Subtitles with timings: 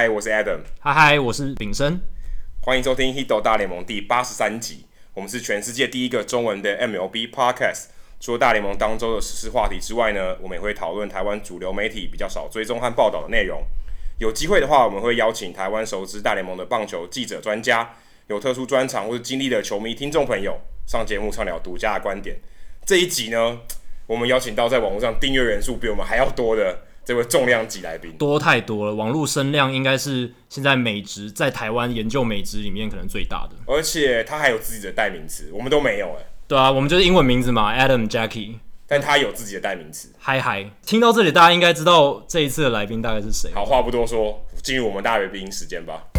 [0.00, 0.60] 嗨嗨，我是 Adam。
[0.78, 2.00] 嗨嗨，我是炳生。
[2.62, 4.86] 欢迎收听《Hito 大联盟》第八十三集。
[5.12, 7.88] 我们是全世界第一个中文的 MLB Podcast。
[8.18, 13.62] 除了大联盟当周的时事话题之外呢，我们也会讨论台湾主流媒体比较少追踪和报道的内容。
[14.18, 17.96] 有机会的话，我们会邀请台湾熟知大联盟的棒球记者、专家，
[18.28, 22.40] 有特殊专长或者经历的球迷听众朋友上节目畅聊独家的观点。
[22.86, 23.58] 这一集呢，
[24.06, 26.84] 我们邀请到在网络上订阅人数比我们还要多的。
[27.10, 36.24] 这位重量级来宾多太多了，网络声量应该是现在美职在台湾研究美职里面可能最大的，而且他还有自己的代名词，我们都没有哎。
[36.46, 40.12] 对啊，我们就是英文名字嘛，Adam Jackie，但他有自己的代名词。
[40.20, 43.50] 嗨嗨，听到这里，大家应该知道这一次的来宾大概是谁。
[43.52, 46.09] 好，话不多说，进入我们大来宾时间吧。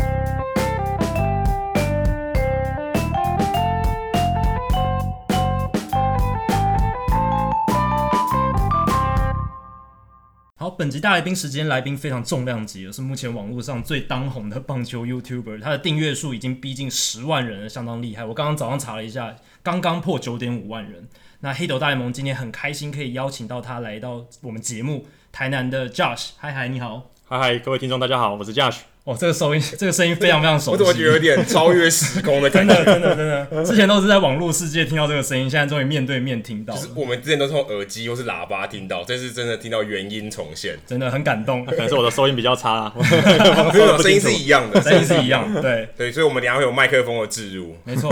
[10.62, 18.24] 好，本集大来宾时间，来宾非常重量级，是目前网络上最当红的棒球 YouTuber，他的订阅数已经逼近十万人了，相当厉害。
[18.24, 21.08] 我刚刚早上查了一下，刚刚破九点五万人。
[21.40, 28.82] 那黑斗大联盟今天很开心可以邀请到他来到我们节目，台南的 Josh，嗨嗨，你好，嗨嗨，各位听众大家好，我是 Josh。
[29.04, 32.76] 哦，这个收音， 这个声音非常非常熟悉，我怎么觉得有点超越时空的感觉？
[32.86, 36.76] 真的，真的，真的，之前都是在网络世界听到这个声音，现在终于面对面听到。
[36.76, 41.66] 就是我们之前都是用耳机或是喇叭听到，这次真的听到原音重现，真的很感动。
[41.66, 42.94] 可能是我的收音比较差啊，
[44.04, 48.12] 声音是一样的， 声音是一样，对对，所以我们等下会有麦克风的置入，没错。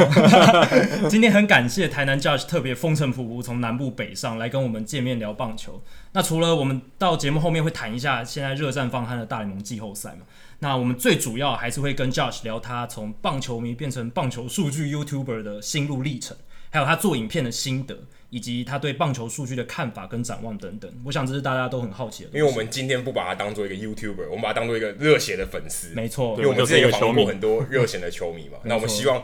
[1.08, 5.84] 今天很感谢台南 Judge 特别风尘仆仆从南部北上来跟我们见面聊棒球。
[6.14, 10.26] 那除了我们到节目后面会谈一下现在热战方酣的大联盟季后赛嘛？
[10.60, 16.36] 那我们最主要还是会跟 Josh 聊他从棒球迷变成棒球数据 YouTuber 的心路历程，
[16.70, 17.98] 还有他做影片的心得，
[18.30, 20.92] 以及他对棒球数据的看法跟展望等等。
[21.06, 22.30] 我想这是大家都很好奇的。
[22.34, 25.94] 因为我们今天不把他当做一个 YouTuber，我们把他当做一个热血的粉丝。
[25.96, 28.58] 没错，因为我们之前有访问过很多热血的球迷嘛。
[28.66, 29.24] 那我们希望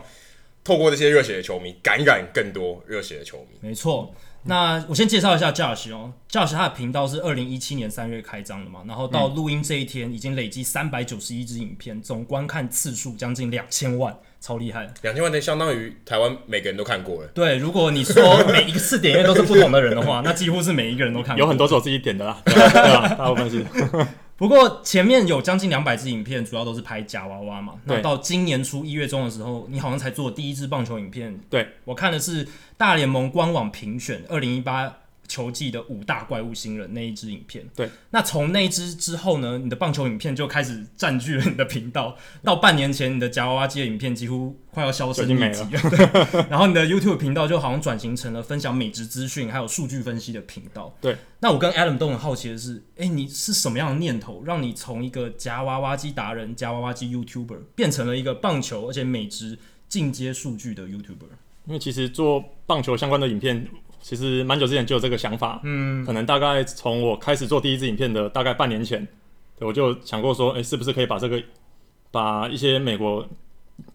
[0.63, 3.57] 透过这些热血的球迷，感染更多热血的球迷。
[3.59, 4.15] 没错。
[4.47, 14.87] 那我先介绍一下 Josh 哦，Josh 他的频道是二零一七年三月开张的嘛，然后到录音这一天已经累积三百九十一支影片，总观看次数将近两千万，超厉害！
[15.01, 17.27] 两千万，呢相当于台湾每个人都看过了。
[17.29, 21.39] 对，如果你说每一次点阅都是不同的人的话，那几乎是每一个人都看过。
[21.39, 23.09] 有很多是我自己点的啦，对吧？
[23.17, 23.65] 大部分是。
[24.37, 27.75] 不过前面有将近两百支影片，主要都是拍假娃娃嘛。
[27.85, 31.39] 那到今年初一月中的时候，你好像才做第一支棒球影片。
[31.49, 34.93] 对，我看的是大联盟官网评选二零一八
[35.27, 37.89] 球季的五大怪物新人那一支影片，对。
[38.11, 42.15] 那从那一支之后呢，你的棒球影片就开始占据了你的频道。
[42.43, 45.89] 到半年前，你的夹娃娃机的影片几乎快要销声匿迹了。
[45.89, 46.45] 对。
[46.49, 50.95] 然后你的 YouTube 频道就好像转型成了分享美职资讯还有数据分析的频道。
[51.01, 51.15] 对。
[51.39, 61.29] 那我跟 Adam 都很好奇的是，哎，你是什么样的念头，让你从一个夹娃娃机达人、夹娃娃机 YouTuber 变成了一个棒球而且美职进阶数据的 YouTuber？
[61.67, 63.67] 因为其实做棒球相关的影片。
[64.07, 69.03] 其实蛮久之前就有这个想法，嗯，可能大概从我开始做第一支影片的大概半年前，
[69.57, 71.41] 对，我就想过说，诶，是不是可以把这个，
[72.11, 73.27] 把一些美国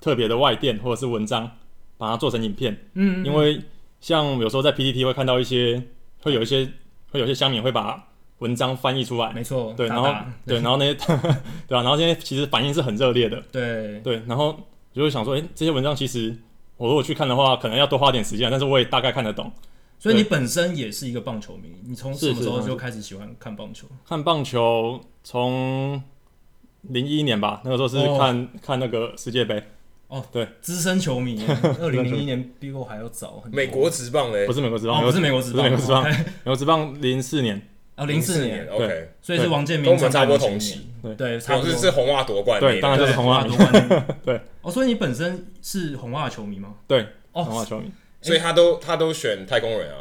[0.01, 1.49] 特别的外电或者是文章，
[1.97, 3.63] 把它做成影片，嗯，嗯，因为
[4.01, 5.81] 像有时候在 PPT 会看到一些，
[6.23, 6.69] 会有一些，
[7.13, 8.03] 会有一些乡民会把
[8.41, 10.13] 文章翻译出来，没错，对，然后
[10.45, 11.83] 对， 然后那些，对吧？
[11.83, 14.01] 然后现在其实反应是很热烈的，对。
[14.01, 14.59] 对，然后
[14.93, 16.37] 就会想说，诶，这些文章其实
[16.79, 19.53] 我如果去看的话，可能要多花点时间，但是我也大概看得懂。
[20.01, 23.87] 所以你本身也是一个棒球迷，你从什么时候就开始喜欢看棒球？
[24.09, 26.03] 看棒球从
[26.83, 29.63] 零一年吧，那个时候是看、哦、看那个世界杯。
[30.09, 31.45] 哦，对，资深球迷，
[31.79, 33.45] 二零零一年比我还要早。
[33.53, 34.47] 美国职棒嘞？
[34.47, 37.61] 不是美国职棒，不是美国职棒，美国职棒，美国职棒零四年。
[37.97, 40.87] 哦，零四年，OK，所以是王建民跟我们差不多同期。
[41.03, 42.59] 对对，差不多是红袜夺冠。
[42.59, 44.07] 对，当然就是红袜夺冠。
[44.25, 44.41] 对。
[44.63, 46.75] 哦，所以你本身是红袜球迷吗？
[46.89, 47.91] 对，哦红袜球迷。
[48.23, 49.97] 所以他都他都选太空人啊。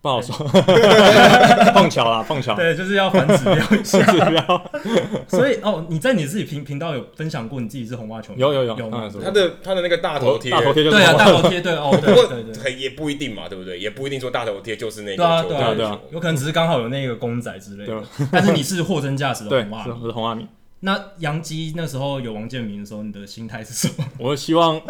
[0.00, 0.34] 不好说，
[1.72, 2.56] 碰巧啦，碰巧。
[2.56, 4.02] 对，就是要反指标一下。
[4.10, 4.70] 指标。
[5.30, 8.40] 所以哦，你在你自己频频道有分享过你自己是红袜球迷？
[8.40, 8.90] 有有有有。
[9.22, 11.96] 他的他的那个大头贴，大头贴就是对啊，大头贴对哦。
[12.02, 13.78] 不过也不一定嘛，对不对？
[13.78, 15.16] 也不一定说大头贴就是那个。
[15.18, 18.02] 对啊对啊对啊，有可能只是刚好有那个公仔之类的。
[18.32, 20.44] 但是你是货真价实的红袜，我是红袜迷。
[20.80, 24.04] 那杨基那时候有王建民的时候，你的心态是什么？
[24.18, 24.80] 我希望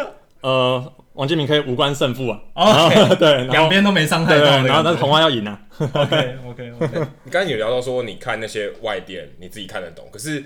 [0.43, 0.93] 呃。
[1.15, 5.61] 王建民可以无关胜负啊！OK， 对，两边都没伤害到，然后但是红袜要赢啊！
[5.77, 7.07] OK，OK，OK。
[7.25, 10.09] 你刚才有聊到说，你看那些外电，你自己看得懂。
[10.11, 10.43] 可是，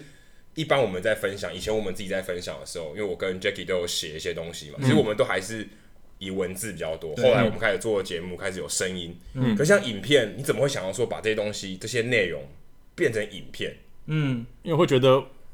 [0.57, 5.69] 一般我们在分享，以前我们自己在分享的时候，因为我跟 Jackie 都有写一些东西嘛，其实我们都还是
[6.19, 7.15] 以文字比较多。
[7.15, 9.17] 后来我们开始做节目，开始有声音。
[9.35, 9.55] 嗯。
[9.55, 12.43] 可像影片，你怎么会想要说把这些东西、这些内容
[12.97, 13.73] 变成影片？
[14.07, 15.11] 嗯，因为会觉得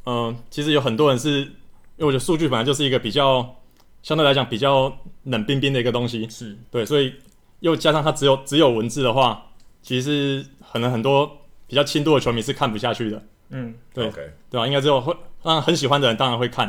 [0.06, 3.54] 嗯、呃，其实有很多人是，因为我觉得数据本来就是一个比较
[4.02, 7.14] 相对来讲比较冷冰冰的一个东西，是对，所以
[7.60, 9.50] 又加上它只有只有文字的话，
[9.82, 13.22] 其实可能很多比较轻度的球迷是看不下去的。
[13.50, 14.30] 嗯，对，Okay.
[14.50, 14.66] 对吧？
[14.66, 16.66] 应该只有会让很喜欢的人当然会看，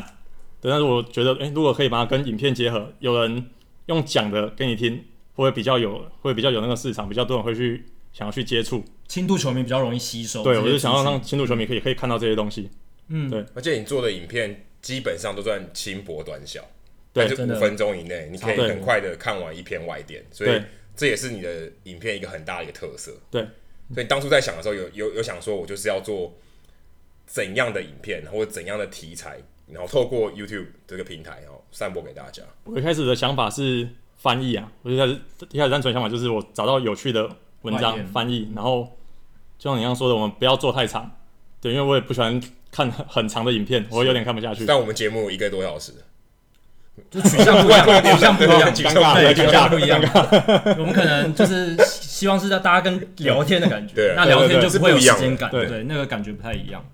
[0.60, 0.70] 对。
[0.70, 3.50] 但是我觉得，诶，如果可以把它跟影片结合，有人
[3.86, 5.02] 用讲的给你听，
[5.34, 8.84] 会比较有，会比较有那个市场，比较多人会去想要去接触。
[9.08, 10.42] 轻度球迷比较容易吸收。
[10.44, 12.70] 对，我就想要让轻度球迷可以可以看到这些东西。
[13.08, 13.44] 嗯，对。
[13.54, 16.62] 而且你做的影片基本上都算轻薄短小，
[17.14, 20.62] 对，就五分钟以内，你可以很快的看完一篇外电，所以
[20.94, 23.12] 这也是你的影片一个很大的一个特色。
[23.30, 23.40] 对。
[23.94, 26.34] 所以你当初在想的时候，有有有想说，我就是要做。
[27.26, 32.42] 怎样的影片或者怎样的题材，然后透过 YouTube 这个平台，然后散播给大家。
[32.64, 33.88] 我一开始的想法是
[34.18, 35.18] 翻译啊，我一开始
[35.50, 37.26] 一开始单纯想法就是我找到有趣的
[37.62, 38.94] 文章翻译，然后
[39.58, 41.10] 就像你刚刚说的，我们不要做太长，
[41.62, 42.38] 对，因为我也不喜欢
[42.70, 44.66] 看很很长的影片，我有点看不下去。
[44.66, 45.94] 但我们节目一个多小时，
[47.10, 50.00] 就 取向不一样，取向不一样，取向不一样。
[50.78, 56.84] 我们可能就是希望是在大家跟聊天的感觉，那聊天就不会有时间感，对，那个感觉不太一样。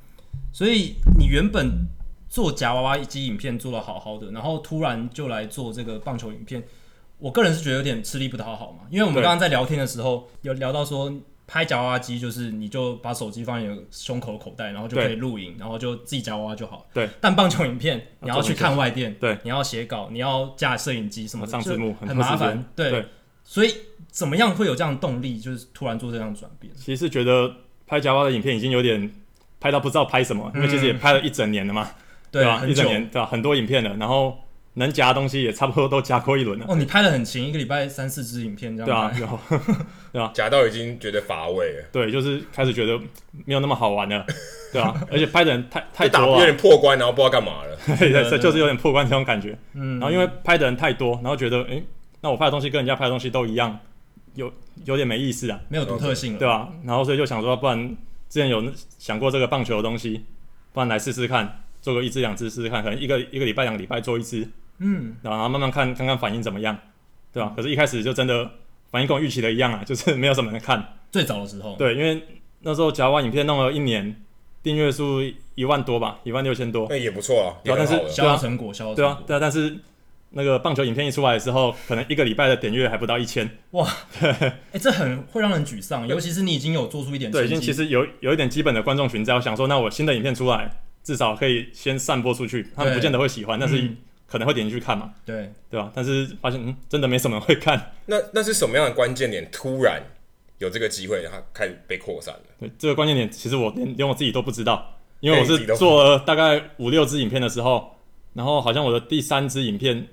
[0.53, 1.87] 所以你原本
[2.29, 6.63] 做夹娃娃机影片做的好好的，然后突然就来做这个棒球影片，
[7.19, 8.87] 我个人是觉得有点吃力不讨好嘛。
[8.91, 11.13] 因为我们刚刚在聊天的时候有聊到说，
[11.51, 16.87] 拍夹娃娃机就是你就把手机放在胸口口袋，然后就可以录影，然后就自己夹娃娃就好。
[16.95, 17.09] 对。
[17.21, 22.65] 但棒球影片你要去看外电，对，你要写稿，你要架摄影机什么的，上字幕很麻烦。
[22.77, 23.05] 对。
[23.43, 23.75] 所以
[24.09, 26.73] 怎么样会有这样的动力，就是突然做这样转变？
[26.77, 27.53] 其实是觉得
[27.87, 29.13] 拍夹娃娃的影片已经有点。
[29.63, 31.95] 拍到不知道拍什么，因为其实也拍了一整年了嘛，嗯、
[32.31, 32.65] 对吧？
[32.67, 33.27] 一整年对吧？
[33.27, 34.39] 很多影片了，然后
[34.75, 36.67] 能夹的东西也差不多都夹过一轮了。
[36.69, 38.87] 哦，你拍的很勤，一个礼拜三四支影片这样。
[38.87, 39.39] 对啊，然后
[40.13, 40.31] 对啊？
[40.33, 41.85] 夹到已经觉得乏味了。
[41.93, 42.99] 对，就是开始觉得
[43.45, 44.25] 没有那么好玩了，
[44.73, 44.95] 对啊？
[45.11, 47.77] 而且拍的人太太多了，有点破关，然后不知道干嘛了。
[47.99, 49.59] 对对，就是有点破关这种感觉。
[49.75, 49.99] 嗯。
[49.99, 51.85] 然后因为拍的人太多，然后觉得，哎、欸，
[52.21, 53.79] 那我拍的东西跟人家拍的东西都一样，
[54.35, 54.53] 有
[54.85, 56.69] 有点没意思啊，没有独特性了，对吧？
[56.85, 57.97] 然后所以就想说，不然。
[58.31, 58.63] 之前有
[58.97, 60.25] 想过这个棒球的东西，
[60.73, 64.47] 不然来试试看，做个一只两只试试看，可能一个一个礼拜两个礼拜做一只，
[64.79, 66.77] 嗯，然后慢慢看看看反应怎么样，
[67.33, 67.53] 对吧？
[67.57, 68.51] 可是，一开始就真的
[68.91, 70.97] 反应跟我预期的一样啊， 就是没有什么人看。
[71.11, 72.23] 最早的时候，对，因为
[72.61, 74.23] 那时候夹娃娃影片弄了一年，
[74.63, 75.21] 订阅数
[75.55, 77.49] 一万多吧，一万六千多，那也不错啊。
[77.65, 79.77] 但是销售成果，销售，对啊，对啊，但是。
[80.33, 83.85] 那个棒球影片一出来的时候，可能一个礼拜的点阅还不到一千，哇，
[84.23, 90.71] 哎、欸，这很会让人沮丧，尤其是你已经有做出一点，对，已经其实有有一点基本的观众群在，我想说，那我新的影片出来，
[91.11, 93.91] 至少可以先散播出去，他们不见得会喜欢，但是
[94.29, 95.91] 可能会点进去看嘛，对，对吧？
[95.93, 97.93] 但是发现，嗯，真的没什么人会看。
[98.07, 99.49] 那那是什么样的关键点？
[99.51, 100.01] 突然
[100.59, 102.41] 有这个机会，它开始被扩散了。
[102.61, 107.97] 对，这个关键点，其实我连连我自己都不知道，因为我是做了大概五六支影片的时候，
[108.35, 110.07] 然后好像我的第三支影片。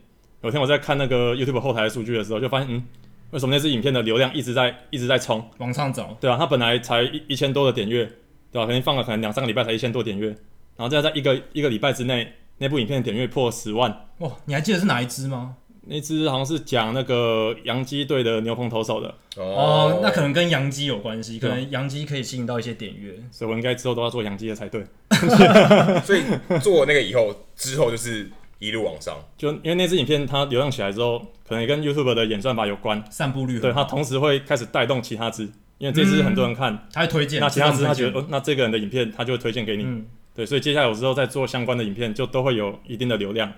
[0.43, 2.83] 有天我在看那个 YouTube 后台的数据的时候，就发现，嗯，
[3.31, 6.15] 为什么那支影片的流量一直在一直在冲往上走？
[6.21, 8.05] 对啊，它本来才一一千多的点阅，
[8.51, 8.65] 对吧？
[8.67, 10.33] 可能放了可能两三个礼拜才一千多点阅，
[10.77, 14.07] 然后再在一个一个礼拜之内，那部影片的点阅破十万。
[14.19, 15.55] 哇，你还记得是哪一支吗？
[15.89, 19.13] 那支好像是讲那个洋基队的牛棚投手的。
[19.35, 24.85] 哦，那可能跟洋基有关系，可能洋基可以吸引到一些点阅，所以我应该之后都要做洋基的才对。
[26.05, 26.23] 所以
[26.61, 28.29] 做那个以后之后就是。
[28.59, 40.07] 一路往上，就因为那支影片它流量起来之后，可能也跟 YouTube 的演算法有关，散布率，对，它同时会开始带动其他支，因为这支很多人看，嗯、他会推荐，那其他支他觉得，哦，那这个人的影片他就会推荐给你，嗯、
[40.37, 43.51] 对，所以接下来有时候在做相关的影片，就都会有一定的流量，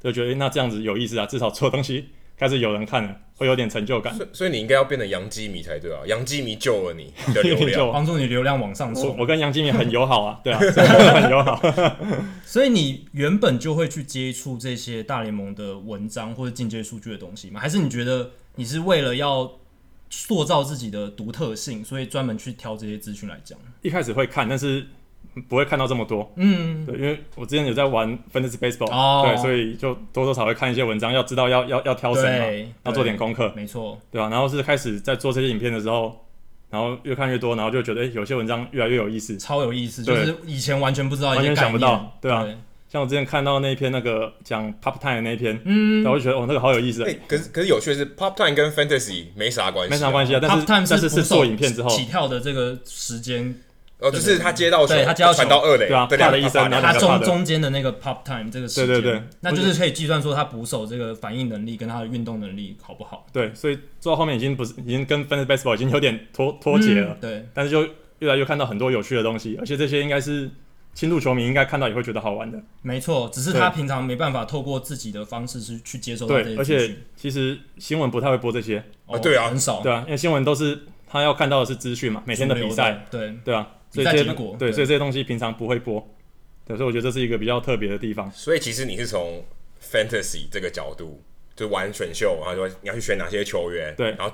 [0.00, 2.10] 就觉得，诶，那这样子有意思啊，至少做东西。
[2.36, 4.14] 开始有人看了，会有点成就感。
[4.14, 6.00] 所以，所以你应该要变成杨基迷才对啊！
[6.06, 9.14] 杨基迷救了你，你的流量， 帮助你流量往上冲。
[9.18, 10.58] 我跟杨基迷很友好啊，对啊，
[11.20, 11.60] 很友好。
[12.44, 17.60] 所以你原本就会去接触这些大联盟的文章或者进阶数据的东西吗？
[17.60, 19.50] 还是你觉得你是为了要
[20.08, 23.58] 塑造自己的独特性，所以专门去挑这些资讯来讲？
[23.82, 24.86] 一开始会看，但是。
[25.48, 34.28] 不会看到这么多，嗯，对，因为我之前有在玩 Fantasy Baseball，哦，对，所以就多多少少会看一些文章，要知道要要要挑什么，要做点功课，没错，对吧？
[34.28, 36.26] 然后是开始在做这些影片的时候，
[36.68, 42.44] 然后越看越多，然后就觉得，哎，有些文章越来越有意思，超有意思，就是以前完全不知道，完全想不到，对啊，
[42.88, 51.88] 像我之前看到那一篇那个讲 Pop Time 的那一篇，嗯，然后我就觉得，哦，那个好有意思，哎，可是可是有趣的是 Pop Time 跟 Fantasy 没啥关系，没啥关系啊，但是但是是做影片之后。
[51.88, 53.54] 起跳的这个时间。
[54.00, 63.26] 哦，就是他接到对，他接到传到二垒，对啊，挂了一声，他中中间的那个 pop time 这个时间，对对对，那就是可以计算说他捕手这个反应能力跟他的运动能力好不好？
[63.32, 67.16] 对，所以做到后面已经不是，已经跟 fantasy baseball 已经有点脱脱节了。
[67.20, 67.86] 对，但是就
[68.20, 70.50] 越来越看到很多有趣的东西，而且这些应该是
[70.94, 72.58] 轻度球迷应该看到也会觉得好玩的。
[72.82, 76.54] 没错，只是他平常没办法透过自己的方式去去接受到这些。
[76.54, 78.82] 对，而且其实新闻不太会播这些。
[79.06, 79.80] 哦，对啊，很少。
[79.82, 83.06] 对啊，因为新闻都是他要看到的是资讯嘛，每天的比赛。
[83.10, 84.24] 对对啊，所以这些
[84.58, 86.00] 对，所以这些东西平常不会播。
[86.64, 88.30] 对，所以我觉得这是一个比较特别的地方。
[88.32, 89.44] 所以其实你是从
[89.82, 91.22] fantasy 这个角度
[91.54, 94.32] 就玩选秀，然后说你要去选哪些球员，对，然后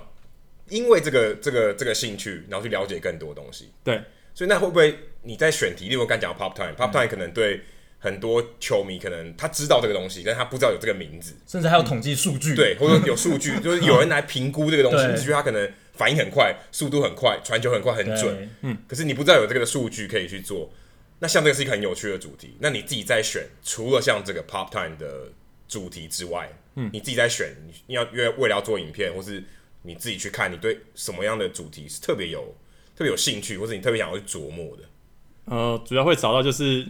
[0.68, 3.70] 因为这个这个这个兴趣，然后去了解更多东西。
[3.82, 4.00] 对。
[4.34, 5.88] 所以那会不会你在选题？
[5.88, 7.62] 例如我刚讲 Pop Time，Pop Time 可能对
[8.06, 20.70] 很多球迷可能他知道这个东西，但他不知道有这个名字，甚至还有统计数据，对，或者有数据， 就是有人来评估这个东西，你觉得他可能反应很快，速度很快，传球很快，很准，嗯，可是你不知道有这个数据可以去做。
[21.18, 25.32] 那像这个是一个很有趣的主题，那你自己在选，除了像这个 Pop Time 的
[25.66, 27.52] 主题之外，嗯，你自己在选，
[27.88, 29.42] 你要因为为了要做影片，或是
[29.82, 32.54] 你自己去看，你对什么样的主题是特别有？
[32.94, 34.82] 特别有兴趣，或者你特别想要去琢磨的，
[35.44, 36.86] 呃，主要会找到就是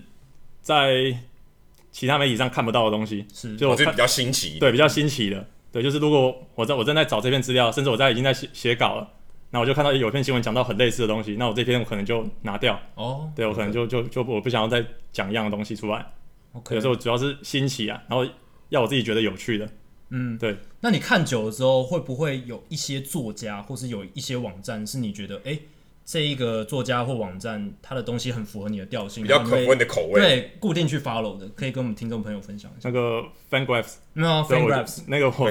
[0.66, 1.16] 在
[1.92, 9.08] 其他媒体上看不到的东西，是就我觉得比较新奇，对，比较新奇的，对，就是如果我在我正在找这篇资料，甚至我在已经在写写稿了，
[9.52, 16.04] 那我就看到有篇新闻讲到很类似的东西，那我这篇我可能就拿掉，哦，对我可能就就就我不想要再讲一样的东西出来
[16.54, 18.28] ，OK，有时候主要是新奇啊，然后
[18.70, 19.68] 要我自己觉得有趣的，
[20.10, 20.56] 嗯，对。
[20.80, 25.52] 那你看久了之后，会不会有一些作家，或是有一些网站，是你觉得哎？
[25.52, 25.62] 欸
[26.06, 32.88] 这一个作家或网站，他的东西很符合你的调性，比较可观的口味，对，固定去 follow 的，可以跟我们听众朋友分享一下。
[32.88, 35.50] 那个 Fangraphs，没有 Fangraphs，那个我，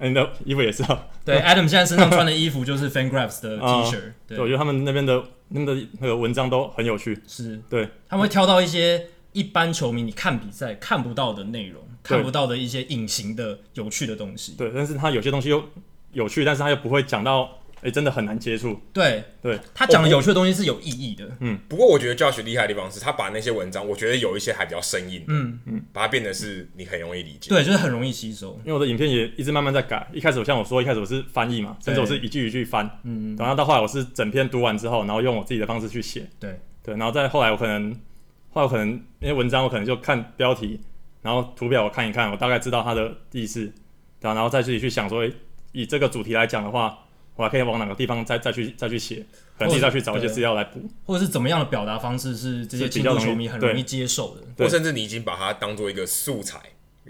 [0.00, 1.06] 你的 衣服也是啊。
[1.24, 3.98] 对，Adam 现在身上穿的衣服就是 Fangraphs 的 T 恤。
[4.28, 7.18] 对，我觉得他们那边的那边的那个文章都很有趣。
[7.26, 14.52] 是，对，他们会挑到一些一般球迷你看比赛看不到的内容，看不到的一些隐形的有趣的东西。
[14.58, 15.64] 对，但是他有些东西又
[16.12, 17.48] 有趣，但是他又不会讲到。
[17.84, 18.80] 哎、欸，真的很难接触。
[18.94, 21.30] 对对，他讲的有趣的东西是有意义的。
[21.40, 25.22] 嗯，不过我觉得 Josh 厉害的地方是他把那些文章，我觉得有一些还比较生硬。
[25.28, 27.50] 嗯嗯，把它变得是你很容易理解。
[27.50, 28.58] 对，就是很容易吸收。
[28.64, 30.08] 因为我的影片也一直慢慢在改。
[30.14, 32.86] 一开始我像我说，一开始我是翻译嘛，甚至我是一句一句翻。
[33.02, 33.36] 嗯嗯。
[33.36, 36.26] 然后到后来我是整篇读完之后，然后用我自己的方式去写。
[36.40, 37.92] 对对，然后再后来我可能，
[38.48, 40.80] 后来我可能那些文章我可能就看标题，
[41.20, 43.70] 然后图表我看一看，我大概知道它的意思，
[44.20, 45.22] 对，然后再自己去想说，
[45.72, 46.98] 以这个主题来讲的话。
[47.36, 49.16] 我还可以往哪个地方再再去再去写，
[49.58, 56.60] 可能自己再去找一些资料来补，或者是怎么样的表达方式是这些轻度球迷很容易接受的，或甚至你已经把它当做一个素材，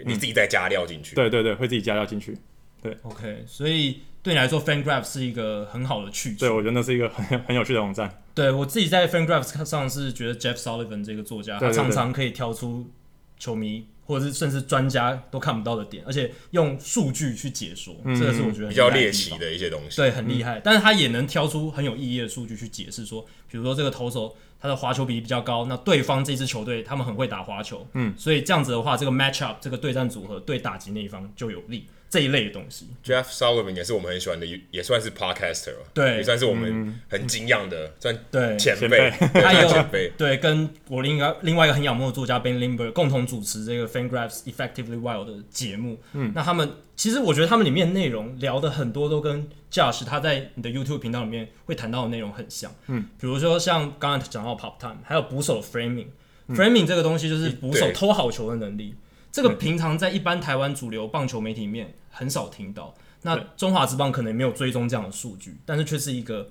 [0.05, 1.15] 你自己再加料进去。
[1.15, 2.35] 对对对，会自己加料进去。
[2.81, 6.39] 对，OK，所以对你来说，FanGraphs 是一个很好的去处。
[6.39, 8.21] 对，我觉得那是一个很 很有趣的网站。
[8.33, 12.89] 对我自己在 FanGraphs 上是觉得 Jeff Sullivan 这个作家，他常常可以挑出
[13.37, 13.87] 球迷。
[14.05, 19.97] 或者是甚至专家都看不到的点，而且用数据去解说，嗯、这个是我觉得比较猎奇的一些东西。
[19.97, 20.59] 对，很厉害。
[20.59, 31.85] 嗯、但是他也能挑出很有意义的数据去解释说，比如说这个投手他的滑球比例比较高，那对方这支球队他们很会打滑球，嗯，所以这样子的话，这个 match up 这个对战组合对打击那一方就有利。
[32.15, 40.09] 这一类的东西，Jeff Sullivan 也是我们很喜欢的，也算是 podcaster，对，也算是我们很敬仰的，算对前辈，他有前辈。
[40.17, 45.99] 对跟我另一个另外一个很仰慕的作家 Ben Lindbergh 共同主持这个 Fangraphs Effectively Wild 的节目。
[46.13, 52.73] 嗯，那他们其实我觉得他们里面内容聊的很多都跟 Josh 他在你的 YouTube 频道里面会谈到的内容很像。
[52.87, 58.95] 嗯，比如说像刚刚讲到 Pop Time，还有捕手的 Framing，Framing 这个东西就是捕手偷好球的能力。
[59.31, 66.49] 这个平常在一般台湾主流棒球媒体里面很少听到，那中华职棒可能没有追踪这样的数据，但是却是一个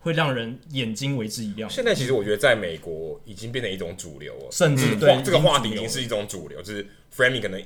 [0.00, 1.68] 会让人眼睛为之一亮。
[1.70, 7.62] 现在其实我觉得在美国已经变成一种主流了，甚至对这个话题已经是一种主流，就是 framing 可能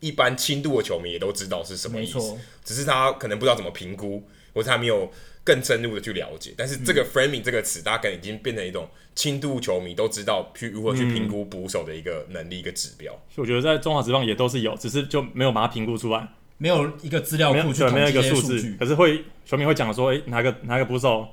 [0.00, 5.10] 一般轻度的球迷也都知道是什么意思，只是他可能不知道怎么评估，或者他没有。
[5.44, 13.18] 更深入的去了解，但是这个 framing 这个词，大家可能已经变成一种轻度球迷都知道去如何去评估捕手的一个能力一个指标。
[13.36, 16.28] 我觉得在中华职棒也都是有，只是就没有把它评估出来，
[16.58, 17.94] 没有一个资料库去统计这些数据。
[17.94, 21.26] 没有一个数字，可是会球迷会讲说，哎、欸，哪个哪个捕手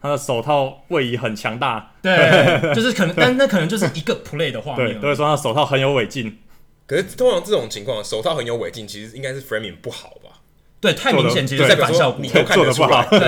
[0.00, 2.14] 他的手套位移很强大，对，
[2.74, 6.38] 就是可能，但那可能就是一个 play 的画面，对，都会说他手套很有违禁。
[6.86, 10.40] 可是通常这种情况，手套很有违禁，其实应该是 framing 不好吧？
[10.80, 13.04] 对，太明显，其实是反效果，你都看得出来。
[13.10, 13.18] 对，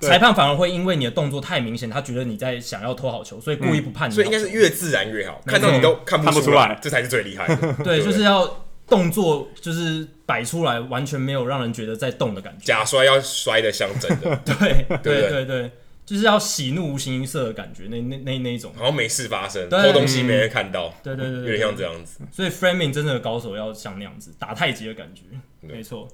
[0.00, 4.14] 对，裁判反而会因为你的动作太明显，他觉得你在想要偷好球，所以故意不判你。
[4.14, 7.74] 所以应该是越自然越好，看到你都看不出来，这才是最厉害的。
[7.84, 12.64] 对，就是要动作就是摆出来，完全没有让人觉得在动的感觉。
[12.64, 14.36] 假摔要摔的像真的。
[14.44, 15.70] 对，对，对，对，
[16.06, 20.94] 就是要喜怒无形于色的感觉，那那那那一种，好像没事发生，偷东西没人看到。
[21.02, 22.20] 对对对，有点像这样子。
[22.32, 25.22] 所以 framing 真正的高手要像那样子打太极的感觉，
[25.60, 26.08] 没错。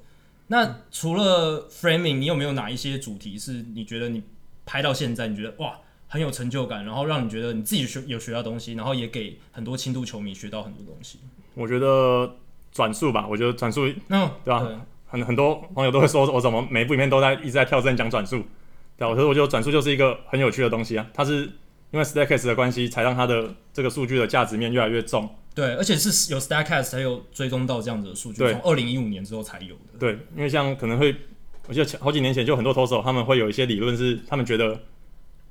[0.49, 4.23] 那除了 framing，你有没有哪一些主题是你觉得你
[4.67, 11.21] 拍到现在你觉得哇很有成就感，然后让你觉得你自己学有学到东西，然后也给很多轻度球迷学到很多东西。
[11.55, 12.37] 我觉得
[12.75, 14.61] 转速吧，我觉得转速，嗯，对吧？
[14.61, 14.77] 对
[15.07, 18.43] 很很多网友都会说，我怎么每一部影片都在一直在跳针讲转速，
[18.99, 19.15] 对吧？
[19.15, 21.43] 可是我觉得转速就是一个很有趣的东西啊，它是
[21.93, 25.29] 因为 Statcast 的关系，才让它的这个数据的价值面越来越重。
[25.55, 29.99] 对，而且是有 Statcast 才有追踪到这样子的数据，从二零一五年之后才有的。
[30.01, 31.15] 对，因为像可能会，
[31.69, 34.77] 我记得好几年前就很多投手他们会有一些理论是，他们觉得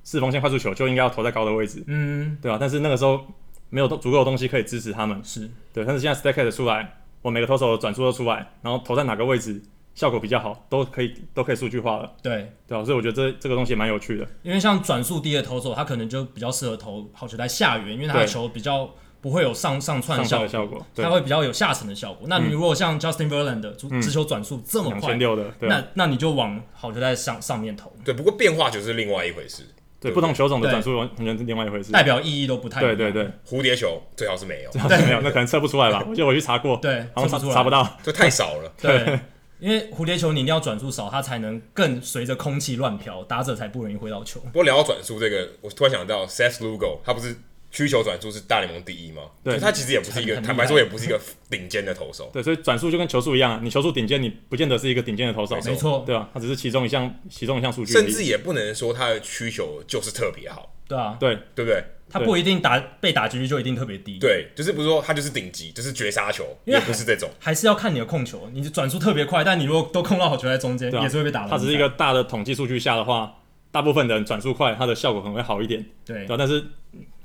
[0.04, 2.58] 四缝线快速球就应该要投在高的位置，嗯，对吧？
[2.60, 3.26] 但是那个时候
[3.70, 5.86] 没有足够的东西可以支持他们，是对。
[5.86, 6.98] 但是现在 Statcast 出来。
[7.24, 9.60] 我每个投手的转速都出来，然后投在哪个位置
[9.96, 12.12] 效果比较好，都可以都可以数据化了。
[12.22, 14.28] 对对啊，所以我觉得这这个东西也蛮有趣的。
[14.44, 18.90] 因为像转速低的投手，他可能就比较适合投好球在下缘，因为他的球比较
[19.22, 22.28] 不会有上上窜的效果，效果他会比较有下沉的效果。
[22.28, 27.90] 那你如果像 Justin Verlander 的直球转速这么快，两千六的，对那那你就往好球在上上面投。
[28.04, 29.64] 对，不过变化球是另外一回事。
[30.04, 32.96] 对，不同球种的转速完全是另外一回事，代表意义都不太一样。
[32.96, 36.06] 对对对，蝴蝶球最好是没有，最好是没有，那可能测不出来吧？
[36.08, 38.72] 我记得我去查过，对，好像查查不到，就太少了。
[38.80, 39.20] 对，
[39.60, 44.40] 因为蝴蝶球你一定要转速少，它才能更随着空气乱飘，打者才不容易挥到球。
[44.42, 47.36] 不过聊到转速这个，我突然想到 Seth Lugo，他不是。
[47.74, 49.24] 需求转速是大联盟第一吗？
[49.44, 52.30] 对，他其实也不是一个，坦白说也不是一个顶尖的投手。
[52.32, 55.58] 对，所以转速就跟球速一样，你球速顶尖，你不见得是一个顶尖的投手。
[55.66, 57.92] 没错，对啊，他只是其中一项，其中一项数据。
[57.92, 60.72] 甚至也不能说他的需求就是特别好。
[60.88, 61.84] 对啊，对，对不对？
[62.10, 64.20] 他不一定打被打击率就一定特别低。
[64.20, 67.28] 对，就是不是说他就是顶级，就是绝杀球，也不是这种。
[67.40, 71.48] 还是要看你的控球，你的转速特别快，但你如果都控到好球在中间，也是会被打。
[71.48, 73.34] 他只是一个大的统计数据下的话，
[73.72, 75.84] 大部分的人转速快，它的效果可能会好一点。
[76.06, 76.64] 对，但是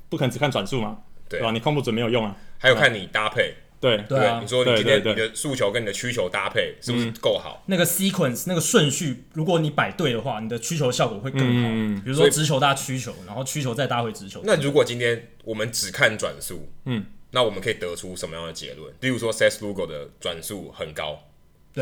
[0.09, 0.97] 不可能只看转速嘛。
[1.29, 1.51] 对吧？
[1.51, 2.35] 你控不准没有用啊。
[2.57, 7.61] 还有看你搭配，对对，你说你今天你的诉求跟你的需求搭配是不是够好？
[7.67, 11.69] 那个 sequence 那个顺序，如果你摆对的话，你的需求效果会更好。
[11.71, 14.41] 嗯比如说直球搭曲球，然后曲球再搭回直球。
[14.43, 18.91] 那如果今天我们只看转速，嗯，那我们可以得出什么样的结论？
[19.01, 21.28] 例如说 Lugo 的转速很高。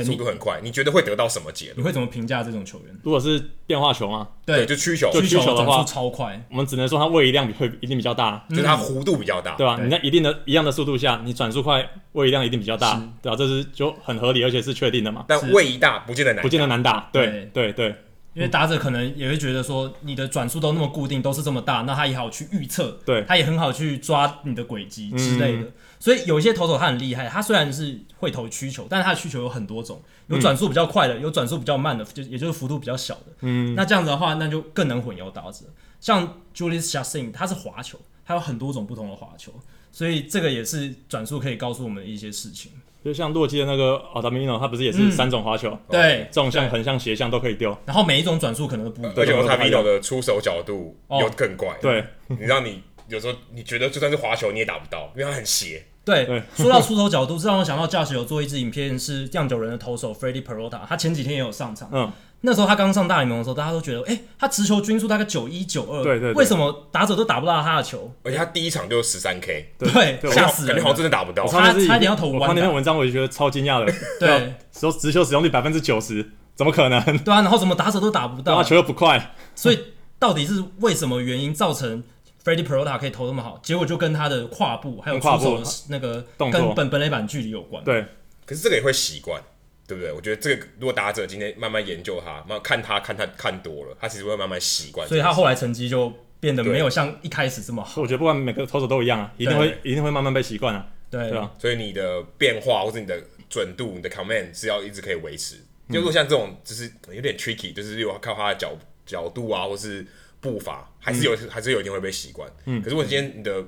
[0.04, 1.78] 对，速度很快，你觉得会得到什么结论？
[1.80, 2.96] 你会怎么评价这种球员？
[3.04, 4.28] 如果是变化球吗？
[4.46, 9.80] 对，就曲球，就曲球的话超快，我们只能说它位移量会一定比较大，就是它弧度比较大，对吧？
[9.82, 13.36] 你在一定的一样的速度下，你转速快，位移量一定比较大，对吧？
[13.36, 15.26] 这是就很合理，而且是确定的嘛。
[15.28, 17.96] 但位移大不见得难，不见得难打，对对对。
[18.34, 25.64] 因为打者可能也会觉得说，你的转速都那么固定，都是这么大，那他也好去预测，对，他也很好去抓你的轨迹之类的。
[26.00, 33.26] 所以有一些投手他很厉害，他虽然是会投曲球，但是他的曲球有很多种，有转速比较快的，有转速比较慢的，就也就是幅度比较小的。
[33.42, 35.66] 嗯，那这样子的话，那就更能混淆打者。
[36.00, 39.52] 像 Jhoulys Chacin，他是滑球，他有很多种不同的滑球，
[39.92, 42.72] 所以这个也是转速可以告诉我们一些事情。
[43.04, 45.78] 就像洛基的那个 Altamirano，他不是也是三种滑球？
[45.90, 47.76] 对，纵向、横向、斜向都可以丢。
[47.86, 49.14] 然后每一种转速可能都不一样。
[49.16, 51.78] 而且 Altamirano 的出手角度又更怪。
[51.82, 55.86] 对，你让你有时候你觉得就算是滑球你也打不到，因为它很斜。
[56.06, 61.89] 对，说到出手角度，这让我想到 Josh 有做一支影片，是酿酒人的投手 Freddie Peralta，他前几天也有上场。
[61.91, 62.12] 嗯。
[62.41, 68.13] 那时候他刚上大联盟的时候，大家都觉得，哎、欸，他持球均速大概九一九二，对对，为什么打者都打不到他的球？
[68.24, 71.48] 而且他第一场就十三 K，对，吓死人，感觉好像真的打不到。
[71.48, 72.41] 他差点要投五万。
[72.41, 73.91] 我看那篇文章，我就觉得超惊讶的。
[74.20, 77.02] 对，说直球使用率百分之九十，怎么可能？
[77.17, 78.56] 对啊，然后怎么打者都打不到？
[78.56, 79.80] 他球又不快，所以
[80.20, 82.04] 到底是为什么原因造成
[82.48, 83.60] Freddie Peralta 可以投那么好？
[83.62, 87.84] 结果就跟他的跨步还有出手的那个跟本本垒板距离有关。
[87.84, 88.06] 对，
[88.46, 89.42] 可是这个也会习惯。
[89.88, 90.12] 对不对？
[90.12, 95.08] 我觉得这个如果打者今天慢慢研究他，慢慢看他看他看多了，他其实会慢慢习惯。
[95.08, 98.02] 所以他后来成绩就变得没有像一开始这么好。
[98.02, 100.86] 我觉得不管每个投手都一样啊，一定会一定会慢慢被习惯啊。
[101.10, 103.18] 对对啊，所以你的变化或者你的
[103.50, 105.56] 准度、你的 command 是要一直可以维持。
[105.90, 110.06] 就如果像这种就是有点 tricky，就是又要靠他的角角度啊，或是
[110.52, 112.52] 步伐，还是有还是有一定会被习惯。
[112.66, 113.64] 嗯，可是我今天你的。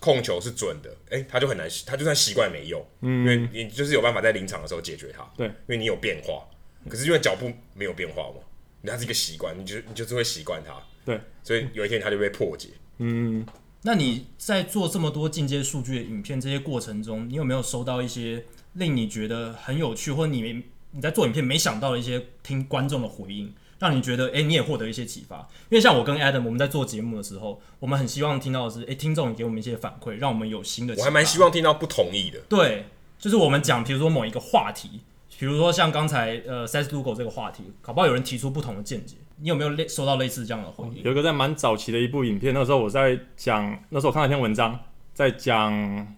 [0.00, 6.46] 控球是准的，哎、欸，他就很难，他就算习惯没用，嗯，因为你就是有办法在临场的时候解决它，对，因为你有变化，
[6.90, 8.42] 可是因为脚步没有变化嘛，
[8.84, 10.74] 它是一个习惯，你就你就是会习惯它，
[11.06, 13.46] 对，所以有一天它就被破解，嗯，
[13.80, 23.54] 那你在做这么多进阶数据的影片这些过程中，你有没有收到一些令你觉得很有趣，或者你你在做影片没想到的一些听观众的回应？
[23.78, 25.36] 让你觉得，哎、欸，你也获得一些启发。
[25.68, 30.94] 因为像我跟 Adam，我们在做节目的时候，我们很希望听到的是，哎、欸，听众给我们一些反馈，让我们有新的。
[30.98, 32.40] 我还蛮希望听到不同意的。
[32.48, 32.86] 对，
[33.18, 35.00] 就是我们讲，比如说某一个话题，
[35.38, 39.16] 比如说像刚才呃 Seth Lugo 这个话题，搞不好有人提出不同的见解。
[39.40, 41.04] 你有没有类收到类似这样的回应？
[41.04, 44.76] 有一个在蛮早期的一部影片，那时候我在讲，那时候我看了一篇文章，
[45.14, 45.72] 在讲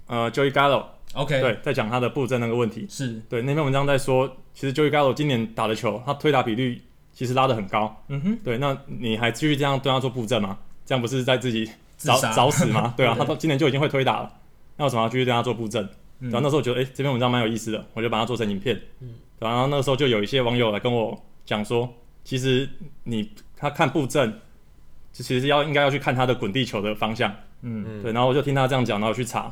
[0.07, 1.41] 呃 Joey Gallo，OK，、okay.
[1.43, 2.87] 对，在讲他的布阵那个问题。
[2.89, 6.81] 是对那篇文章在说，其实 Joey Gallo 今年打的球，他推打比率。
[7.21, 10.57] 其实拉得很高，嗯哼，对，那你还继续这样对他做布阵吗？
[10.87, 12.93] 这样不是在自己找自找死吗？
[12.97, 14.33] 对啊，他到今年就已经会推打了，
[14.79, 15.87] 那为什么要继续对他做布阵？
[16.21, 16.31] 嗯。
[16.31, 18.75] 然后那时候我觉得，哎、这篇文章蛮有意思的，我就把它做成影片。
[19.01, 21.87] 嗯，然后那个时候就有一些网友来跟我讲说，
[22.25, 22.67] 其实
[23.05, 24.33] 你他看布阵，
[25.13, 27.31] 就其实要应该要去看他的滚地球的方向。
[27.61, 29.43] 嗯，对，然后我就听他这样讲，然后去查，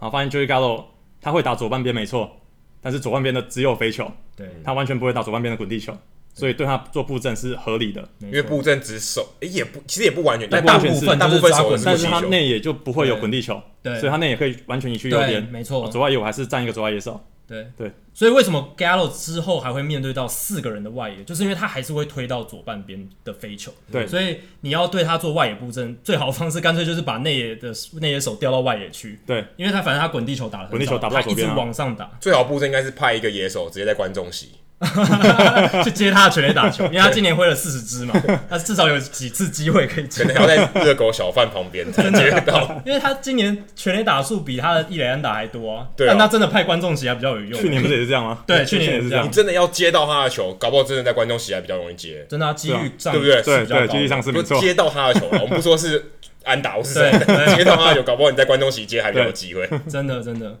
[0.00, 0.82] 然后发现 Joey Gallo
[1.20, 2.34] 他会打左半边没错，
[2.80, 5.94] 但是左半边的只有飞球，对，他完全不会打左半边的滚地球，
[6.38, 8.08] 所以对他做布阵是合理的。
[8.20, 12.20] 因因为布阵只守，诶也不，其实也不完全，但但大大部分大部分守的就是但是他。
[12.28, 15.42] 内野就不会有滚地球，对所以他内野可以完全移去右，边。
[15.44, 17.18] 没错，左外野我还是站一个左外野手。
[17.46, 23.72] 对对，所以为什么 Gallo 之后还会面对到四个人的外野，就是因为他还是会推到左半边的飞球。
[23.90, 27.72] 对所以你要对他做外野布阵，最好的方式干脆就是把内野的
[28.02, 29.18] 内野手调到外野去。
[29.26, 34.50] 对，因为他反正他滚地球打的滚地球打不到左边啊他一直往上打，最好布阵应该是派一个野手直接在观众席，
[35.82, 38.14] 去接他的全垒打球， 因为他今年挥了四十支嘛，
[38.48, 40.42] 他至少有几次机会可以接可能。
[40.42, 42.80] 要在热狗小贩旁边才接得到。
[42.86, 47.60] 因为他今年全垒打数比他的一垒安打还多啊，对啊但他真的派观众席还比较有用。
[47.60, 48.38] 去年不是也是这样吗？
[48.46, 49.30] 对去去年也是这样你。
[49.30, 52.24] 真的要接到他的球，搞不好真的在观众席还比较容易接。
[52.28, 54.60] 真的啊，几率上对不对对对，是比较高几率上是没错。
[54.60, 56.12] 接到他的球了，我们不说是
[56.44, 59.68] 安打，我是接到他的球，搞不好你在观众席接还比较有机会。
[59.90, 60.56] 真的真的。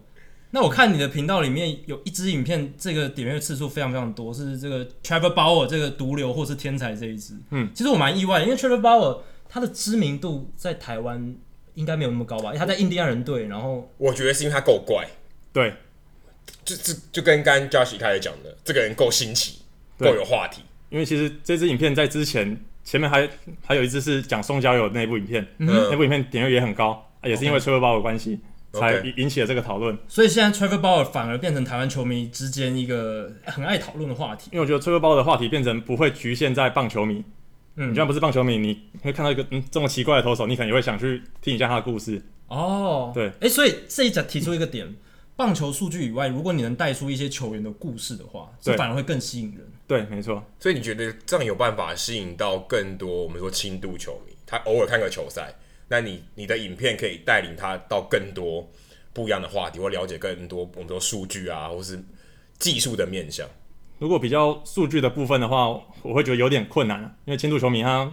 [0.50, 7.34] 那我看你的频道里面有一支影片，这个点阅次数非常非常多，是这个 Trevor Bauer 这个毒瘤或是天才这一支。
[7.50, 11.36] 嗯，其实我蛮意外的，因为 Trevor Bauer 他的知名度在台湾
[11.74, 12.46] 应该没有那么高吧？
[12.46, 15.06] 因为他在印第安人队，然后我觉得是因为他够怪，
[15.52, 15.74] 对
[16.64, 19.58] 就就就跟刚刚 Josh 一开始讲的，这个人够新奇，
[19.98, 20.62] 够有话题。
[20.88, 23.28] 因为其实这支影片在之前前面还
[23.62, 28.40] 还有一支是讲宋交友的那部影片，嗯那部影片点阅也很高，也是因为 Trevor Bauer 的关系
[28.72, 29.96] 才引引起了这个讨论。
[30.08, 34.50] 所以现在 Trevor Bauer 反而变成台湾球迷之间一个很爱讨论的话题。
[34.52, 37.24] 因为我觉得 Trevor Bauer 的话题变成不会局限在棒球迷，
[37.76, 42.22] 嗯你就算不是棒球迷，你会看到一个嗯这么奇怪的投手，你可能也会想去听一下他的故事。
[42.48, 44.94] 哦，对，哎、所以这一集提出一个点，
[45.36, 49.66] 棒球数据以外，如果你能带出一些球员的故事的话，这对反而会更吸引人。
[49.86, 54.34] 对，没错，所以你觉得这样有办法吸引到更多我们说轻度球迷？
[54.46, 55.54] 他偶尔看个球赛，
[55.88, 58.68] 那你你的影片可以带领他到更多
[59.12, 61.98] 不一样的话题，或了解更多我们说数据啊，或是
[62.58, 63.48] 技术的面向。
[63.98, 65.68] 如果比较数据的部分的话，
[66.02, 68.12] 我会觉得有点困难，因为轻度球迷他，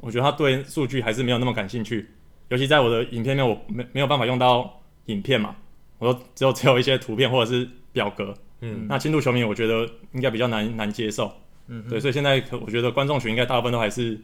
[0.00, 2.08] 我觉得他对数据还是没有那么感兴趣，
[2.48, 5.54] 尤其在我的影片里面，我没没有办法用到影片嘛，
[5.98, 11.32] 我都只有只有一些图片或者是表格，嗯，那轻度球迷我觉得应该比较难难接受，
[11.68, 14.18] 嗯，对，所以现在可我觉得观众群应该大部分都还是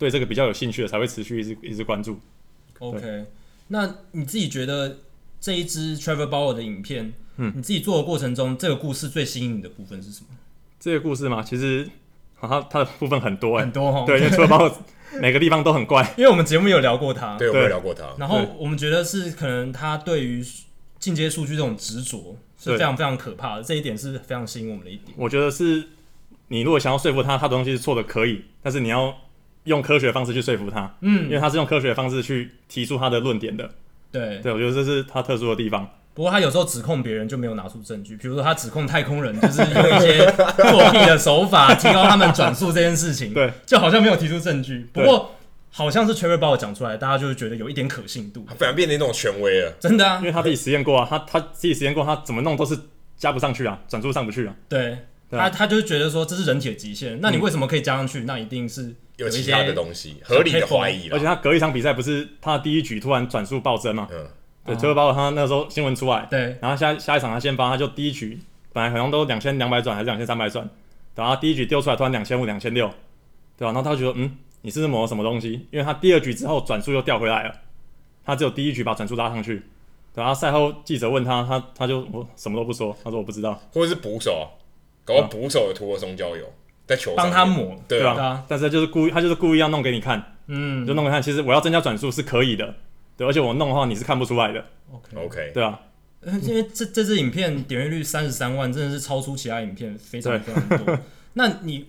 [0.00, 2.18] 对这个比较有兴趣的，才会持续一直一直关注。
[2.78, 3.26] OK，
[3.68, 4.96] 那你自己觉得
[5.38, 7.52] 这一支 Trevor Bauer 的影片，嗯。
[7.54, 10.28] 你自己做的过程中，这个故事最吸引你的部分是什么？
[10.80, 11.86] 这个故事嘛，其实
[12.34, 14.72] 好像它的部分很多哎、很多哈，对，因为 travel
[15.20, 18.06] 每个地方都很怪， 因为我们节目有聊过他，对，我们有聊过他。
[18.16, 20.42] 然后我们觉得是可能他对于
[20.98, 25.12] 进阶数据这种执着是非常非常可怕的，这一点是非常吸引我们的一点。
[25.18, 25.84] 我觉得是
[26.48, 29.14] 你如果想要说服他，他的东西是错的可以，但是你要
[29.70, 33.70] 用科学的方式去说服他，嗯因嗯，为他是用科学的方式去提出他的论点的。
[34.12, 34.38] 对。
[34.42, 35.88] 对，我觉得这是他特殊的地方。
[36.12, 44.88] 不过他有时候指控别人就没有拿出证据，比如说他指控太空人就是用一些作弊的手法提高他们转速这件事情，对，就好像没有提出证据。
[44.92, 45.36] 不对过
[45.70, 48.44] 好像是 Trevor 把我讲出来，大家就是觉得有一点可信度。
[48.58, 49.72] 反而变成一种权威了。
[49.78, 52.76] 真的啊因，为他自己实验过啊，他他自己实验过，他怎么弄都是
[53.16, 54.54] 加不上去啊，转速上不去啊。
[54.68, 54.98] 对
[55.30, 58.20] 他他就是觉得说这是人体的极限，那你为什么可以加上去？
[58.24, 61.08] 那一定是一些有其他的东西，合理的怀疑。
[61.10, 64.08] 而且他隔一场比赛不是他的第一局突然转速暴增嘛？
[64.10, 64.26] 嗯，
[64.64, 68.38] 对，哦最后包括他那时候新闻出来，对然后下下一场他先发，他就第一局
[68.72, 70.68] 本来好像都两千两百转还是两千三百转，
[71.14, 72.88] 然后他第一局丢出来突然两千五两千六，
[73.56, 75.66] 对吧、然后他就觉得嗯，你是不是抹了什么东西？
[75.70, 77.54] 因为他第二局之后转速又掉回来了，
[78.24, 79.62] 他只有第一局把转速拉上去。
[80.12, 84.44] 然后赛后记者问他，他他就我什么都不说，他说我不知道，或者是捕手啊，
[85.04, 86.52] 搞不好捕手有涂了松焦油
[86.86, 90.86] 在球帮他抹，对啊，但是他就是故意，他就是故意要弄给你看，嗯。
[90.86, 92.74] 就弄给你看，其实我要增加转速是可以的，
[93.16, 95.16] 对，而且我弄的话你是看不出来的，，OK。
[95.26, 95.80] OK，对啊，
[96.22, 100.98] 呃因为这这支影片点阅率三十三万，真的是超出其他影片非常非常多。
[101.34, 101.86] 那你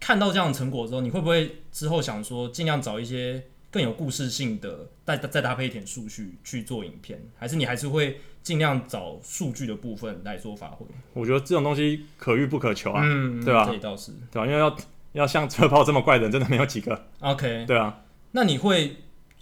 [0.00, 7.20] 看到这样的成果之后，你会不会之后想说，尽量找一些更有故事性的，再再搭配一点数据去做影片？
[7.36, 10.84] 还是你还是会尽量找数据的部分来做发挥？
[11.12, 14.76] 我觉得这种东西可遇不可求啊，嗯，对吧这也倒是对吧、因为要
[15.12, 17.64] 要像车炮这么怪的人真的没有几个，OK。
[17.66, 18.02] 对啊，
[18.32, 18.96] 那你会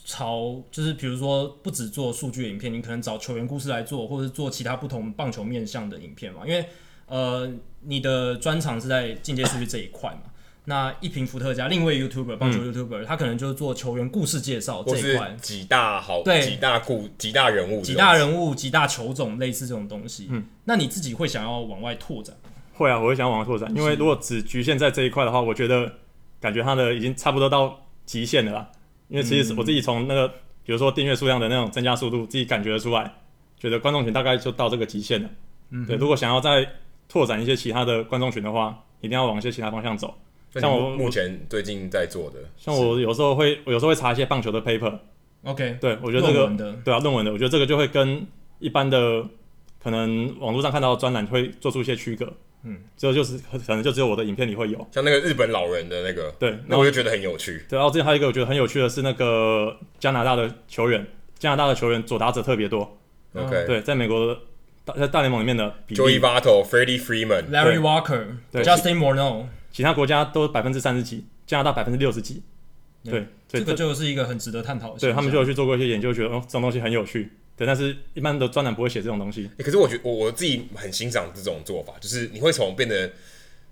[0.05, 6.47] 朝就是比如说不只做数据的影片，你可能找球员故事来做，或者是做其他不同棒球面向的影片嘛？
[6.47, 6.65] 因为
[7.07, 10.30] 呃，你的专长是在进阶数据这一块嘛。
[10.67, 20.29] 那一瓶伏特加另一位 YouTuber 棒球 YouTuber，、嗯、他可能就是做球员故事介绍这一块，几大好对几大故几大人物，几大人物几大球种类似这种东西。
[20.31, 22.37] 嗯，那你自己会想要往外拓展？
[22.75, 25.91] 会啊，我会想要往外拓展，因为如果只局限在这一块的话，我觉得
[26.41, 28.71] 感觉他的已经差不多到极限了啦。
[29.09, 30.33] 因为其实我自己从那个、嗯、
[30.65, 33.13] 比如说订阅数量的那种增加速度，自己感觉得出来，
[33.59, 35.29] 觉得观众群大概就到这个极限了。
[35.71, 36.67] 嗯，对，如果想要再
[37.09, 40.15] 拓展一些其他的观众群的话，一定要往一些其他方向走。
[40.55, 44.99] 像我目前最近在做的，像我有时候会，我有时候会查一些棒球的 paper。
[45.45, 46.47] OK，对，我觉得这个
[46.85, 48.27] 对啊，论文的，我觉得这个就会跟
[48.59, 49.25] 一般的
[49.83, 52.33] 可能网络上看到的专栏会做出一些区隔。
[52.63, 57.65] 嗯，这就是可能就只有我的影片里会有，像那个日本老人的那个，对，那我就觉得很有趣。
[57.67, 61.07] 对，然后之前还有一个我觉得很有趣的是那个加拿大的球员，
[61.39, 62.99] 加拿大的球员左打者特别多。
[63.33, 64.37] OK，对，在美国
[64.85, 69.47] 大在大联盟里面的，Joey Votto、Freddie Freeman、Larry Walker、Justin Morneau。
[69.73, 72.43] 其他国家都百分之三十几，加拿大百分之六十几，
[73.05, 74.99] 对，这个就是一个很值得探讨的。
[74.99, 77.31] 对他们就有去做过一些研究，觉得哦，这种东西很有趣。
[77.57, 79.51] 对，但是一般的专栏不会写这种东西。
[79.59, 83.11] 欸，可是我觉得我我自己很欣赏这种做法，就是你会从变得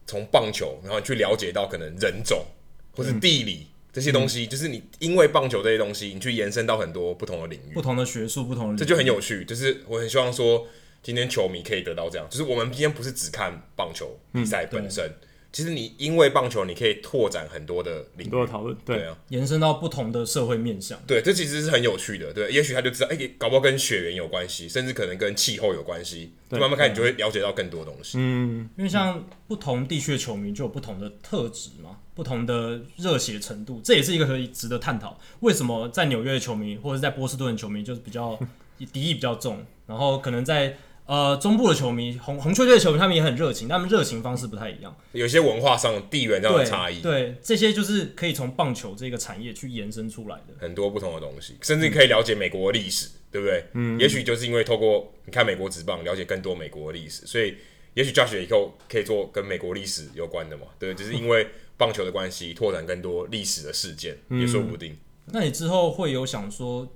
[0.07, 2.45] 从棒球，然后去了解到可能人种
[2.93, 9.45] 或是地理这些东西，嗯，就是你因为棒球这些东西，你去延伸到很多不同的领域，不同的学术，不同的领域，这就很有趣。
[9.45, 10.67] 就是我很希望说，
[11.03, 15.05] 今天球迷可以得到这样，就是我们今天不是只看棒球比赛本身。
[15.07, 21.01] 嗯其实你因为棒球，你可以拓展很多的领域，多的讨论，对啊，延伸到不同的社会面向。
[21.07, 22.33] 对，这其实是很有趣的。
[22.33, 26.33] 对，也许他就知道，哎、欸，搞不好跟血缘有关系，甚至可能跟气候有关系。
[26.51, 28.19] 对，慢慢看，你就会了解到更多东西。
[28.21, 35.19] 嗯，因为像不同地区的球迷就有不同的特质嘛，不同的热血程度，这也是一个可以值得探讨。
[35.41, 38.39] 为什么在纽约的球迷或者在波士顿的球迷就是比较
[38.93, 40.77] 敌意比较重，然后可能在。
[41.09, 47.01] 呃，中部的球迷，红红雀队的球迷，他们也很热情，他们热情方式不太一样，有些文化上、地缘上的差异。
[47.01, 53.65] 对，这些就是可以从棒球这个产业去延伸出来的很多不同的东西，甚至可以了解美国的历史，嗯、对不对？
[53.73, 57.57] 嗯，也许就是因为透过你看美国职棒，了解更多美国的历史，所以
[57.95, 60.67] 也许 Josh 以后可以做跟美国历史有关的嘛？
[60.79, 64.95] 对，就是因为棒球的关系，拓展更多历史的事件，也说不定。
[65.33, 66.87] 那你之后会有想说？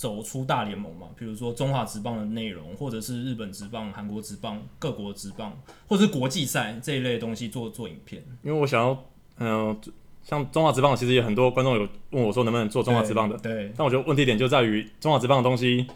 [0.00, 5.54] 走出大联盟嘛，比如说中华职棒的内容，或者是日本职棒、韩国职棒、各国职棒，
[5.86, 8.24] 或者是国际赛这一类的东西做做影片。
[8.42, 8.92] 因为我想要，
[9.36, 9.76] 嗯、呃，
[10.22, 13.36] 像中华职棒，其实有很多观众有问我说能不能做中华职棒的。
[13.40, 13.70] 对。
[13.76, 15.86] 但我觉得问题点就在于中华职棒的东西，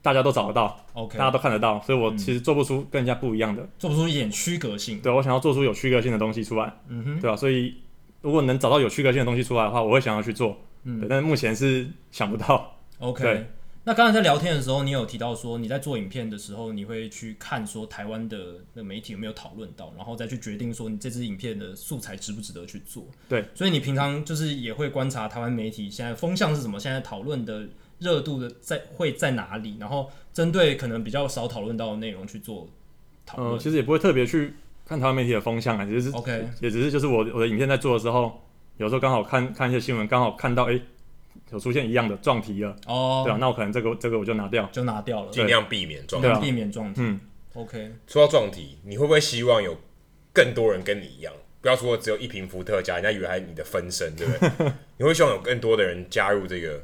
[0.00, 4.98] 大家都找得到，OK，大家都看得到，所以我其实做不出跟人家不一样的，嗯、做不出一点区隔性。
[5.02, 6.72] 对，我想要做出有区隔性的东西出来。
[6.88, 7.20] 嗯哼。
[7.20, 7.36] 对吧、啊？
[7.36, 7.74] 所以
[8.22, 10.56] 如果能找到有区隔性的东西出来的话，我会想要去做。
[10.84, 11.00] 嗯。
[11.00, 12.72] 对，但是目前是想不到。
[12.98, 13.46] OK。
[13.88, 23.06] 那刚才在聊天的时候，你有提到说你在做影片的时候，你会去看说台湾的那媒体有没有讨论到，然后再去决定说你这支影片的素材值不值得去做。
[23.28, 27.64] 对，所以你平常就是也会观察台湾媒体现在风向是什么，现在讨论的
[28.00, 32.68] 热度的在会在哪里，然后针对可能比较少讨论到的内容去做
[33.24, 33.52] 讨论。
[33.52, 34.54] 呃，其实也不会特别去
[34.84, 38.42] 看台湾媒体的风向啊，只是 OK，也只是就是我我的影片在做的时候，
[38.78, 40.72] 有时候刚好看看一些新闻，刚好看到哎。
[40.72, 40.82] 欸
[41.56, 47.00] 有出现一样的撞题了哦，对啊，那我可能这个这个我就拿掉，就拿掉了，尽量避免撞题，避免撞题。
[47.02, 47.20] 嗯
[47.54, 47.92] ，OK。
[48.06, 49.76] 说到撞题，你会不会希望有
[50.32, 51.32] 更多人跟你一样？
[51.62, 54.72] 不要说只有一瓶伏特加，人家以为还是你的分身，对不对？
[54.98, 56.80] 你会希望有更多的人加入这个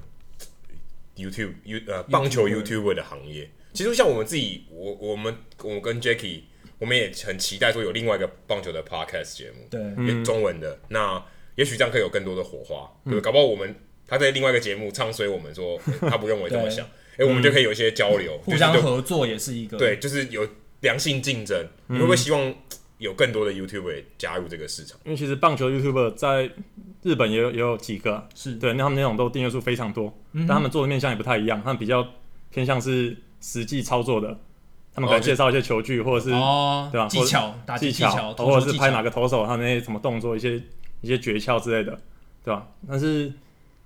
[1.17, 3.51] YouTube You 呃棒球 YouTuber 的行业？
[3.73, 6.41] 其实像我们自己，我我们我跟 Jacky，
[6.79, 10.81] 我们也很期待说有另外一个棒球的 Podcast 节目，对，中文的。
[10.89, 11.23] 那
[11.55, 13.77] 也许这样可以有更多的火花，对，搞不好我们。
[14.13, 16.85] 他在另外一个节目唱衰我们说，他不认为这么想，
[17.17, 20.47] 哎、欸，我们就可以有一些交流，互相合作也是一个对，就是有
[20.81, 21.59] 良性竞争。
[21.89, 22.55] 嗯、你会不会希望
[22.99, 25.01] 有更多的 YouTuber 加入这个市场？
[25.05, 26.51] 因为其实棒球 YouTuber 在
[27.03, 32.07] 日本也有也有几个，是对，那他们那种都订阅数非常多，嗯、但他们做的面向也不太一样，他们比较
[32.51, 34.39] 偏向是实际操作的，
[34.93, 37.09] 他们可能介绍一些球具或者是哦，对吧？
[37.09, 40.61] 技巧、打技巧，技巧或者是拍哪个投手他那些什么动作，一些
[41.01, 41.99] 一些诀窍之类的，
[42.45, 42.69] 对吧？
[42.87, 43.33] 但是。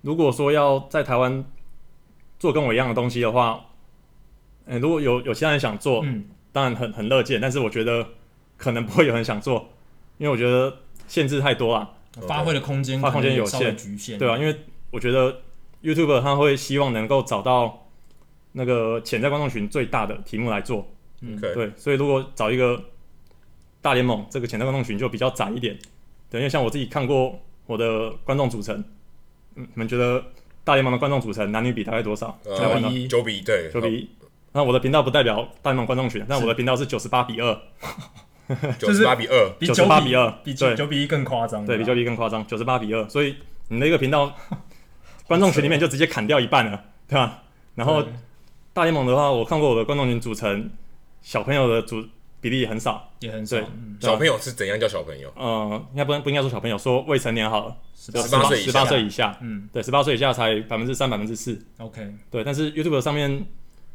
[0.07, 1.43] 如果说要在台湾
[2.39, 3.65] 做跟我一样的东西的话，
[4.65, 8.07] 嗯、欸，如果有有其他人想做，嗯，当然很很乐见，但是我觉得
[8.55, 9.67] 可能不会有人想做，
[10.17, 10.73] 因为我觉得
[11.09, 11.91] 限制太多了，
[12.25, 14.57] 发挥的空间发空间有限，局限，对啊，因为
[14.91, 15.41] 我觉得
[15.83, 17.89] YouTuber 他会希望能够找到
[18.53, 20.87] 那个潜在观众群最大的题目来做，
[21.19, 22.81] 嗯，对，所以如果找一个
[23.81, 25.77] 大联盟，这个潜在观众群就比较窄一点，
[26.29, 28.81] 对，因为像我自己看过我的观众组成。
[29.57, 30.23] 你们觉得
[30.63, 32.37] 大联盟的观众组成男女比大概多少？
[32.43, 34.09] 九比一，九比一对，九比一。
[34.53, 37.59] 那我的频道不代表大联盟观众群，但我的频道是九十八比二。
[38.79, 43.35] 九十八比二，比九十八比二比对九比一更夸张，对，比九比一更夸张，九十八比二，所以
[43.67, 44.33] 你那个频道
[45.27, 47.43] 观众群里面就直接砍掉一半了，对吧？
[47.75, 48.01] 然后
[48.71, 50.69] 大联盟的话，我看过我的观众群组成，
[51.21, 52.01] 小朋友的组
[52.39, 53.57] 比例也很少，也很少。
[53.57, 53.97] 嗯。
[53.99, 55.31] 小朋友是怎样叫小朋友？
[55.35, 58.65] 嗯，应该不不应该说小朋友，说未成年好了，就18岁以下。
[58.65, 59.69] 十八岁以下，嗯。
[59.73, 62.43] 对，十八岁以下才百分之三、百分之四，，OK，对。
[62.43, 63.45] 但是 YouTube 上面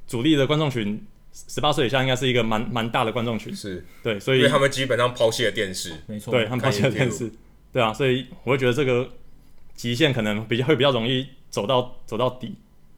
[0.06, 3.84] 主力的观众群，十八岁以下应该是一个蛮蛮大的观众群，是。
[4.02, 7.30] 对，所以他们基本上抛弃了电视，没错，对他们抛弃了电视，
[7.72, 9.08] 对啊，所以我会觉得这个
[9.74, 12.56] 极限可能比较会比较容易走到走到底，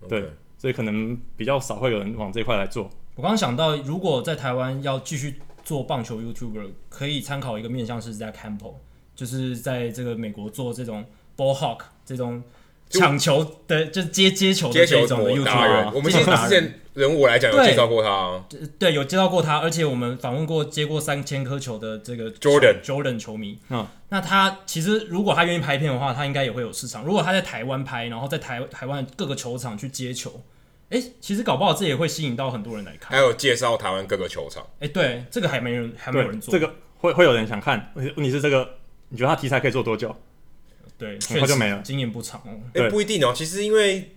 [0.08, 0.24] 对
[0.58, 2.90] 所以可能比较少会有人往这一块来做。
[3.16, 8.74] 我刚刚想到，如果在台湾要继续做棒球 YouTuber，可以参考一个面向是 Zack Campbell，
[9.14, 11.04] 就是在这个美国做这种
[11.36, 12.42] ball hawk 这种
[12.90, 15.92] 抢球的，就接接球的接球这种的 YouTuber。。
[15.94, 18.44] 我们其实之前人物我来讲介绍过他啊，
[18.80, 23.58] 对，有接到过他，而且我们访问过接过三千颗球的这个 Jordan Jordan 球迷。
[23.68, 27.04] 嗯，那他其实如果他愿意拍片的话，他应该也会有市场。
[27.04, 30.40] 如果他在台湾拍，然后在台台湾各个球场去接球，
[30.94, 33.10] 哎、其实搞不好这也会吸引到很多人来看。
[33.10, 34.64] 还有介绍台湾各个球场。
[34.78, 36.52] 哎、对，这个还没人还没有人做。
[36.52, 38.76] 这个会会有人想看，问题是这个，
[39.08, 40.14] 你觉得他题材可以做多久？
[40.96, 42.54] 对，很快就没了经验不长哦。
[42.68, 43.32] 哎、对不一定哦。
[43.34, 44.14] 其实因为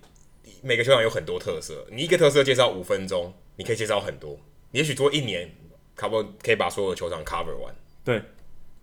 [0.62, 4.38] 每个球场有很多特色，你一个特色介绍五分钟，你可以介绍很多。
[4.70, 5.50] 你也许做一年，
[5.96, 7.74] 差不多可以把所有的球场 cover 完。
[8.04, 8.22] 对，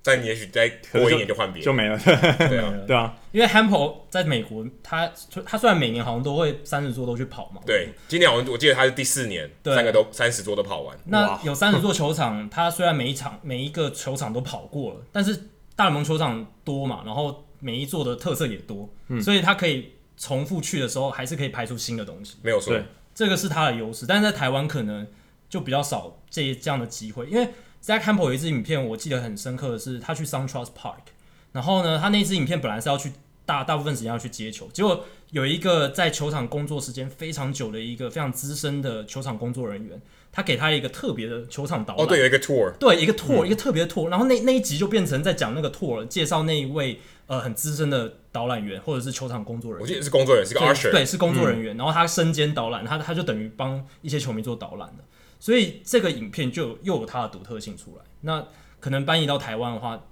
[0.05, 1.65] 但你也许再过一年就换别人。
[1.65, 1.97] 就没了。
[1.97, 5.11] 对啊， 对啊，因为 Hampel 在美国，他
[5.43, 10.95] 他虽然每年好像都会三十座都去跑嘛，对，今年好像我记得他是第四年，三个都三十座都跑完。
[11.05, 15.35] 那有三十座球场，他虽然每一场每一个球场都跑过了，但是
[15.75, 22.35] 大联盟球场多嘛，然后每一座的特色也多，嗯所以他可以重复去的时候，还是可以拍出新的东西。
[22.43, 22.83] 没有错对，
[23.15, 25.07] 这个是他的优势，但是在台湾可能
[25.49, 27.49] 就比较少这这样的机会，因为
[27.85, 31.05] Zack Campbell 有一支影片，我记得很深刻的是，他去 SunTrust Park，
[31.51, 33.11] 然后呢，他那支影片本来是要去
[33.45, 42.03] 大大部分时间要去接球，结果有一个在球场工作时间非常久的一个非常资深的球场工作人员，他给他一个特别的球场导览。
[42.03, 49.83] 哦，对，有一个 tour，对，一个 tour，、嗯一个特别的 tour，然后那那一集就变成在讲那个 tour，介绍那一位呃很资深的导览员或者是球场工作人员。
[49.83, 50.91] 我记得是工作人员，是个对 usher。
[50.91, 55.03] 对，是工作人员，然后他身兼导览，他他就等于帮一些球迷做导览的，
[55.45, 58.03] 所以这个影片就又有它的独特性出来。
[58.21, 58.47] 那
[58.79, 60.03] 可能搬移到台湾的话，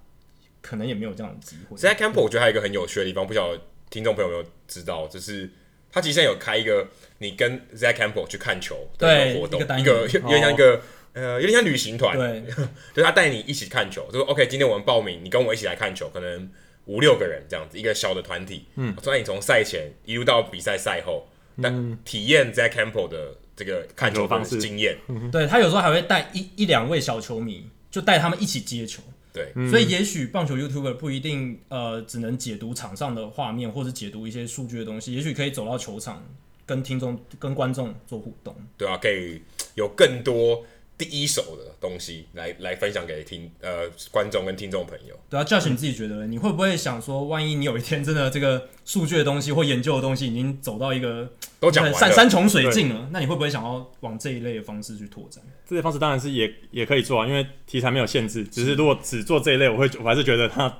[0.61, 1.75] 可能也没有这样的机会。
[1.75, 5.49] Zack Campbell 我觉得还有一个很有趣的地方，不晓得听众朋友有没有知道，就是
[5.91, 10.79] 他其实现在有开一个你跟 Zack Campbell 去看球的一个活动，一个 有点像一个、
[11.13, 12.43] 呃有点像旅行团，对，
[12.93, 16.47] 就是他带你一起看球，就说 OK，今天我们报名，你跟我一起来看球，可能
[16.85, 24.57] 五六个人这样子，一个小的团体，嗯，所以你从赛前一路到比赛赛后，那、体验 Zack Campbell 的这个看球的看球方式。
[24.59, 24.97] 经验，
[25.31, 29.01] 对他有时候还会带一一两位小球迷，就带他们一起接球。
[29.33, 36.23] 对，所以也许棒球 YouTuber 不一定呃只能解读场上的画面，或者解读一些数据的东西，也许可以走到球场
[36.65, 38.55] 跟听众、跟观众做互动。
[38.77, 39.41] 对啊，可以
[39.73, 40.63] 有更多
[41.05, 45.15] 第一手的东西来来分享给听呃观众跟听众朋友。
[45.29, 46.27] 对啊，Josh，你自己觉得呢？
[46.27, 55.43] 你会不会想说，万一你有一天真的这个数据的东西或研究的东西已经走到一个都讲完了山山穷水尽了，那你会不会想要往这一类的方式去拓展？
[55.67, 58.43] 这类方式当然是也也可以做啊，因为题材没有限制。
[58.43, 60.73] 只是如果只做这一类，我会我还是觉得它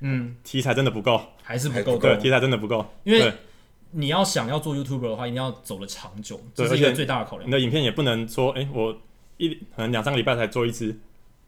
[0.00, 2.84] 嗯，题材真的不够，还是不够还不够对，题材真的不够。
[3.04, 3.32] 因为
[3.92, 7.52] 你要想要做 YouTuber 的话，一定要走得长久，这是一个最大的考量你。
[7.52, 8.96] 的影片也不能说，哎、我
[9.36, 10.92] 一可能两三个礼拜才做一支，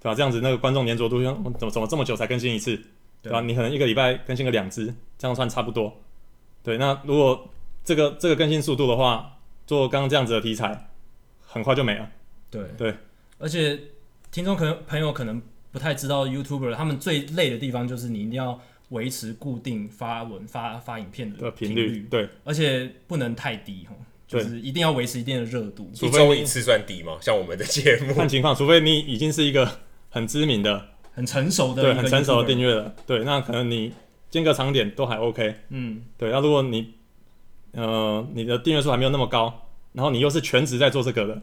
[0.00, 0.14] 对吧？
[0.14, 2.80] 这样子那个观众粘着度，怎么怎么这么久才更新一次，
[3.22, 3.40] 对吧？
[3.40, 6.00] 你可能一个礼拜更新个两支，这样算差不多。
[6.62, 7.48] 对，那如果
[7.84, 10.88] 这个这个更新速度的话，做刚刚这样子的题材，
[11.40, 12.10] 很快就没了。
[12.50, 12.94] 对对，
[13.38, 13.78] 而且
[14.30, 18.60] 听众可能朋友可能不太知道 YouTuber 他们最累的地方就是你一定要
[18.90, 23.94] 维持固定发文发发影片的的频频率，对，而且不能太低哈，
[24.26, 25.90] 就是一定要维持一定的热度。
[25.94, 27.16] 一周一次算低吗？
[27.20, 29.70] 像我们的节目，看情况，除非你已经是一个
[30.10, 33.92] 很知名的，很成熟的对，很成熟的订阅了，对，那可能你
[34.30, 35.54] 间隔长点都还 OK。
[35.68, 36.94] 嗯，对，那如果你
[37.72, 41.42] 呃你的订阅数还没有那么高，然后你又是全职在做这个的，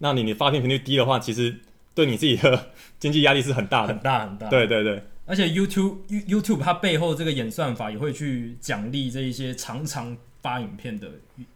[0.00, 1.54] 那你你发片频率低的话，其实
[1.94, 3.98] 对你自己的经济压力是很大的很。
[3.98, 4.48] 大很大。
[4.48, 10.16] 对对对，而且 YouTube You- YouTube 它背后这个演算法也会去奖励这一些常常
[10.46, 11.10] 发影片的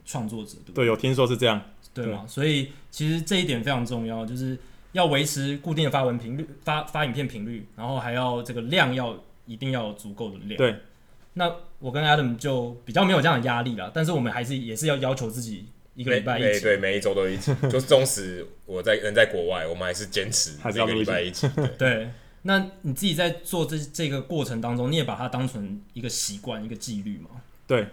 [0.04, 0.84] 创作者，对不对？
[0.84, 1.62] 对，有听说是这样。
[1.94, 2.24] 对嘛？
[2.26, 4.58] 所以其实这一点非常重要，就是
[4.90, 9.16] 要维持固定的发文频率、发发影片频率，然后还要这个量要
[9.46, 10.56] 一定要有足够的量。
[10.56, 10.74] 对，
[11.34, 17.54] 那我跟 Adam 就比较没有这样的压力啦，但是我们还是也是要要求自己一个礼拜一集，对，每一周都一集。
[17.70, 21.48] 就是纵使我在人在国外，我们还是坚持每个礼拜一集。
[21.56, 22.10] 对，对，
[22.42, 27.30] 那你自己在做这这个过程当中，你也把它当成一个习惯、一个纪律嘛？
[27.66, 27.86] 对，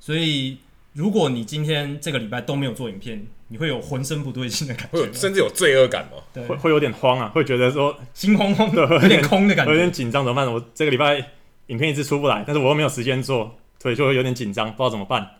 [0.00, 0.58] 所以
[0.94, 6.22] 如果你今天这个礼拜都没有做影片，你会有浑身不对劲的感觉，会有甚至有罪恶感吗？
[6.32, 10.52] 对，会会有点慌啊，会觉得说心慌慌的，有点空的感觉， 有点紧张，怎么办？
[10.52, 11.30] 我这个礼拜
[11.66, 15.36] 影片一直出不来，但是我又没有时间做，所以就会有点紧张，不知道怎么办。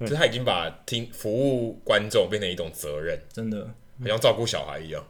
[0.00, 3.66] 就是他已经把听服务观众变成一种责任，真的，
[4.00, 5.04] 好像照顾小孩一样。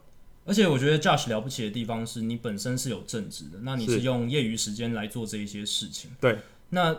[0.44, 6.10] 而且我觉得 Josh 了不起的地方是你本身是有正职的，那你是用业余时间来做这一些事情。
[6.20, 6.38] 对，
[6.70, 6.96] 那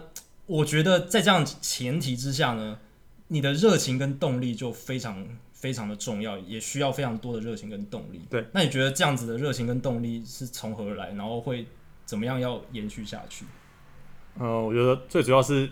[0.51, 2.77] 我觉得在这样前提之下呢，
[3.27, 8.21] 你的热情跟动力就非常非常的重要，也需要非常多的热情跟动力。
[8.29, 11.11] 对，那你觉得这样子的热情跟动力是从何而来？
[11.13, 11.65] 然后会
[12.05, 13.45] 怎么样要延续下去？
[14.39, 15.69] 嗯、呃，我觉得最主要是。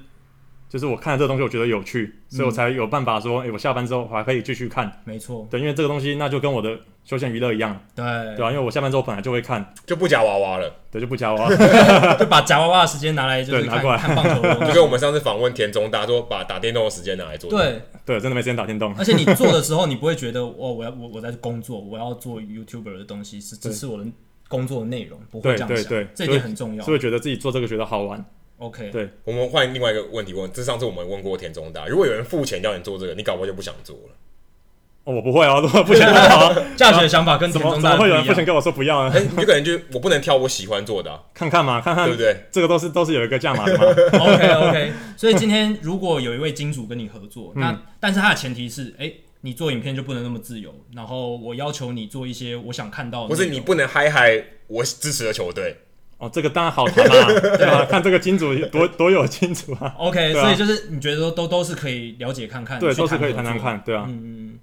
[0.69, 5.01] 就是我看了这个东西，我觉得有趣，所以我才有办法说，哎、嗯欸，我下班之后我还可以继续看。
[5.03, 8.05] 没错，对，因为这个东西那就跟我的休闲娱乐一样，对，
[8.35, 11.49] 对啊，因为我下班之后本来就会看，就不夹娃娃了，对，就不夹娃娃，
[12.15, 13.97] 就把夹娃娃的时间拿来就是看，拿过来。
[13.97, 18.93] 看 棒球，就跟我们上次访问田中，大家说把打电动的时间拿来做，对，对，真的没时间打电动。
[18.95, 24.05] 而且你做的时候，你不会觉得哦，我要我我在工作，我要做 YouTuber 的东西是只是我的
[24.47, 26.03] 工作的内容，不会这样想，对对。
[26.03, 28.23] 对，这一点很重要，所以觉得自己做这个觉得好玩。
[28.59, 34.15] OK，对，我们换另外一个问题问，这上次我们问过田中大，如果有人付钱叫你做这个，你搞不好就不想做了。
[35.05, 36.53] 哦，我不会啊， 不想啊。
[36.75, 37.81] 价值的想法跟田中大不一样。
[37.81, 39.15] 怎么会有人不想跟我说不要呢？
[39.15, 42.35] 哎、欸，你就可能就我不能挑我喜欢做的、啊，看看嘛，看看，对不对？
[42.51, 43.85] 这个都是都是有一个价码的嘛。
[44.19, 55.77] OK OK，所以今天如果有一位金主跟你合作，那、嗯、但是他的前提是，哎、欸，你做影片就不能那么自由，然后我要求你做一些我想看到的，不是你不能嗨嗨我支持的球队。
[56.19, 57.85] 哦，这个当然好谈啦， 对吧？
[57.85, 59.95] 看这个金主多多有金主啊。
[59.97, 64.05] OK，所以就是你觉得都都都是可以了解看看，对，都是可以谈谈看，对啊。
[64.07, 64.59] 嗯嗯。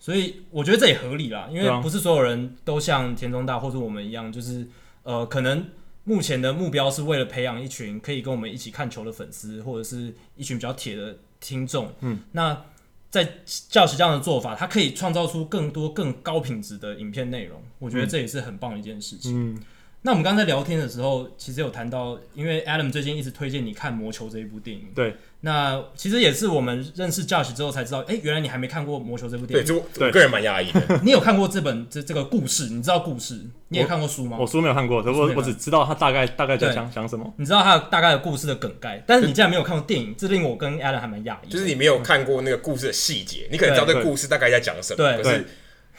[0.00, 4.66] 所以我觉得这也合理啦，因为不是所有人都像田中大或者我们一样，就是
[5.04, 5.66] 呃，可能
[6.02, 11.92] 目前的目标是为了培养一群可以跟我们一起看球的粉丝，或者是一群比较铁的听众。
[12.00, 12.18] 嗯。
[12.32, 12.64] 那
[13.10, 19.54] 在 Josh 这样的做法，它可以创造出更多更高品质的影片内容，我觉得这也是很棒的一件事情。
[19.54, 19.60] 嗯。
[20.02, 24.84] 那我们刚才聊天的时候，其实有谈到，因为 Adam 最近一直推荐你看《魔球》这一部电影。
[24.94, 25.16] 对。
[25.40, 29.66] 那其实也是我们认识 Josh 之后才知道，哎、欸，原来你还没看过《魔球》这部电影。
[29.66, 30.80] 对，就我个人蛮讶异的。
[31.04, 32.68] 你有看过这本这这个故事？
[32.70, 33.40] 你知道故事？
[33.68, 34.36] 你也看过书吗？
[34.38, 37.32] 我，我书没有看过，我我，我只知道他大概大概在讲讲什么。
[37.36, 41.48] 你知道他大概的故事的梗概，但是你竟然没有看过电影，这令我跟 Adam 还蛮讶异。
[41.50, 45.46] 就是你没有看过那个故事的细节，你可能知道这个故事大概在讲什么，对，可是。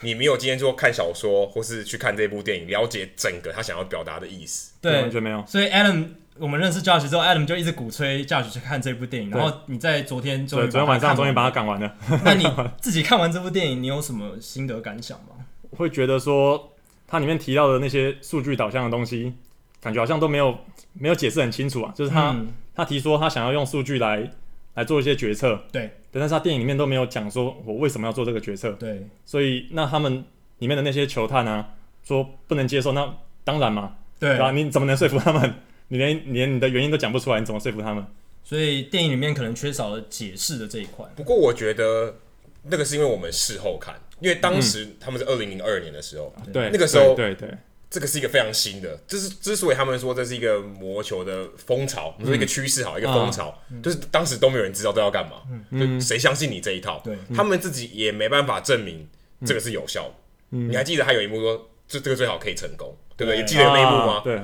[0.00, 4.72] 你没有今天就看小说，或是去看这部电影，了解整个他想要表达的意思。
[4.80, 5.44] 对，完全没有。
[5.46, 6.06] 所以 Adam，
[6.38, 9.30] 我们认识 Josh 之后，Adam 就一直鼓吹 Josh 去看这部电影。
[9.30, 11.96] 然后你在昨天终于，昨天晚上终于把它赶完了。
[12.24, 12.44] 那你
[12.80, 15.44] 自己看完这部电影，你有什么心得感想吗？
[15.70, 16.72] 我会觉得说，
[17.06, 19.34] 它里面提到的那些数据导向的东西，
[19.80, 20.56] 感觉好像都没有
[20.92, 21.92] 没有解释很清楚啊。
[21.96, 24.30] 就是他、嗯、他提说他想要用数据来
[24.74, 25.64] 来做一些决策。
[25.72, 25.97] 对。
[26.10, 28.72] 但是他电影里面都没有讲说我为什么要做这个决策。
[28.72, 29.06] 对。
[29.24, 30.24] 所以那他们。
[30.58, 34.50] 里面的那些球探啊，说不能接受，那当然嘛，对啊？
[34.50, 35.54] 你怎么能说服他们？
[35.86, 38.04] 你连连你的原因都讲不出来，你怎么说服他们？
[38.42, 41.06] 所以电影里面可能缺少了解释的这一块。
[41.14, 42.16] 不过我觉得
[42.64, 47.48] 那个是因为我们事后看，因为当时他们是二零零二年的时候，对，那个时候对对，
[47.90, 57.00] 这个是一个非常新的，就是之所以他们说这是一个魔球的风潮，我们说一个趋势好，一个风潮，就是当时都没有人知道都要干嘛，就谁相信你这一套？
[57.02, 59.08] 对，他们自己也没办法证明
[59.46, 60.14] 这个是有效的。
[60.50, 63.42] 你还记得他有一幕说，这这个最好可以成功，对不对？
[63.44, 64.20] 记得那一幕吗？
[64.22, 64.38] 对，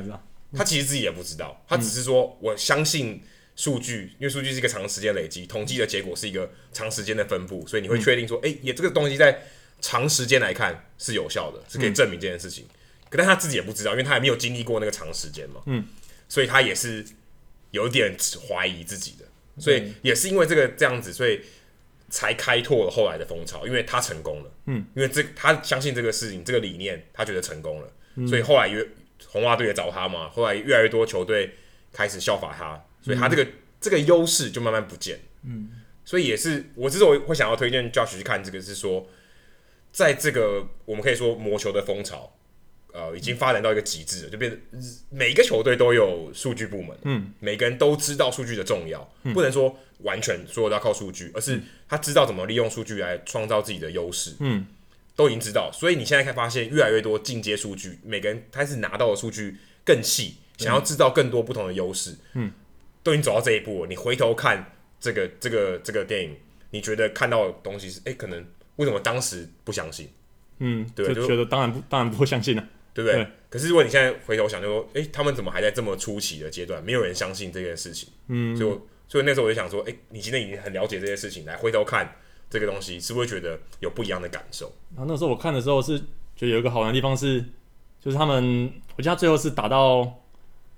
[0.56, 3.22] 他其实自己也不知道，他只是说我相信
[3.56, 9.42] 数据，因为数据是一个长时间累积，统计的结果是一个长时间的分布，所以你会确定说，哎，也这个东西在
[9.82, 12.64] 长时间来看是有效的，是可以证明这件事情。
[13.14, 15.86] 可但他自己也不知道，因为他还没有经历过那个长时间嘛，嗯，
[16.28, 17.04] 所以他也是
[17.70, 18.16] 有点
[18.48, 19.24] 怀疑自己的，
[19.60, 21.40] 所以也是因为这个这样子，所以。
[22.10, 28.86] 才开拓了后来的风潮，因为他成功了，嗯，因为这他相信这个事情，这个理念，他觉得成功了，嗯、所以后来越
[29.26, 31.54] 红袜队也找他嘛，后来越来越多球队
[31.92, 35.70] 开始效法他，所以他这个、嗯、这个优势就慢慢不见，嗯，
[36.04, 39.08] 所以也是我之所以会想要推荐 Josh 去看这个，是说，
[39.90, 42.32] 在这个我们可以说魔球的风潮。
[42.94, 44.60] 呃，已经发展到一个极致了，就变成
[45.10, 54.64] 每一个球队都有数据部门，嗯，每个人都知道数据的重要，嗯、不能说完全所有都要靠数据，而是他知道怎么利用数据来创造自己的优势，嗯，
[55.16, 62.52] 都已经知道，所以你现在可以发现越来越多进阶数据，每个人开始拿到的数据更细，想要制造更多不同的优势，嗯，
[63.02, 63.88] 都已经走到这一步了。
[63.88, 66.36] 你回头看这个这个这个电影，
[66.70, 70.08] 你觉得看到的东西是，哎、欸，可能为什么当时不相信？
[70.60, 73.22] 嗯，对，就觉得当然不，当然不会相信了、啊，对不对？
[73.22, 78.08] 对可是如果你现在回头想，就说，哎、欸，他们怎么还在这么初期的阶段，没有人相信这件事情？
[78.28, 78.78] 嗯，所以
[79.08, 82.16] 所以那时候我就想说，哎、欸，你今天已经很了解这些事情，来回头看
[82.48, 84.72] 这个东西，是不是会觉得有不一样的感受？
[84.96, 85.98] 然后那时候我看的时候是
[86.36, 87.44] 觉得有一个好玩的地方是，
[88.00, 90.20] 就是他们，我记得他最后是打到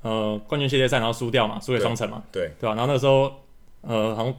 [0.03, 2.75] 呃冠军系列赛，然后输掉嘛，输给双城嘛，对对吧、啊？
[2.75, 3.33] 然后那个时候
[3.83, 4.35] 呃，好像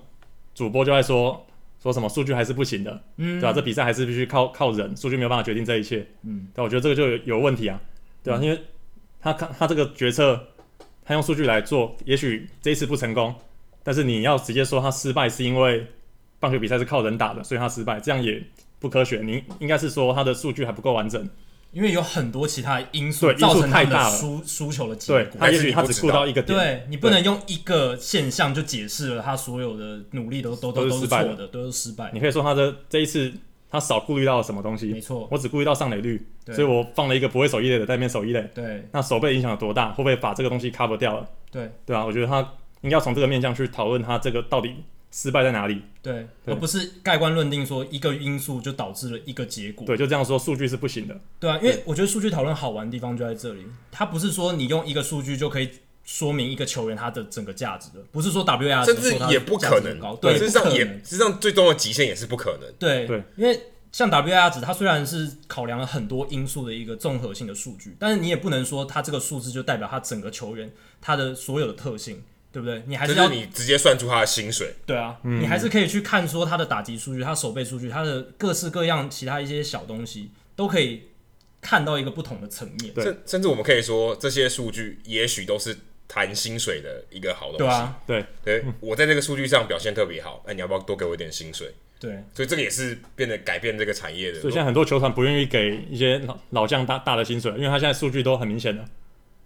[0.53, 1.43] 主播就在说。
[1.81, 3.53] 说什么数据还是不行的，嗯，对吧？
[3.53, 7.79] 这比赛还是必须靠靠人，数据没有办法决定这一切，嗯，但我觉得这个就有有问题啊，
[8.23, 8.39] 对吧？
[8.39, 8.59] 嗯、因为
[9.19, 10.41] 他看他这个决策，
[11.05, 13.33] 他用数据来做，也许这一次不成功，
[13.83, 15.85] 但是你要直接说他失败是因为
[16.39, 18.43] 棒球比赛是靠人打的，所以他失败，这样也
[18.79, 19.21] 不科学。
[19.23, 21.27] 你应该是说他的数据还不够完整。
[21.71, 32.09] 因为有很多其他因素造成他的输输球的结果，他也许他只顾到一个点，对，你不能用一个现象就解释了他所有的努力都都都都是错的，都是失败。
[32.13, 33.31] 你可以说他的这一次
[33.69, 34.87] 他少顾虑到了什么东西？
[34.87, 38.49] 没错，我只顾虑到上垒率，所以我放了一个不会守一垒的在那边守一垒。
[38.55, 39.89] 对，那守备影响有多大？
[39.91, 41.27] 会不会把这个东西 cover 掉了？
[41.51, 42.39] 对，对啊，我觉得他
[42.81, 44.75] 应该要从这个面向去讨论他这个到底。
[45.11, 45.81] 失败在哪里？
[46.01, 49.85] 对，对，而不是盖棺论定说一个因素就导致了一个结果。
[49.85, 51.19] 对，就这样说，数据是不行的。
[51.39, 55.69] 对啊，因为我觉得数据讨论好玩的地方就在这里，它不是说你用一个数据就可以
[56.03, 60.15] 说明一个球员他的整个价值的，不是说 WAR 甚至也不可能高。
[60.15, 62.71] 对，实际上也实际上最终的极限也是不可能。
[62.79, 63.59] 对对，因为
[63.91, 72.21] 像 WAR 值，它虽然是考量了很多因素的一个综合性的数据，但是你也不能说它这个数字就代表它整个球员他的所有的特性。
[72.57, 72.81] 对不对？
[72.87, 74.73] 你还是要是你直接算出他的薪水。
[74.83, 81.03] 对啊，嗯、你还是可以去看说他的打击数据、他守备数据、他的各式各样其他一些小东西，都可以
[81.61, 82.91] 看到一个不同的层面。
[82.95, 85.77] 甚甚至我们可以说，这些数据也许都是
[86.07, 87.59] 谈薪水的一个好东西。
[87.59, 91.71] 对啊，对对，我在这个数据上表现特别好，那你要不要多给我一点薪水？
[91.99, 94.41] 对，所以这个也是变得改变这个产业的。
[94.41, 98.83] 所以现在很多球团不愿意给一些老老将大大的薪水，因为他现在数据都很明显的。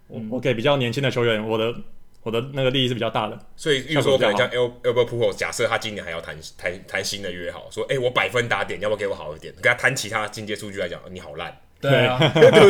[0.07, 1.75] 我我给比较年轻的球员，我的。
[2.23, 9.51] 我的那个利益是比较大的，所以，比如说，可能像 Albert Pujols，假设他今年还要谈谈谈新的约好，说，哎、欸，我百分打点，要不要给我好一点？
[9.55, 12.67] 跟他谈其他进阶数据来讲，你好烂，对啊，对 不对？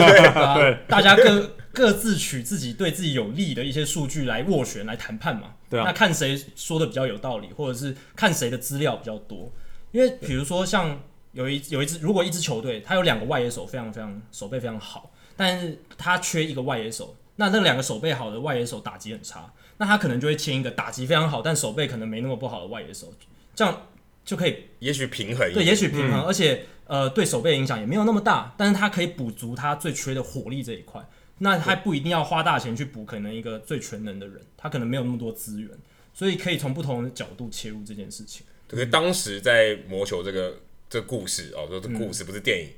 [0.56, 5.56] 对，大家各 各自取自己对自己有利的一些数据来斡旋、来谈判嘛。
[5.70, 9.52] 对啊，那看谁说的比较有道理，或者是看谁的资料比较多。
[9.91, 10.97] 因为比如说，像
[11.34, 17.14] 有一有一支，如果一支球队他有两个外野手非常非常手背非常好，但是他缺一个外野手。
[17.41, 23.11] 那那两个手背好的外野手打击很差，那他可能就会签一个打击非常好，但手背可能没那么不好的外野手，
[23.55, 23.87] 这样
[24.23, 31.03] 就可以也许平衡一点，对，也许平衡，嗯、而且呃对手背影响也没有那么大，但是他可以补足他最缺的火力这一块。
[31.39, 35.71] 那他不一定要花大钱去补，可能一个最全能的人，他可能没有那么多资源，
[36.13, 38.45] 所以可以从不同的角度切入这件事情。
[38.67, 42.77] 可是当时在魔球这个这个故事哦，说这故事不是电影，嗯、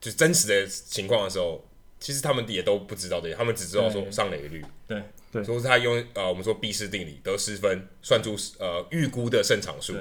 [0.00, 1.64] 就是真实的情况的时候。
[2.00, 5.02] 其实他们也都不知道这些，他们只知道说上垒率，对。
[5.30, 9.94] 对，说是他用呃我们说毕氏定理得失分算出呃预估的胜场数，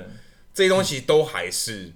[0.53, 1.91] 这些东西都还是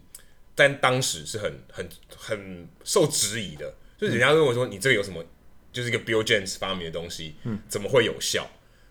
[0.54, 5.24] 在当时是很很很受质疑的，就是人家认为说你这个有什么，
[5.72, 8.46] 就是一个 Bill James 发明的东西，嗯，怎么会有效？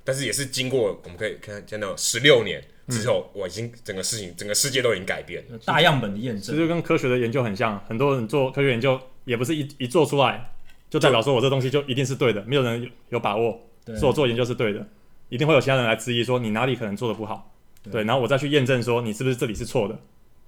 [0.04, 10.50] 但是也是经过我们可以看见到十六年之后，我已经整个事情整个世界都已经改变了，大样本的验证，其实跟科学的研究很像，很多人做科学研究也不是一一做出来。
[10.90, 13.58] 就代表说我这东西就一定是对的，没有人有有把握
[13.98, 14.86] 说我做研究是对的，
[15.28, 17.54] 一定会有其他人来质疑说你哪里可能做的不好，
[17.90, 19.98] 对，然后我再去验证说你是不是这里是错的，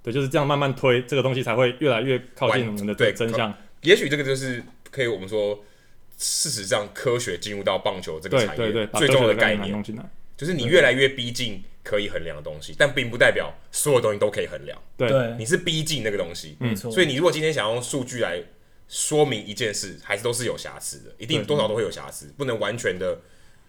[0.02, 3.54] 对，就是这样慢慢推这个东西才会越来越靠近我们的对真相。
[3.82, 5.58] 也许这个就是可以我们说，
[6.18, 9.82] 事实上科学进入到棒球这个产业对对最重要的概念，
[10.36, 14.76] 就是你越来越逼近可以衡量的东西，但并不代表所有东西都可以衡量。
[14.96, 16.90] 对，你是逼近那个东西，没错。
[16.90, 18.42] 所以你如果今天想用数据来
[18.92, 23.18] 说明一件事，还是都是有瑕疵的，一定多少都会有瑕疵，不能完全的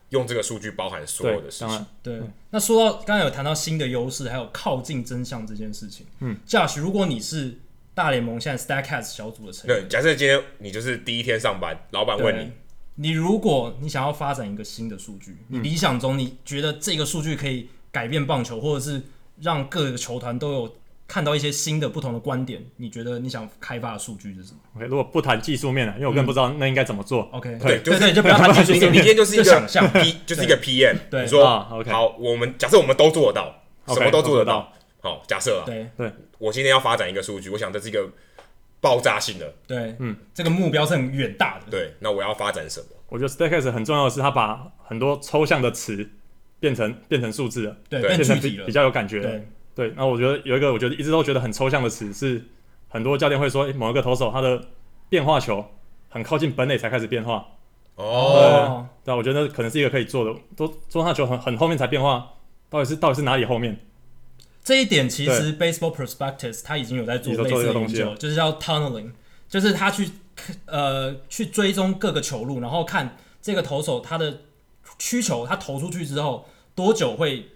[0.09, 1.85] 用这个数据包含所有的事情。
[2.03, 6.05] 对，对，那说到刚才有谈到新的优势，还有靠近真相这件事情。
[6.19, 7.57] 嗯，Josh，如果你是
[7.93, 12.51] 大联盟现在 Statcast 小组的成员，对，假设今天你就是第一天上班，老板问你，
[12.95, 19.01] 你如果你想要发展一个新的数据，你理想中你觉得这个数据可以改变棒球，或者是
[19.39, 20.75] 让各个球团都有。
[21.07, 27.29] 看到一些新的不同的观点，你觉得你想开发的数据是什么？OK，如果不谈技术面了，因为我根本不知道那应该怎么做。
[27.31, 30.97] OK，对，对对，就不要谈 技术面，你今天就是一个想象 P，就是一个 PM。
[31.09, 34.71] 对，你说好，我们假设我们都做得到，什么都做得到。
[35.01, 35.63] 好，假设啊。
[35.65, 38.09] 对对，我今天要发展一个数据，我想这是一个
[38.79, 39.53] 爆炸性的。
[39.67, 41.65] 对，嗯，这个目标是很远大的。
[41.69, 42.87] 对，那我要发展什么？
[43.09, 46.09] 我觉得 Statcast 很重要的是，他把很多抽象的词
[46.59, 49.45] 变成变成数字了，对，变成比比较有感觉。
[49.75, 52.43] 对，那我觉得有一个我觉得一直都觉得很抽象的词是，
[52.89, 54.63] 很多教练会说，欸，某一个投手他的
[55.09, 55.65] 变化球
[56.09, 57.47] 很靠近本垒才开始变化。
[57.95, 62.33] 哦，对，我觉得可能是一个可以做的，都说他球很很后面才变化，
[62.69, 63.79] 到底是到底是哪里后面？
[64.63, 69.11] 这一点其实 Baseball Prospectus 他已经有在做类似的研究，就是叫 tunneling，
[69.49, 70.09] 就是他去
[70.65, 74.39] 呃去追踪各个球路，然后看这个投手他的
[74.97, 77.49] 曲球，他投出去之后多久会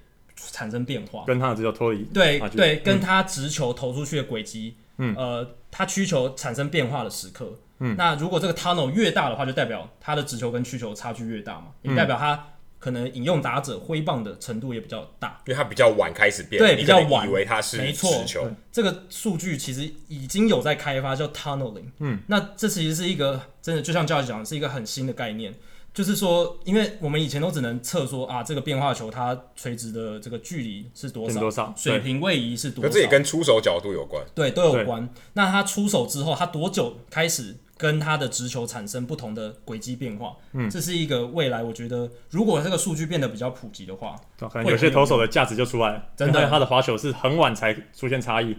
[0.51, 12.49] 产生变化，跟他的直球脱离，对对，跟他直球投出去的轨迹，嗯，呃，他曲球产生变化的时刻，嗯，那如果这个 tunnel 越大的话，就代表他的直球跟曲球差距越大嘛，也代表他。
[12.79, 18.23] 可能引用打者挥棒的程度也比较大，因为他比较晚开始变，对，比较晚，以为他是没错。
[18.71, 21.89] 这个数据其实已经有在开发，叫 tunneling。
[21.97, 25.55] 嗯，那这其实是一个真的，就像教练讲的，是一个很新的概念。
[25.97, 35.09] 就是说，因为我们以前都只能测说啊，这个变化球它垂直的这个距离是多少，多少水平位移是多少，这也跟出手角度有关，对，都有关。
[35.33, 37.55] 那他出手之后，他多久开始？
[37.79, 41.61] 跟他的直球产生不同的轨迹变化，嗯，这是一个未来。
[41.61, 46.03] 我觉得，如果这个数据变得比较普及的话，可能有些投手的价值就出来了。
[46.15, 48.55] 真的，他的滑球是很晚才出现差异，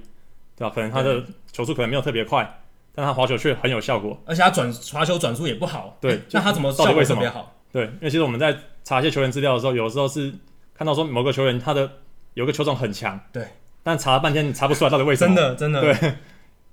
[0.57, 0.70] 对吧？
[0.72, 2.61] 可能他的球速可能没有特别快，
[2.99, 5.96] 但他滑球却很有效果，而且他转滑球转速也不好。
[6.01, 7.55] 对， 那他怎么效果特别好？
[7.70, 10.34] 对，因为其实我们在查一些球员资料的时候，有的时候是
[10.74, 11.88] 看到说某个球员他的
[12.34, 13.46] 有个球种很强，对，
[13.84, 15.32] 但查了半天你查不出来到底为什么。
[15.36, 16.14] 真的，真的，对。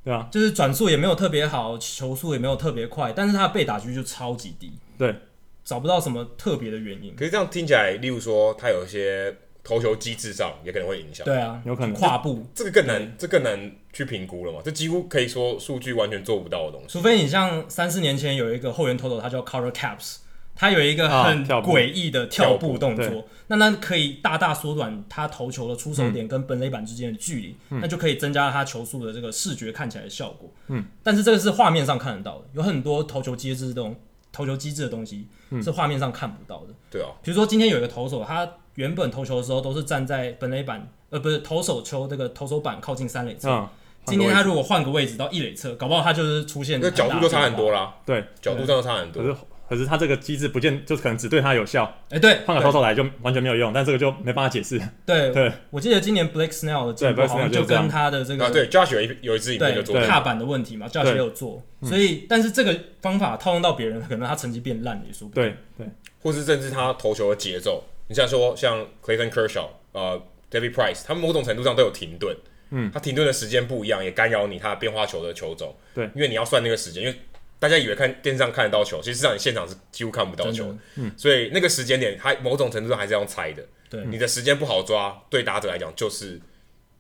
[0.03, 4.73] 对啊，就是转速也没有特别好，球速也没有特别快，但是他的被打局就超级低。
[4.99, 5.15] 对，
[5.63, 7.15] 找不到什么特别的原因。
[7.15, 11.26] 可是这样听起来，例如说他有一些投球机制上也可能会影响。
[11.26, 13.59] 对啊，有可能跨步，这个更难，这更难
[13.95, 14.59] 去评估了嘛？
[14.63, 16.87] 这几乎可以说数据完全做不到的东西。
[16.89, 20.17] 除非你像三四年前有一个后援投手，他叫 Carter Capps。
[20.57, 30.49] 他有一个很诡异的跳步动作，那那可以大大缩短他投球的出手点跟本垒板之间的距离，嗯、那就可以增加他球速的这个视觉看起来的效果。
[30.67, 33.93] 嗯，但是这个是画面上看得到的，有很多投球机制这种
[34.31, 35.27] 投球机制的东西
[35.61, 36.67] 是画面上看不到的。
[36.89, 43.49] 对啊，比如说今天有一个投手，他原本投球的时候都是站在本垒板，呃，不是投手球这个投手板靠近三垒侧。
[43.49, 43.67] 嗯、
[44.05, 47.95] 今天他如果换个位置到一垒侧，搞不好他就是出现那角度就差很多啦。
[48.05, 49.23] 对，角度真的差很多。
[49.23, 49.35] 可是
[49.67, 51.91] 可是他这个机制不见，就可能只对他有效。
[52.11, 54.79] 哎，对，换个投手来就完全没有用，但这个就没办法解释。
[55.07, 55.31] 对。
[55.31, 65.43] 对，我记得今年 Blake Snell 的进步好像就跟他的这个对 Josh 有一有一支影片就做踏板的问题嘛，Josh 也有做，所以但是这个方法套用到别人，可能他成绩变烂也说不定。
[65.43, 65.89] 对对，
[66.21, 72.37] 或是甚至他投球的节奏，你像说像 Clayton Kershaw、呃 David Price，他们某种程度上都有停顿，
[72.70, 75.76] 嗯，他停顿的时间不一样，也干扰你他变化球的球种。
[75.93, 77.16] 对，因为你要算那个时间，因为。
[77.57, 83.66] 大家以为看电视上看得到球，其实际上你现场是几乎看不到球，嗯，所以那个时间点，他某种程度上还是要猜的。
[83.89, 86.39] 对，你的时间不好抓，对打者来讲就是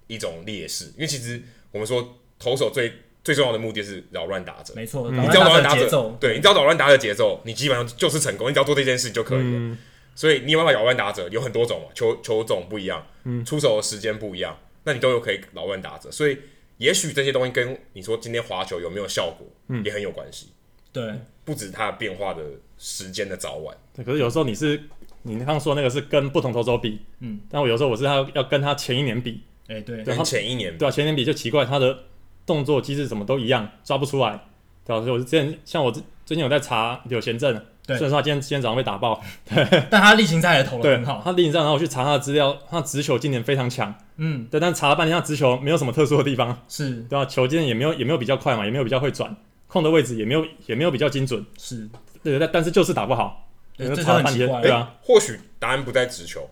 [0.07, 0.85] 一种劣势。
[0.95, 2.91] 因为其实我们说投手最
[3.21, 8.49] 最重要的目的是扰乱打者，没错，你只要扰乱打者，对，你只要扰乱打者节奏，你基本上就是成功。
[8.49, 9.43] 你只要做这件事就可以了。
[9.43, 9.77] 嗯、
[10.15, 16.09] 所以你有办法扰乱打者，有很多种嘛，球球种不一样，嗯，出手的时间不一样，那你都有可以老乱打者。
[16.09, 16.37] 所以
[16.77, 20.47] 也许这些东西跟你说今天滑球有没有效果，嗯，也很有关系。
[20.93, 21.13] 对，
[21.43, 22.41] 不止它变化的
[22.77, 23.75] 时间的早晚。
[23.93, 24.81] 对，可是有时候你是
[25.23, 31.97] 你刚刚说那个是跟不同投手比，嗯，但我有时候我是要要跟他前一年比，哎、欸，对，跟前一年比，对啊，前一年比就奇怪，他的
[32.45, 34.47] 动作机制什么都一样，抓不出来。
[34.85, 36.03] 对啊，所以我之前像我最
[36.35, 41.21] 近有在查柳贤振，对，虽然说他今天今天早上被打爆， 对，但他例行赛也投的很好。
[41.23, 46.95] 他例行赛，然后我去查他的资料，他直球今年非常强，嗯，对，但查了半天，他直球没有什么特殊的地方，是。
[47.09, 49.35] 对啊，球今天也没有也没有比较快嘛，也没有比较会转。
[49.67, 51.89] 控的位置也没有，也没有比较精准，是。
[52.23, 56.49] 对，但但是就是打不好，对，这就很奇怪，对啊，或许答案不在直球。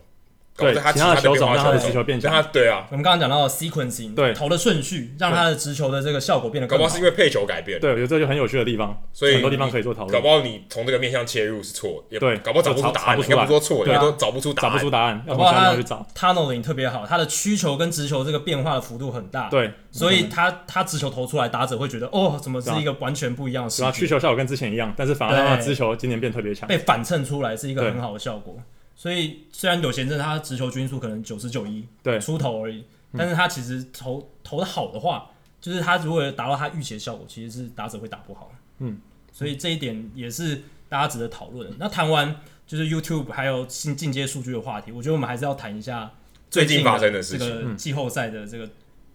[0.56, 2.30] 对，其他的球种让他的直球变强。
[2.30, 6.84] 他对啊，我们刚刚讲到 sequencing，对，投的顺序让他的直球的这个效果变得更好。
[6.84, 7.80] 搞不好是因为配球改变。
[7.80, 10.12] 对，我觉得这就很有趣的地方，所以很多地方可以做讨论。
[10.12, 16.06] 搞不好你从这个面向切入是错，也对，搞不好找不出答案，应该不说错，因为都找不出答案，找不出答案，要从其他去找。
[16.14, 23.92] tunneling 特别好，他的曲球跟直球这个变化的幅度很大，对，所以他他直球投出来，打者会觉得哦，怎么是一个完全不一样的事情。
[23.92, 28.56] 曲球效果跟之前一样，但是反而让他直球今年变特别强，被反衬出来是一个很好的效果。
[28.96, 32.84] 所以虽然有贤振他直球均数可能九十九一对出头而已，
[33.16, 35.30] 但是他其实投投的好的话，
[35.60, 38.50] 就是他如果达到他预期的效果，其实是打者会打不好。
[38.78, 38.98] 嗯，
[39.32, 41.72] 所以这一点也是大家值得讨论。
[41.78, 46.12] 那谈完就是 YouTube 还有进进阶数据的话题，我觉得我们还是要谈一下
[46.50, 48.70] 最近发生的事情，这个季后赛的这个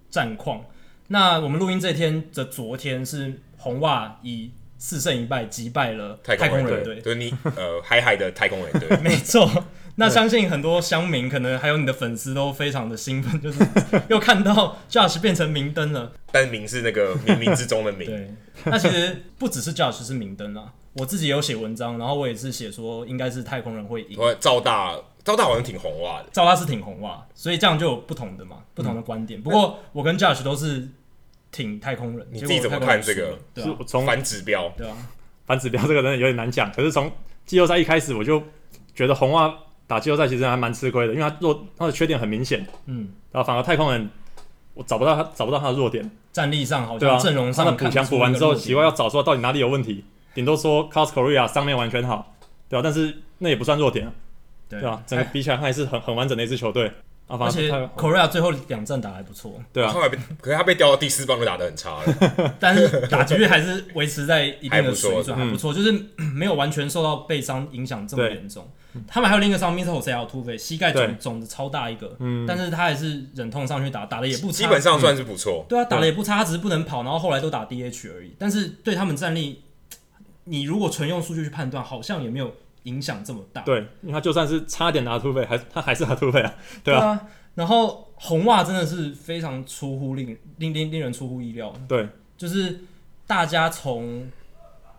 [0.10, 0.64] 战况。
[1.08, 9.48] 那我们录音这天的昨天是红袜以四胜一败击败了太空人队，就是你呃 海海的太空人队， 没错。
[9.96, 13.60] 那相信很多乡民可能还有你的粉丝都非常的兴奋，就是
[14.08, 16.14] 又看到 Josh 变成明灯了。
[16.32, 18.08] 但明是那个冥冥之中的明。
[18.08, 24.16] 对，那其实不只是 Josh 是明灯啊，我自己有写文章，然后我也是写说应该是太空人会赢。
[24.18, 29.42] 我赵大赵大好像挺红袜的，赵大是挺红袜，所以这样就有不同的嘛，不同的观点。
[29.42, 30.88] 嗯、不过我跟 Josh 都是
[31.52, 32.28] 挺太空人。
[32.32, 33.38] 你自己怎么看这个？
[33.54, 34.96] 对啊，从反指标，对啊，
[35.46, 36.72] 反指标这个真的有点难讲。
[36.72, 37.12] 可是从
[37.46, 38.42] 季后赛一开始，我就
[38.94, 39.54] 觉得红袜
[39.88, 42.66] 打季后赛其实还蛮吃亏的，因为他弱，他的缺点很明显。
[42.86, 44.10] 嗯，然后反而太空人，
[44.74, 46.10] 我找不到他，找不到他的弱点。
[46.32, 52.36] 战力上好像阵容上的补强补完之后，奇怪要找出到底哪里有问题，顶多说 Carlos Correa 上面完全好，
[52.70, 52.82] 对吧？
[52.84, 54.12] 但是那也不算弱点。
[54.70, 56.92] 对啊，整个比起来，他还是很很完整的一支球队。
[57.30, 59.54] 而且 Correa 最后两战打还不错。
[59.72, 62.56] 对啊，后来被，可是他被调到第四棒就打得很差了。
[62.60, 65.92] 但是打击率还是维持在一定的水准，还不错，就是
[66.34, 68.68] 没有完全受到背伤影响这么严重。
[69.08, 72.18] 他们还有另一个伤兵是 Jose Altuve，膝盖肿肿的超大一个，
[72.48, 75.64] 但是他还是忍痛上去打，打的也不差，基本上算是不错。
[75.70, 78.34] 对啊，打的也不差，他只是不能跑，然后后来都打 DH 而已。
[78.40, 79.62] 但是对他们战力，
[80.46, 82.52] 你如果纯用数据去判断，好像也没有。
[82.90, 87.28] 影响这么大，对，因为他就算是差点拿突飞，还他还是拿突飞啊，对啊。
[87.56, 92.80] 然后红袜真的是非常出乎令令令令人出乎意料，对，就是
[93.28, 94.30] 大家从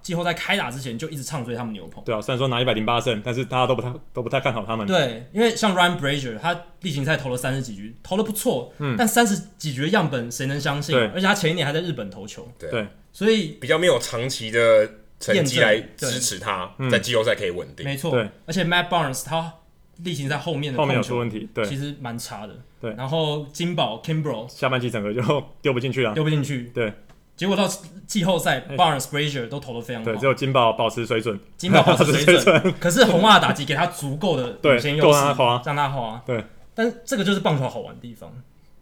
[0.03, 2.21] 季后赛开打之前就一直唱衰他们牛棚，对啊。
[2.21, 10.95] 虽然说拿一百零八胜，但是大家都不太都不太看好他们，对，因为像 Ryan Brazier 他例行赛投了三十几局，投的不错，嗯，但三十几局的样本谁能相信？
[10.95, 14.91] 对，而且他前一年还在日本投球，对，所以比较没有长期的。
[15.21, 18.17] 成绩来支持他在季后赛可以稳定，没错。
[18.47, 19.53] 而且 Matt Barnes 他
[19.99, 22.57] 例行在后面的后面有出问题，对，其实蛮差的。
[22.81, 26.73] 对，然后金宝 Kimbrel 下半季整个就丢不进去了，丢不进去。
[26.75, 26.91] 对，
[27.37, 27.69] 结果到
[28.07, 32.75] 季后赛 Barnes Brasier 都投的非常好，对，只有金宝保持水准，金宝保持水准。
[32.81, 36.23] 可是红袜打击给他足够的领先优势，让他花，让他滑。
[36.25, 36.43] 对，
[36.75, 38.33] 但这个就是棒球好玩的地方。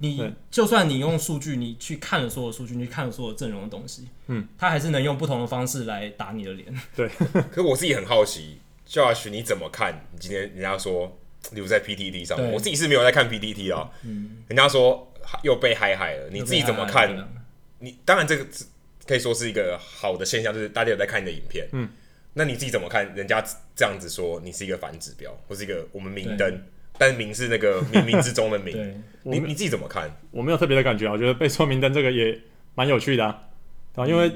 [0.01, 6.73] 你就算你用数据，你去看了所有数据，你去看了所有阵容的东西，嗯，他还是能用不同的方式来打你的脸。
[6.95, 7.09] 对，
[7.51, 10.07] 可我自己很好奇，Josh，你怎么看？
[10.13, 11.19] 你今天人家说，
[11.51, 13.91] 例如在 PTT 上，我自己是没有在看 PTT 啊。
[14.05, 17.29] 嗯，人家说又被嗨嗨了，你自己怎么看？
[17.81, 18.47] 你当然这个
[19.05, 21.67] 可以说是一个好的现象，就是大家有在看你的影片。
[21.73, 21.89] 嗯，
[22.35, 23.13] 那你自己怎么看？
[23.17, 23.45] 人家
[23.75, 26.63] 这样子说你是一个反指标，或是一个我们明灯。
[26.99, 28.93] 但明是那个冥冥之中的冥，
[29.23, 30.11] 你你自己怎么看？
[30.33, 32.39] 我没有特别的感觉啊，我觉得被说明灯这个也
[32.75, 33.43] 蛮有趣的啊，
[33.95, 34.31] 啊，因为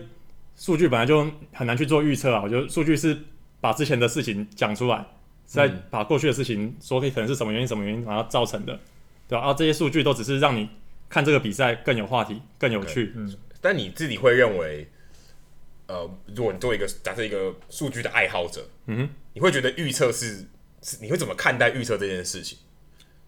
[0.56, 3.18] 数据本来就很难去做预测啊，我觉得数据是
[3.60, 5.04] 把之前的事情讲出来，
[5.44, 8.78] 再把过去的事情说可能是什么原因什么原因然后造成的，
[9.28, 9.44] 对吧？
[9.44, 10.68] 啊，这些数据都只是让你
[11.08, 13.12] 看这个比赛更有话题、更有趣。
[13.16, 14.86] 嗯，但你自己会认为，
[15.88, 20.44] 呃，如果你作为一个假设一个数据的爱好者，嗯哼，你会觉得预测是？
[21.00, 22.58] 你会怎么看待预测这件事情？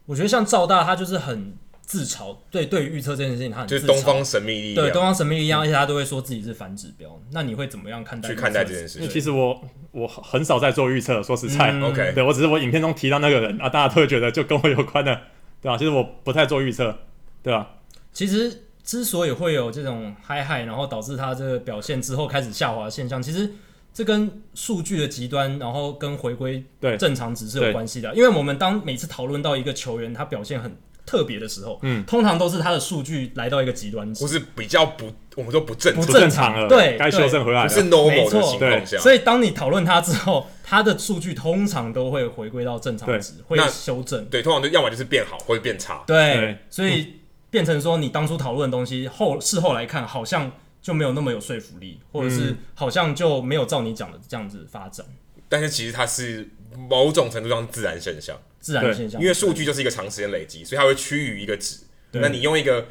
[0.05, 2.37] 我觉得像赵大，他就是很自嘲。
[2.51, 3.79] 对，对于预测这件事情，他很自嘲。
[3.79, 7.19] 就是东方神秘力量，对，东方神秘力量，而且他都会说自己是反指标。
[7.31, 8.29] 那你会怎么样看待？
[8.29, 9.09] 去看待这件事情？
[9.09, 9.59] 其实我
[9.91, 15.21] 我很少在做预测，说实在，OK， 对我只是我影片中提到那个人啊，大家都会觉得就跟我有关的，
[15.61, 15.77] 对吧？
[15.77, 16.95] 其实我不太做预测，
[17.41, 17.77] 对吧？
[18.13, 23.51] 其实之所以会有这种嗨嗨，然后导致他这个表现之后开始下滑的现象，其实。
[23.95, 26.61] 这跟数据的极端，然后跟回归
[26.99, 28.13] 正常值是有关系的。
[28.13, 30.75] 因为我们当每次讨论到一个球员他表现很
[31.05, 38.97] 特别的时候，嗯，通常都是他的数据来到一个极端值，或是比较不，我们说不正不正常了，对，该修正回来了，不是 normal 的情况下。
[38.97, 44.25] 所以当你讨论他之后，他的数据通常都会回归到正常值，会修正。
[44.25, 46.03] 对，通常就要么就是变好，或者变差。
[46.05, 47.13] 对，所以
[47.49, 50.51] 变成说你当初讨论的东西后事后来看，好像。
[50.85, 55.03] 就没有那么有说服力，或者是好像就没有照你讲的这样子发展。
[55.49, 59.19] 但是其实它是某种程度上自然现象，自然现象。
[59.19, 61.79] 因为数据就是一个长时间累积，所以它会趋于一个值。
[62.11, 62.87] 那你用一个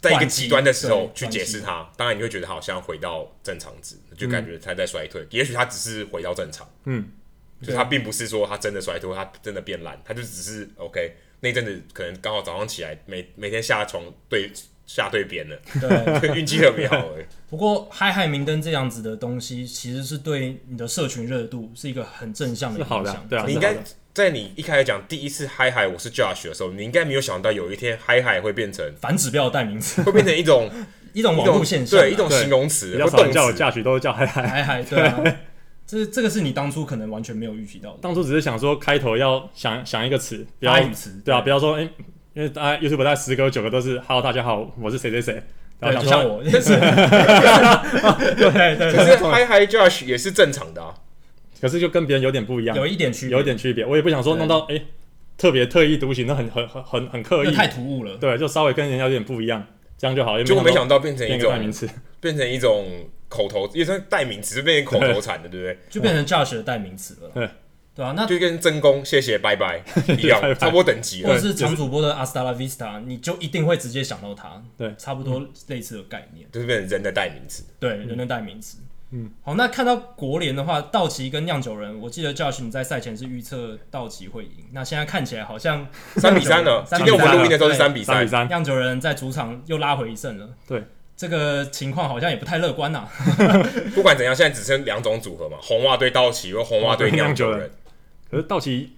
[0.00, 5.26] 在一个极端的时候去解释它，当然你会觉得好像回到正常值，就感觉它在衰退。
[5.28, 7.10] 也许它只是回到正常，嗯，
[7.60, 11.14] 就它并不是说它真的衰退，它真的变烂，它就只是 OK。
[11.40, 14.50] 那阵子可能刚好早上起来，每每天下床对。
[14.86, 15.56] 下对边了，
[16.20, 17.26] 对， 运气特别好哎。
[17.50, 23.26] 不过嗨嗨明灯这样子的东西，其实是对你的社群热度是一个很正向的影响。
[23.28, 23.76] 对啊，你应该
[24.14, 30.70] 在你一开始讲第一次嗨嗨我是 Josh 的时候，你应该没有想到有一天嗨嗨会变成反指标的代名词，会变成一种
[31.12, 32.96] 一种网络现象，对，一种形容词。
[32.96, 35.22] 要少叫我 Josh 都叫嗨嗨嗨嗨，对啊。
[35.86, 37.98] 这这个是你当初可能完全没有预期到的。
[38.02, 41.88] 当初只是想说开头要想想一个词，发语词，对啊，不要说哎。
[42.36, 45.42] 因为大家 YouTube 大概十个有九个都是 “Hello，大家好，我是谁谁谁”，
[45.80, 46.52] 然后像我， 对
[48.52, 48.92] 对对。
[48.92, 50.92] 可是 Hi Hi Josh 也是正常的啊，
[51.58, 53.86] 可是就跟别人有点不一样，有一点区别，有一点区别。
[53.86, 54.86] 我也不想说弄到哎、欸、
[55.38, 58.18] 特别特意独行，那很很很很很刻意，太突兀了。
[58.18, 59.66] 对，就稍微跟人家有点不一样，
[59.96, 60.38] 这样就好。
[60.42, 61.88] 结果没想到变成一种代名词，
[62.20, 62.84] 变成一种
[63.30, 65.78] 口头，也算代名词，变成口头禅的，对不对？
[65.88, 67.30] 就变成 Josh 的代名词了。
[67.32, 67.48] 对。
[67.96, 69.82] 对啊，那就跟真功谢谢拜拜
[70.18, 71.30] 一样，差不多等级了。
[71.30, 74.62] 或者是长主播的 Hasta la vista，你就一定会直接想到他。
[74.76, 77.64] 对，差不多类似的概念，就是变成人的代名词。
[77.80, 78.76] 对，人的代名词。
[79.12, 85.86] 嗯，好，那看到国联的话，道奇跟酿酒人，我记得 Josh 你在赛前是预测道奇会赢，那现在看起来好像
[86.18, 86.84] 三比三了。
[86.86, 90.48] 今天我们录音的时候是三比三，酿酒人在主场又拉回一胜了。
[90.68, 90.82] 对，
[91.16, 93.08] 这个情况好像也不太乐观呐。
[93.94, 97.70] 不管怎样，现在只剩两种组合嘛，红袜对道奇，或红袜对酿酒人。
[98.30, 98.92] 可是道奇，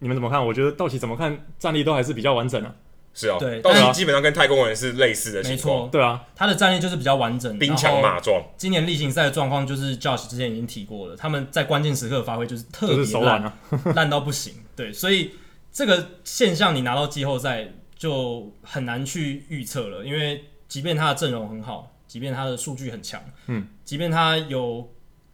[0.00, 0.44] 你们怎么看？
[0.44, 2.74] 我觉得道奇怎么看战力都还是比较完整啊。
[3.12, 5.90] 是啊，对，道奇基本上跟太空人是类似的情况。
[5.90, 8.40] 对啊，他的战力就是比较完整，兵强马壮。
[8.56, 13.52] 今年例行赛的状况就是 Josh 之前已经提过了，他们在关键时刻的发挥就是特别烂，
[13.96, 14.54] 烂到不行。
[14.76, 15.32] 对，所以
[15.72, 24.88] 这个现象你拿到季后赛就很难去预测了，因为即便他的阵容很好，即便他的数据很强，嗯，即便他有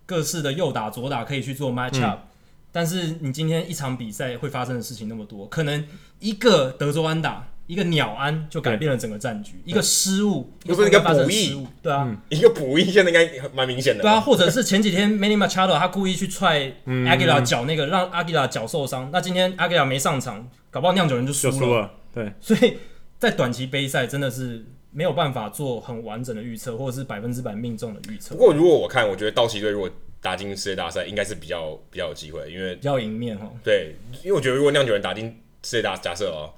[0.07, 2.21] 各式的右打左打可以去做 match up。
[2.77, 5.83] 但是你今天一场比赛会发生的事情那么多，可能
[6.21, 12.85] 一个德州安打，一个鸟安就改变了整个战局，一个失误，又是一个补益，对啊，一个补益。
[12.93, 22.77] 现在应该蛮明显的，对啊，或者是前几天 Manny Machado 他故意去踹 Aguilar 脚那个，让 Aguilar 脚受伤，那今天 Aguilar 没上场，搞不好酿酒人就输了，对，所以
[23.19, 28.35] 在短期杯赛真的是没有办法做很完整的预测，或者是百分之百命中的预测。
[28.35, 29.89] 不过如果我看，我觉得道奇队如果
[30.27, 33.49] 打进世界大赛应该是比较比较有机会，因为比较赢面哈。
[33.63, 36.53] 对，因为我觉得如果酿酒人打进世界大，假设哦，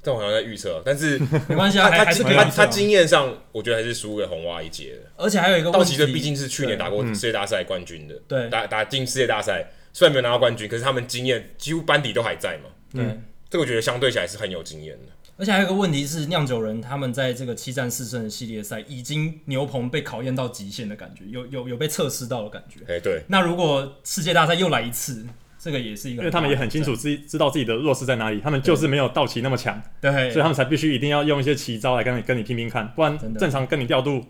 [0.00, 1.18] 这我好像在预测，但是
[1.50, 5.10] 没关系啊，他他他经验上，我觉得还是输给红蛙一截的。
[5.16, 12.70] 而且还有一个道奇队毕竟是去年打过世界大赛冠军的，对，打打进世界大赛虽然没有拿到冠军，可是他们经验几乎班底都还在嘛。
[12.94, 13.04] 对，
[13.50, 15.12] 这个我觉得相对起来是很有经验的。
[15.38, 22.80] 而且还有一个问题是，酿酒人他们在这个七战四胜的系列赛，已经牛棚被考验到极限的感觉，有有有被测试到的感觉。
[22.88, 23.22] 哎、欸，对。
[23.28, 25.24] 那如果世界大赛又来一次，
[25.56, 34.24] 这个也是一个，因为他们也很清楚自己知道自己的弱势在哪里，他们就是没有道奇那么强，对，所以他们才必须一定要用一些奇招来跟你跟你拼拼看，不然正常跟你调度，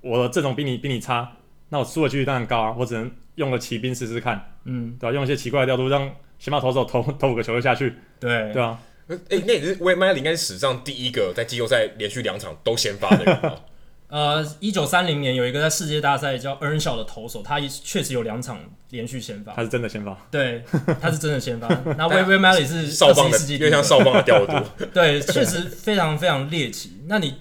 [0.00, 1.32] 我的阵容比你比你差，
[1.70, 5.12] 那我输的几率当然高啊，我只能用个骑兵试试看，嗯，对吧？
[5.12, 8.78] 用一些奇怪的调度，让先把投手投投五个球就下去，对，对啊。
[9.08, 13.60] 哎、欸，那也是威迈里应该是史上第一个在季后赛连续两场都先发的人啊。
[14.08, 19.52] 呃，一九三零年有一个在世界大赛叫 Earnshaw 的投手，他确实有两场连续先发。
[19.54, 20.16] 他是真的先发。
[20.30, 20.62] 对，
[21.00, 21.66] 他是真的先发。
[21.98, 24.52] 那 Waymally 是少棒的，因为像少棒的调度。
[24.94, 27.02] 对，确实非常非常猎奇。
[27.08, 27.34] 那你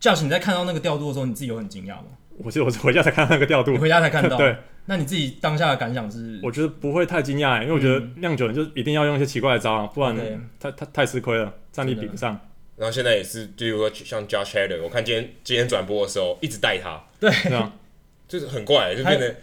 [0.00, 2.06] 叫醒你在看到那个调度的时候，你自己有很惊讶吗？
[2.38, 4.36] 我是我是回家才看到那个调度，你回家才看到。
[4.36, 4.56] 对。
[4.86, 6.40] 那你自己当下的感想是？
[6.42, 10.16] 我觉得不会太惊讶，因为我觉得酿酒人就一定要用一些奇怪的招啊，不然
[10.58, 12.40] 太太太吃亏了，战力比不上。
[12.76, 17.30] 然后现在也是，就比如说像 Josh Hader，我看今天今天转播的时候一直带他，对，
[18.28, 19.34] 就是很怪，就变得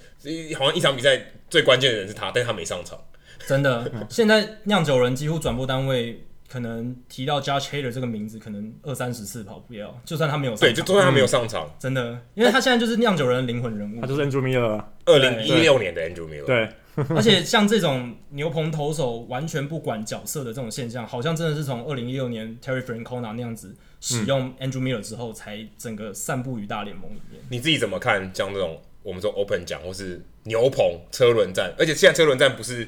[0.57, 1.19] 好像一场比赛
[1.49, 2.99] 最关键的人是他，但是他没上场。
[3.45, 6.23] 真的，现在酿酒人几乎转播单位。
[6.53, 16.69] 可能提到 Josh Hader 这个名字，可能二三十次跑不掉，就算他没有上场，对，就算他没有上场，嗯，真的，因为他现在就是酿酒人的灵魂人物，他就是 Andrew Miller，二零一六年的 Andrew Miller，对，
[17.09, 27.41] 而且像这种牛棚投手完全不管角色的这种现象，好像真的是从二零一六年 Terry Francona 那样子使用 Andrew Miller 之后，才整个散布于大联盟里面。
[27.49, 28.29] 你自己怎么看？
[28.31, 32.87] 像这种我们说 Open 奖或是牛棚车轮战，而且现在车轮战不是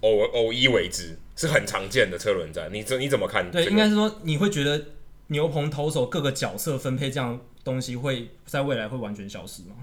[0.00, 1.18] 偶偶一为之。
[1.38, 3.48] 是很常见的车轮战，你怎你怎么看？
[3.48, 4.84] 对，应该是说你会觉得
[5.28, 9.76] 牛棚投手各个角色分配这样东西会在未来会完全消失吗？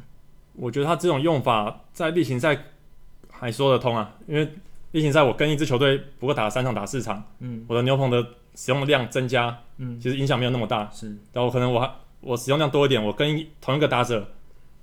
[0.51, 2.65] 我觉得他这种用法在例行赛
[3.31, 4.45] 还说得通啊，因为
[4.91, 8.21] 例行赛我跟一支球队不过打了三场打四场，嗯，我的牛棚的
[8.55, 11.89] 使用量增加，嗯，其实影响没有那么大，是，然后可能我还
[12.19, 14.29] 我使用量多一点，我跟同一个打者。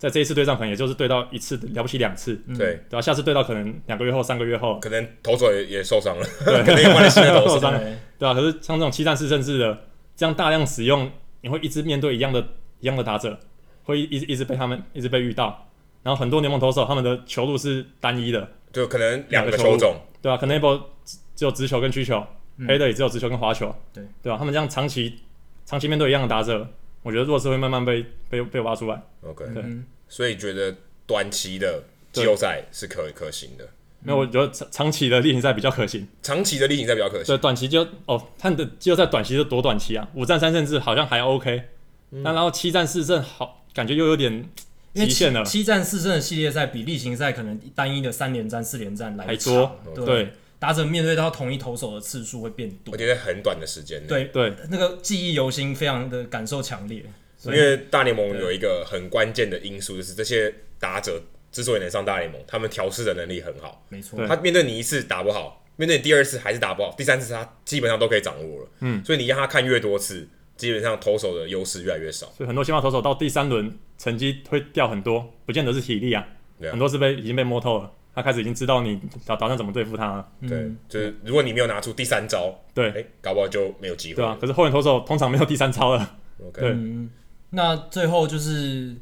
[0.02, 3.00] 在这一次对战，可能也就是对到一次，了不起两次，对，对吧？
[3.00, 7.70] 下次对到可能两个月后、三个月后，可能投手也也受伤了， 对，可能换了新的投手，对
[8.18, 8.34] 吧？
[8.34, 9.78] 可是像这种七战四胜制的，
[10.16, 11.08] 这样大量使用，
[11.42, 12.44] 你会一直面对一样的、
[12.80, 13.38] 一样的打者，
[13.84, 15.68] 会一直一直被他们一直被遇到。
[16.02, 20.36] 然后很多联盟投手，他们的球路是单一的，就可能两个球种，对吧？
[20.36, 20.90] 可能一波
[21.36, 22.26] 只有直球跟曲球，
[22.66, 24.36] 黑的也只有直球跟滑球，对，对吧？
[24.36, 25.20] 他们这样长期
[25.64, 26.66] 长期面对一样的打者，
[27.02, 29.02] 我觉得弱势会慢慢被被被挖出来。
[29.22, 29.64] OK，对。
[30.08, 30.74] 所以觉得
[31.06, 31.82] 短期的
[32.12, 33.66] 季后赛是可可行的，
[34.00, 36.06] 没有，我觉得长长期的例行赛比较可行。
[36.22, 37.24] 长期的例行赛比较可行。
[37.24, 40.06] 对，短期就哦，看的季后赛短期是多短期啊？
[40.14, 41.62] 五战三胜制好像还 OK，
[42.10, 44.44] 那、嗯、然后七战四胜好，感觉又有点
[44.92, 50.32] 极限了七战四胜的系列赛比例行赛可能单一的三连战、四连战来还多，对，对
[50.62, 54.06] 打者面对到同一投手的次数会变多我，觉得很短的时间内。
[54.06, 57.04] 对对，那个记忆犹新，非常的感受强烈。
[57.46, 63.84] 因为大联盟有一个很关键的因素，就是这些打者之所以能上大联盟，他们调试的能力很好。
[63.88, 68.68] 没错，他面对你一次打不好，面对你第二次还是打不好，第三次他基本上都可以掌握了。
[68.82, 72.26] 嗯，所以你让他看越多次，基本上投手的优势越来越少。
[72.36, 76.24] 所以很多先发投手到第三轮成绩会掉很多，不见得是体力啊，
[76.60, 80.16] 啊很多是被已经被摸透了，他开始已经知道你打打算怎么对付他。
[80.16, 82.90] 了，对，嗯就是如果你没有拿出第三招，对。
[82.90, 84.16] 哎，搞不好就没有机会。
[84.16, 86.70] 对啊，可是后援投手通常没有第三招了，OK，对。
[86.70, 87.10] 嗯，
[87.50, 88.94] 那最后就是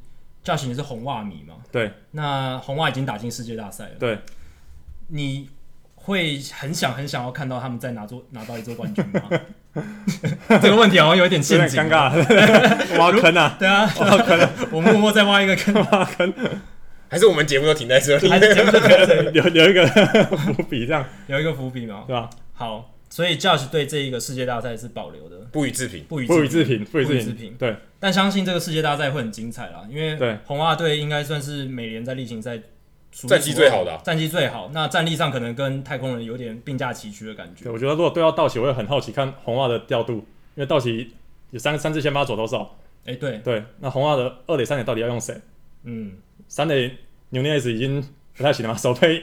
[0.44, 1.54] Josh，你是红袜迷嘛？
[1.72, 1.92] 对。
[2.12, 4.18] 那红袜已经打进世界大赛了，对，
[5.08, 5.48] 你
[5.94, 9.22] 会很想很想要看到他们再拿座拿到一座冠军吗？
[10.60, 12.10] 这个问题好像有一点有陷阱，点尴。
[12.12, 13.88] 尬， 挖坑啊，对啊，
[14.72, 16.34] 我默默再挖一个坑，挖坑，
[17.10, 18.28] 还是我们节目都停在这里。
[18.28, 19.84] 还是节目就停在这里 留留一个
[20.54, 22.04] 伏笔这样，有一个伏笔嘛？
[22.06, 22.30] 对吧？
[22.54, 26.04] 好，所以 Josh 对这一个世界大赛是保留的，不予置评。
[26.08, 32.56] 不予不予置评，不予不予置置评评，对但相信这个世界大赛会很精彩啦，因为对红袜队应该算是美联在例行赛
[33.10, 34.70] 数一数二战绩最好的啊战绩最好。
[34.72, 37.72] 那战力上可能跟太空人有点并驾齐驱的感觉对，。
[37.72, 40.14] 我觉得如果对到道奇，我也很好奇看红袜的调度，
[40.54, 41.12] 因为道奇
[41.50, 45.34] 有三三支先发左投手，哎、对，对，那红袜的二垒三垒到底要用谁？
[45.82, 46.12] 嗯，
[46.50, 46.90] 三垒
[47.28, 48.02] 纽涅斯已经
[48.36, 49.22] 不太行了嘛，手背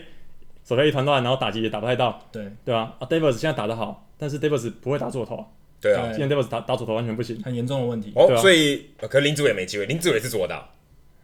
[0.63, 2.95] 手背一团乱，然后打击也打不太到，对，对吧？
[2.99, 5.45] 啊，Davis 现在打得好，但是 Davis 不会打左投啊，
[5.81, 6.17] 对啊，对。
[6.17, 8.13] 今天 Davis 打打左投完全不行，很严重的问题。
[8.15, 8.37] 哦，啊。
[8.37, 10.69] 所以呃可能林志伟没机会，林志伟是左打，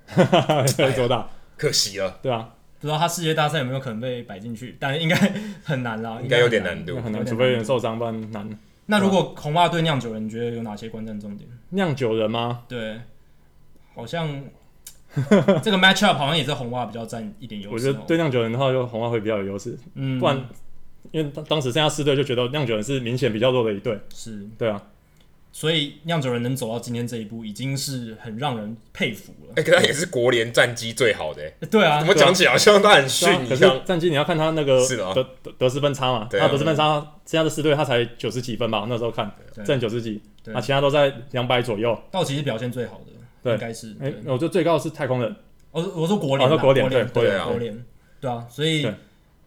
[0.94, 5.16] 左打，可惜了，对啊，不知道他世界大赛有没有可能被摆进去，但应该
[5.64, 6.86] 很难啦，应该有点很难。
[6.86, 7.02] 度。
[7.02, 8.60] 很难，除非有人受伤，不然难。
[8.88, 11.50] 那如果红袜对酿酒人，你觉得有哪些观战重点？
[11.70, 12.64] 酿酒人吗？
[12.68, 13.00] 对，
[13.96, 14.44] 好像
[15.64, 17.74] 这个 match up 好像也是红袜比较占一点优势哦。
[17.74, 20.46] 我觉得对酿酒人的话，就红袜会比较有优势，嗯，不然
[21.12, 24.82] 因为当当时剩下四队就觉得酿酒人是明显比较弱的一队，是，对啊，
[25.52, 29.54] 所以酿酒人能走到今天这一步，已经是很让人佩服了。
[29.56, 32.00] 哎，可他也是国联战绩最好的，哎对啊。
[32.00, 33.80] 怎，么讲起来好像他很逊可是一样？
[33.86, 36.96] 战绩你要看他那个是的啊得得得失分差嘛，他得失分差，
[37.26, 39.64] 剩下的四队他才九十几分吧，那时候看对。
[39.64, 40.54] 正九十几，对。
[40.54, 41.96] 啊，其他都在两百左右。
[42.10, 43.12] 道奇是表现最好的，
[43.44, 43.96] 对应该是。
[44.00, 45.36] 哎、对我觉得最高的是太空人，
[45.72, 47.86] 我我说国联国联联，对对国联国联，
[48.22, 48.88] 对啊，所以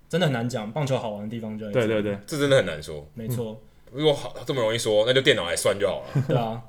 [0.09, 3.05] 真的很难讲，棒球好玩的地方就在这对对对，这真的很难说。
[3.15, 6.25] 没错，如果好这么容易说，那就电脑来算就好了。
[6.29, 6.63] 对啊。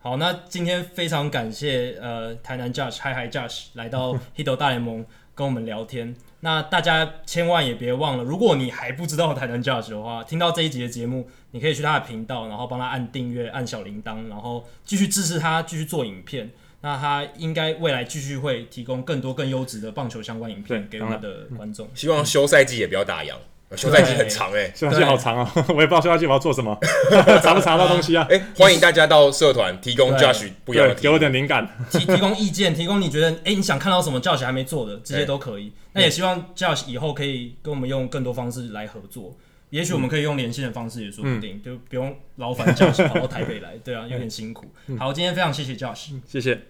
[0.00, 6.16] 好，那今天非常感谢呃台南 Josh 嗨嗨 Josh 来到 Hito 大联盟跟我们聊天。
[6.40, 16.50] 那大家千万也别忘了，如果你还不知道台南 Josh 的话，听到这一集的节目，你可以去他的频道，然后帮他按订阅、按小铃铛，然后继续支持他，继续做影片。
[16.82, 21.88] 那他应该未来继续会提供更多更优质的棒球相关影片对给我们的观众。
[21.94, 23.34] 希望休赛季也不要打烊，
[23.76, 24.70] 休赛季很长哎。
[24.76, 26.76] 休赛季好长啊， 我也不知道休赛季我要做什么，
[27.40, 28.26] 查不查到东西啊？
[28.28, 31.18] 哎，欢迎大家到社团提供对 Josh 不一样的对，给我。
[31.18, 31.68] 点灵感。
[31.90, 35.72] 提提供意见，提供你觉得哎、你想看到什么 Josh 还没做的，这些都可以。
[35.92, 39.36] 那也希望 Josh 以后可以跟我们用更多方式来合作，
[39.70, 44.66] 也许我们可以用连线的方式也说不定，就不用劳烦 Josh 跑到台北来，对啊，有点辛苦。
[44.98, 46.10] 好，今天非常谢谢 Josh。
[46.26, 46.60] 谢谢。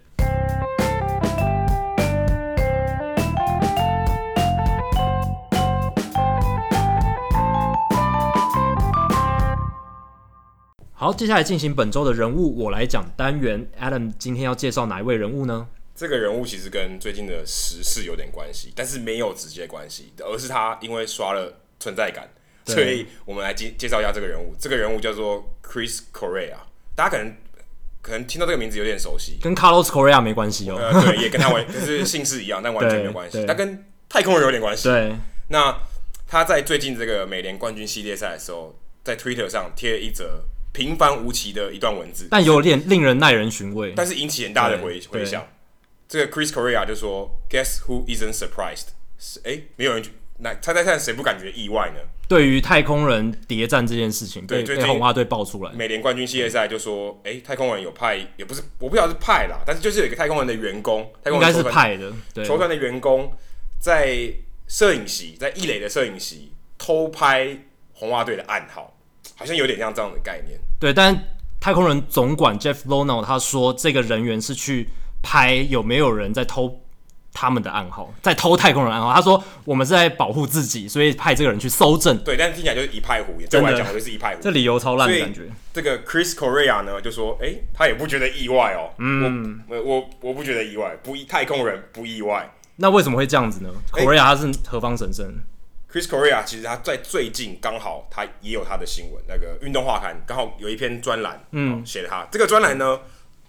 [10.94, 13.68] 好，接下来进行本周的人物我来讲单元。
[13.80, 15.66] Adam 今天要介绍哪一位人物呢？
[15.96, 22.28] 这个人物其实跟最近的时事有点关系，但是没有直接关系，而是他因为刷了存在感，
[22.66, 24.54] 所以我们来介介绍一下这个人物。
[24.60, 26.58] 这个人物叫做 Chris Correa，
[26.94, 27.34] 大家可能
[28.02, 30.76] 可能听到这个名字有点熟悉，跟 Carlos Correa 没关系哦。
[30.76, 33.46] 呃，对，也跟他完 就是姓氏一样，但完全没有关系。
[33.46, 34.88] 他跟太空人有点关系。
[34.88, 35.14] 对，
[35.48, 35.74] 那
[36.26, 43.92] 他在最近这个美联冠军系列赛的时候，在 Twitter 上贴了一则平凡无奇的一段文字，但有点令人耐人寻味。
[43.94, 45.46] 但是引起很大的回对回响。
[46.08, 48.88] 这个 Chris Correa 就说：“Guess who isn't surprised？”
[49.18, 50.02] 是哎，没有人
[50.42, 52.00] 那猜猜看谁不感觉意外呢？
[52.26, 55.72] 对于太空人谍战这件事情，被对被红袜队爆出来。
[55.72, 63.32] 美联冠军系列赛就说：“哎，太空人有派，也不是我不晓得是派啦，但是就是有一个太空人的员工，太空应该是派的，对，球团的员工
[63.78, 64.32] 在
[64.66, 67.56] 摄影席，在一垒的摄影席偷拍
[67.92, 68.96] 红袜队的暗号，
[69.36, 70.58] 好像有点像这样的概念。
[70.80, 71.16] 对，但
[71.60, 74.88] 太空人总管 Jeff Lono 他说，这个人员是去
[75.22, 76.81] 拍有没有人在偷
[77.34, 79.12] 他们的暗号，在偷太空人暗号。
[79.12, 82.16] 他说我们是在保护自己，所以派这个人去搜证。
[82.18, 83.48] 对，但是听起来就是一派胡言。
[83.48, 84.42] 对我来讲，就是一派胡言。
[84.42, 85.48] 这理由超烂的感觉。
[85.72, 88.92] 这个 Chris Correa 呢，就说：“哎、欸，他也不觉得意外哦。
[88.98, 92.52] 嗯，我我我不觉得意外，不太空人不意外。
[92.76, 95.34] 那为什么会这样子呢？Correa 他是何方神圣
[95.90, 103.00] ？Chris Correa 其实他在最近刚好他也有他的新闻，那个运动画刊刚好有一篇专栏，嗯，写了他这个专栏呢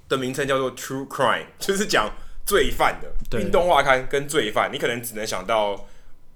[0.08, 2.10] 的名称叫做 True Crime，就是讲。”
[2.46, 5.88] 罪犯的运动画刊跟罪犯，你可能只能想到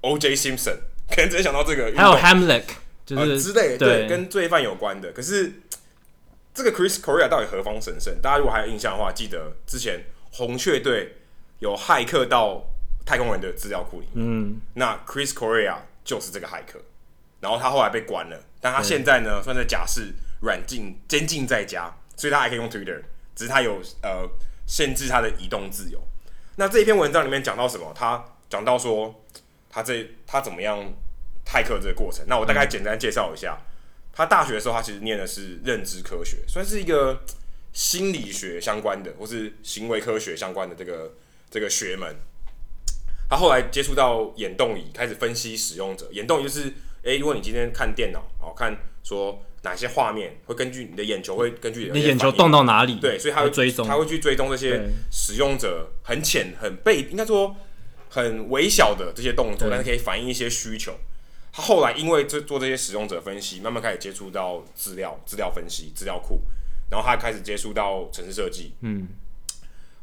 [0.02, 0.36] O.J.
[0.36, 0.78] Simpson，
[1.10, 2.64] 可能只能想到这个，还有 Hamlet
[3.06, 5.12] 就是、呃、之类的，对，跟罪犯有关的。
[5.12, 5.52] 可是
[6.54, 8.22] 这个 Chris Correa 到底何方神圣？
[8.22, 11.18] 大家如果还有印象的话，记得之前红雀队
[11.60, 12.64] 有骇客到
[13.06, 16.80] 太空人的资料库里面，嗯，那 Chris Correa 就是这个骇客，
[17.42, 23.02] 然后他后来被关了，但他现在呢，算在假释软禁监禁在家，所以他还可以用 Twitter，
[23.36, 24.30] 只是他有呃。
[24.68, 26.00] 限制他的移动自由。
[26.58, 27.92] 那这一篇文章里面讲到什么？
[27.96, 29.24] 他讲到说，
[29.70, 30.94] 他这他怎么样
[31.46, 32.26] 泰克这个过程。
[32.28, 33.58] 那我大概简单介绍一下。
[34.14, 37.24] 他大学的时候，他其实念的是认知科学，算是一个
[37.72, 41.14] 心理学相关的，或是行为科学相关的这个
[41.50, 42.16] 这个学门。
[43.30, 46.08] 他后来接触到眼动仪，开始分析使用者。
[46.12, 49.42] 眼动仪就是，诶、如果你今天看电脑，哦看说。
[49.64, 53.00] 哪些画面会根据你的眼球，会根据你，的眼球动到哪里？
[53.00, 57.56] 对，所以他会追踪，他会去追踪这些使用者很浅、很被应该说
[58.10, 60.94] 很微小的这些动作，但是可以反映一些需求。
[61.52, 66.40] 他后来因为这做这些使用者分析，慢慢开始接触到资料、资料分析、资料库，
[66.92, 68.74] 然后他开始接触到城市设计。
[68.82, 69.08] 嗯，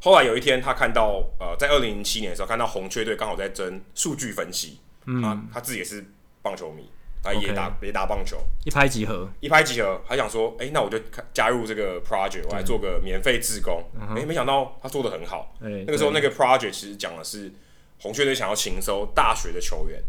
[0.01, 4.79] 后来有一天，他看到呃，在二零零七年的时候，看到红雀队刚好在争数据分析。
[5.05, 6.05] 嗯，他他自己也是
[6.41, 6.89] 棒球迷。
[7.25, 9.99] 他也打.也打棒球，一拍即合，一拍即合。
[10.07, 10.99] 他想说，哎、欸，那我就
[11.33, 13.83] 加入这个 project，我来做个免费志工。
[13.99, 14.19] 哎、uh huh.
[14.19, 15.55] 欸，没想到他做的很好。
[15.61, 17.51] 欸、那个时候那个 project 其实讲的是
[17.99, 19.99] 红雀队想要情搜大学的球员，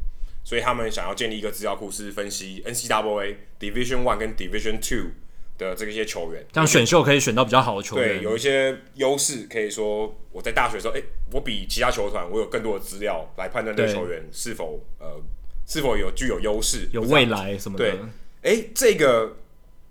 [0.45, 5.12] 所以他们想要建立一个资料库，是分析 NCAA Division One 跟 Division Two
[5.57, 8.19] 的这些球员，这样选秀可以选到比较好的球员。
[8.19, 15.19] 对，有一些优势，可以说我在大学的时候，哎、欸，我比其他球团我有更多的资料来判断这个球员是否呃。
[15.67, 17.85] 是否有具有优势、有未来什么的？
[17.85, 18.01] 对，
[18.43, 19.37] 哎、欸，这个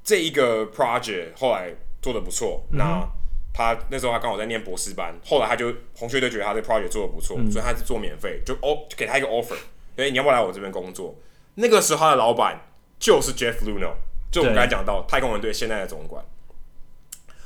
[0.03, 2.65] 这一个 project 后来做的不错。
[2.71, 3.07] 嗯、那
[3.53, 9.57] 他那时候他刚好在念博士班，后来他就红雀队觉得他这 project 做的不错，嗯、所以他是做免费，就哦就给他一个 offer，
[9.97, 11.15] 哎，你要不要来我这边工作？
[11.55, 12.61] 那个时候他的老板
[12.97, 13.95] 就是 Jeff Luhnow，
[14.31, 16.23] 就我们刚才讲到太空人队现在的总管。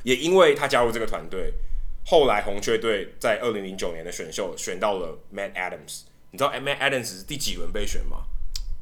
[0.04, 1.54] 也因为他加入这个团队，
[2.06, 6.04] 后来红雀队在二零零九年的选秀选到了 Matt Adams。
[6.32, 8.18] 你知道 Matt Adams 是第几轮被选吗？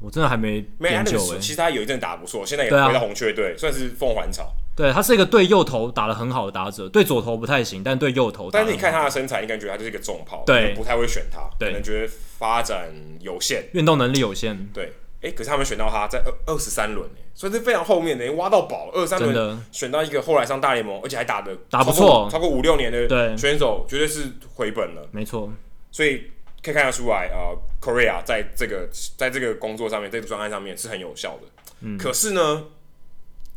[0.00, 1.18] 我真的还没研究。
[1.18, 4.52] Matt Adams 其实他有一阵打不错，现在也回到红雀队，啊、算是凤凰巢。
[4.76, 8.48] 对，他是一个对右投打得很好的打者，对左投不太行，但对右投。
[8.48, 12.88] 但是你看他的身材，应该觉得他就是一个重炮，对，不太会选他，对，可能觉得发展
[13.20, 14.68] 有限，运动能力有限。
[14.72, 25.08] 对，哎、欸，可是他们选到他在二二十三轮，所以是非常后面的，挖到宝，二十三轮选到一个后来上大联盟，而且还打的打不错，超过五六年的选手，绝对是回本了。
[25.10, 25.52] 没错，
[25.90, 26.30] 所以。
[26.68, 31.48] 可以看得出来，呃，Correa 在这个在这个工作上面，这个专案上面是很有效的。
[31.80, 32.66] 嗯，可是呢，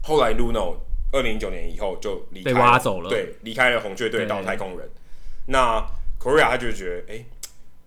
[0.01, 0.77] 后来 Luhnow
[1.11, 4.89] 二零零九年以后就离开，被挖走了，对，离开了红雀队到太空人。
[5.47, 5.85] 那
[6.19, 7.25] Correa 他就觉得，哎、欸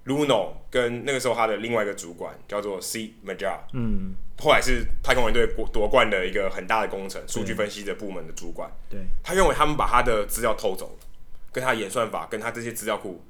[0.05, 8.71] ，Luhnow 跟那个时候他的另外一个主管叫做 Steve Major，嗯，后来是太空人队夺冠的一个很大的工程，数据分析的部门的主管。
[8.91, 11.07] 对，他认为他们把他的资料偷走了，
[11.51, 13.25] 跟他演算法，跟他这些资料库。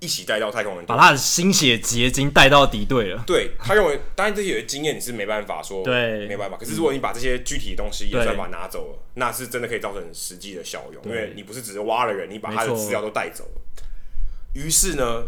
[0.00, 3.22] 一起带到太空人，把他的心血结晶带到敌对了。
[3.26, 6.56] 对，他认为，当然这些经验你是没办法说，对，没办法。
[6.56, 13.60] 可是如果你把这些具体的东西也算法拿走了，那是真的可以造成实际的效用，因为你不是只是挖了人，你把他的资料都带走了。
[14.54, 15.24] 于是呢，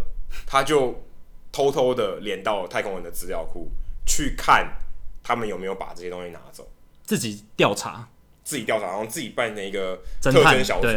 [0.46, 1.04] 他就
[1.52, 3.70] 偷偷的连到太空人的资料库
[4.06, 4.78] 去看
[5.22, 6.66] 他们有没有把这些东西拿走，
[7.04, 8.08] 自己调查，
[8.42, 10.88] 自己调查，然后自己扮成一个特侦小组。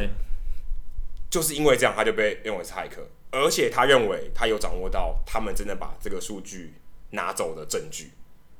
[1.30, 3.06] 就是因为这样，他就被认为是骇客。
[3.36, 6.74] 而且他认为他有掌握到他们真的把这个数据
[7.12, 8.12] 拿走的证据，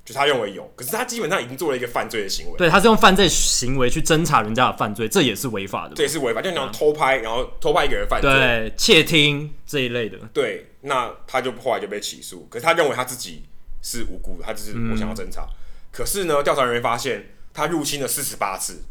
[0.04, 2.58] 就他认为有，可是他基本上已经做了一个犯罪的行为。
[2.58, 5.96] 对，他是用犯罪行为去侦查人家的犯罪，这也是违法的。
[5.96, 10.18] 这也是违法，就你要偷拍，然后偷拍一个人犯罪，对，窃听这一类的。
[10.34, 12.48] 对，那他就后来就被起诉。
[12.50, 13.44] 可是他认为他自己
[13.82, 15.42] 是无辜的，他只是我想要侦查。
[15.44, 15.56] 嗯、
[15.92, 18.84] 可是呢，调查人员发现他入侵了四十八次，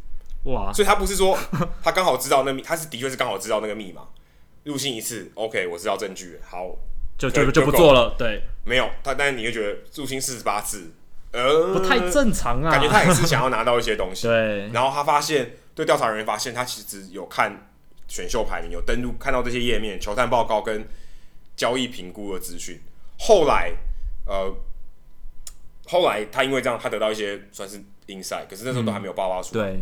[0.44, 0.73] 哇！
[0.73, 1.39] 所以他不是说
[1.82, 4.02] 他刚好知道那密，他是的确是刚好知道那个密码。
[4.64, 6.76] 入侵一次，OK，我知道证据，好，
[7.16, 8.14] 就就就不做了。
[8.18, 10.90] 对，没有他，但是你会觉得入侵四十八次，
[11.32, 12.70] 呃，不太正常啊。
[12.70, 14.26] 感觉他也是想要拿到一些东西。
[14.28, 17.70] 对，然后他发现，对调查人员发现，他其实有看
[18.08, 20.86] 选秀排名，有登录看到这些页面、球探报告跟
[21.56, 22.80] 交易评估的资讯。
[23.18, 23.72] 后来，
[24.26, 24.52] 呃，
[25.86, 29.70] 后来他因为这样，他得到一些算是 insight，可是那时候都还没有爆发出来。
[29.70, 29.80] 对，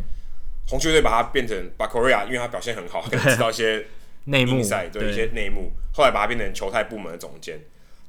[0.69, 3.87] 红雀队把他变成把 Correa，因为他表现很好，可以知道一些
[4.25, 5.73] 内幕赛，对一些内幕。
[5.95, 7.61] 后来把他变成球探部门的总监。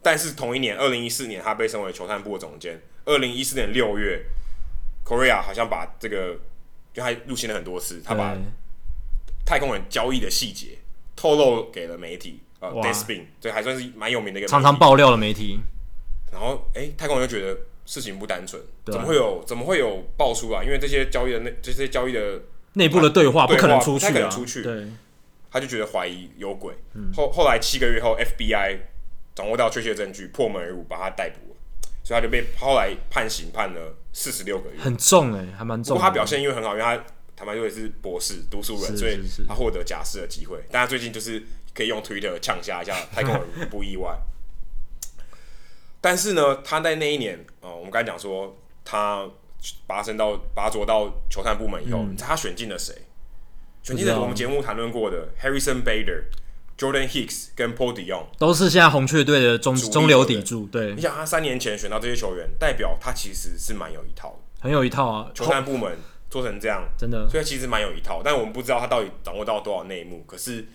[0.02, 2.82] 但是同一年，二零一四年，他被升为球探部的总监。
[3.06, 4.24] 二零一四年六月
[5.06, 6.38] ，Correa 好像把这个，
[6.94, 8.36] 因为他入侵了很多次，他把
[9.46, 10.78] 太空人交易的细节
[11.16, 12.42] 透露给了媒体。
[12.60, 15.60] 呃，Deadspin，这还算是蛮有名的一个，常常爆料的媒体。
[16.32, 20.64] 然后，哎、欸，太空人就觉得事情不单纯，怎么会有怎么会有爆出啊？
[20.64, 22.42] 因为这些交易的那这些交易的
[22.74, 24.62] 内部的对话不可能出去，啊，不可能出去。
[24.64, 24.88] 对，
[25.54, 26.74] 他就觉得怀疑有鬼。
[26.96, 28.80] 嗯、后后来七个月后，FBI
[29.34, 31.58] 掌握到确切证据，破门而入，把他逮捕了。
[32.04, 35.96] 所以他就被后来判刑判了四十六个月，很重哎、欸，还蛮重。
[35.96, 37.02] 不过他表现因为很好，因为他
[37.36, 40.58] 坦白说也是博士读书人，所以他获得假释的机会。
[40.72, 41.42] 但他最近就是。
[41.76, 44.16] 可以用 Twitter 呛下一下太空人，不意外。
[46.00, 48.56] 但是呢，他在那一年，呃，我们刚才讲说，
[48.86, 49.28] 他
[49.88, 52.94] 拔升到拔擢到球探部门以后，嗯、他选进了谁？
[53.84, 56.24] 选进了我们节目谈论过的 Harrison Bader、
[56.78, 60.68] Jordan Hicks 跟 Paul DeJong，都是现在红雀队的中中流砥柱。
[60.72, 65.30] 对，你想他三年前选到这些球员，代表他其实是蛮有一套的，很有一套啊。
[65.36, 65.98] 球探部门
[66.30, 68.22] 做成这样，真的，所以其实蛮有一套。
[68.24, 70.66] 但我们不知道他到底掌握到多少内幕，可是。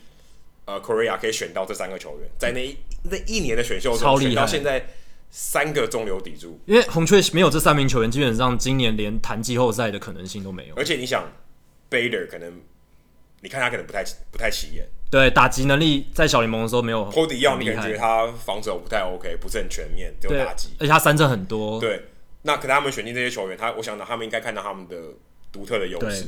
[0.70, 4.86] 呃，Correa 可以选到这三个球员，在那一那一年的选秀中选到现在
[5.30, 6.60] 三个中流砥柱。
[6.66, 10.74] 因为红雀没有这三名球员，基本上今年连谈季后赛的可能性都没有。
[10.74, 11.24] 而且你想
[11.90, 12.60] ，Bader 可能，
[13.40, 17.10] 你看他可能不太不太起眼，对，打击能力在小联盟的时候没有。
[17.10, 21.80] Paul DeJong 你感觉他防守不太 OK，不是很全面，只有打击，而且他三振很多。
[21.80, 22.02] 对，
[22.42, 24.96] 那可能他们选进这些球员，他我想到他们应该看到他们的
[25.52, 26.26] 独特的优势，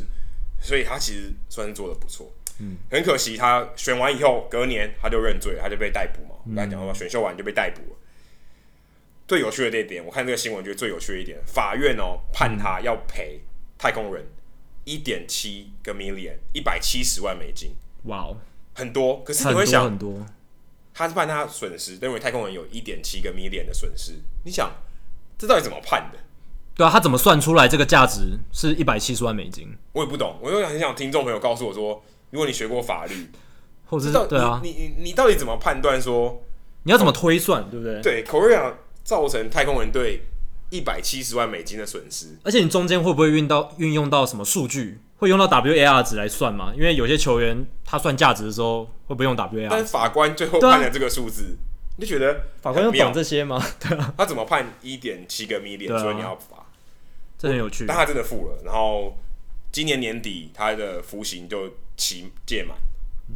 [0.61, 2.33] 所以他其实算是做的不错。
[2.61, 6.39] 嗯，很可惜，他选完以后，隔年他就认罪，他就被逮捕嘛。
[6.45, 7.97] 我刚才讲到，选秀完就被逮捕了。
[9.27, 13.41] 最有趣的这一点，我看这个新闻，觉得最有趣的一点，法院哦判他要赔
[13.79, 14.25] 太空人
[14.91, 17.71] 一点七个 million，一百七十万美金。
[18.05, 18.37] 哇哦，
[18.75, 19.23] 很多。
[19.23, 20.27] 可是你会想，很多，
[20.93, 24.15] 他是判他损失，认为太空人有一点七个 million 的损失。
[24.45, 24.73] 你想，
[25.39, 26.19] 这到底怎么判的？
[26.75, 29.69] 对啊，他怎么算出来这个价值是一百七十万美金？
[29.93, 32.03] 我也不懂，我就很想听众朋友告诉我说。
[32.31, 33.29] 如果你学过法律，
[33.87, 36.41] 或者是对啊，你你你到底怎么判断说
[36.85, 38.01] 你要怎么推算，对不对？
[38.01, 38.73] 对，Correa
[39.03, 40.23] 造成太空人队
[40.71, 44.99] 一百七十万美金的损失，而且你中间会不会运到运用到什么数据？
[45.19, 46.73] 会用到 WAR 值来算吗？
[46.75, 49.69] 因为有些球员他算价值的时候会不会用 WAR？
[49.69, 53.63] 但是法官最后判了这个数字，啊、你就觉得法官要懂这些吗？
[53.79, 55.99] 对啊，他怎么判一点七个 million？
[55.99, 56.67] 所以你要罚，
[57.39, 57.85] 这很有趣。
[57.87, 59.19] 但他真的付了，然后
[59.71, 61.71] 今年年底他的服刑就。
[62.01, 62.75] 期届满，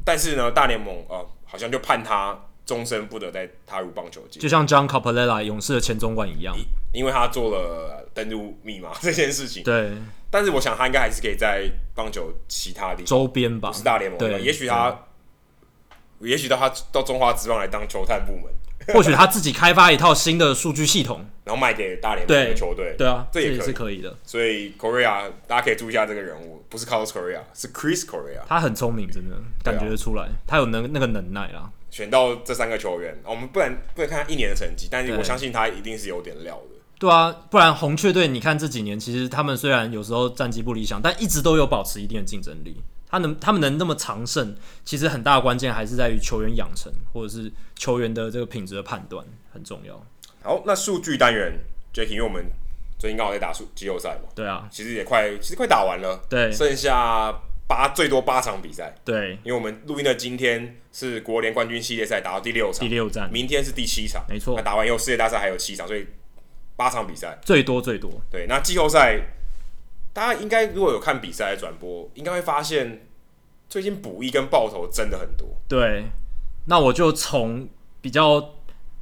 [0.07, 6.57] 但是呢，大联盟呃好像就判他终身不得再踏入棒球界，就像 John Coppolella 勇士的前总管一样，
[6.93, 9.63] 因为他做了登录密码这件事情。
[9.63, 9.93] 对，
[10.31, 14.19] 但是我想他应该还是可以在棒球其他地方周边吧，不是大联盟。
[14.19, 14.99] 对，也许他，
[16.21, 18.45] 也许到他到中华职棒来当球探部门。
[18.93, 22.95] 或许他自己开发一套新的数据系统， 然后卖给大联盟的球队。
[22.99, 24.15] 对啊，这也是可以的。
[24.25, 28.43] 所以 Correa，大家可以注意一下这个人物，不是 Carlos Correa，是 Chris Correa。
[28.47, 31.71] 他很聪明，真的感觉得出来，他有那那个能耐啦。
[31.95, 36.81] 选到这三个球员，我们不然不能看他一年的成绩，但是我相信他一定是有点料的。
[36.99, 42.83] 对啊，不然红雀队，你看这几年其实他们虽然有时候战绩不理想，但一直都有保持一定的竞争力。
[43.09, 49.95] 他能，他们能那么长胜，其实很大的关键还是在于球员养成，或者是球员的这个品质的判断很重要。
[50.43, 51.57] 好，那数据单元
[51.95, 52.45] ，Jacky，因为我们
[52.99, 57.33] 最近刚好在打数季后赛嘛，对啊，其实也快，其实快打完了，对，剩下
[57.67, 66.07] 八最多八场比赛，对，因为我们录音的今天是国联冠军系列赛打到第六场，第六战，明天是第七场，没错，那打完以后世界大赛还有七场，所以
[66.77, 67.39] 八场比赛。
[67.43, 69.21] 最多最多，对，那季后赛
[70.13, 73.07] 大家应该如果有看比赛的转播，应该会发现。
[73.67, 75.49] 最近补一跟爆头真的很多。
[75.67, 76.05] 对，
[76.67, 77.67] 那我就从
[78.01, 78.53] 比较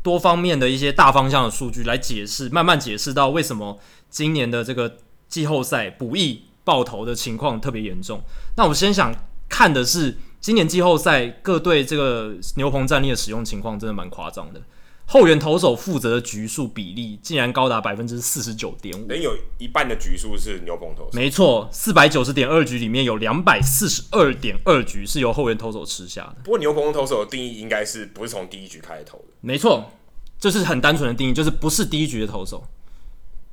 [0.03, 3.79] 多方面的一些大方向的数据来解释，慢慢解释到为什么
[4.09, 4.99] 今年的这个
[5.29, 8.23] 季后赛补一爆头的情况特别严重。
[8.57, 9.15] 那我先想
[9.49, 14.61] 看的是今年季后赛各队这个牛棚战力的使用情况，真的蛮夸张的。
[15.05, 21.11] 后援投手负责的局数比例竟然高达百分之四十九点五，能有一半的局数是牛棚投手。
[21.13, 26.37] 没错，四百九十点二局里面有两百四十二点二局是由后援投手吃下的。
[26.45, 29.25] 不过牛棚投手的定义应该是不是从第一局开始投的？
[29.41, 29.93] 没错，
[30.39, 32.65] 这是很单纯的定义，就是不是第一局的投手，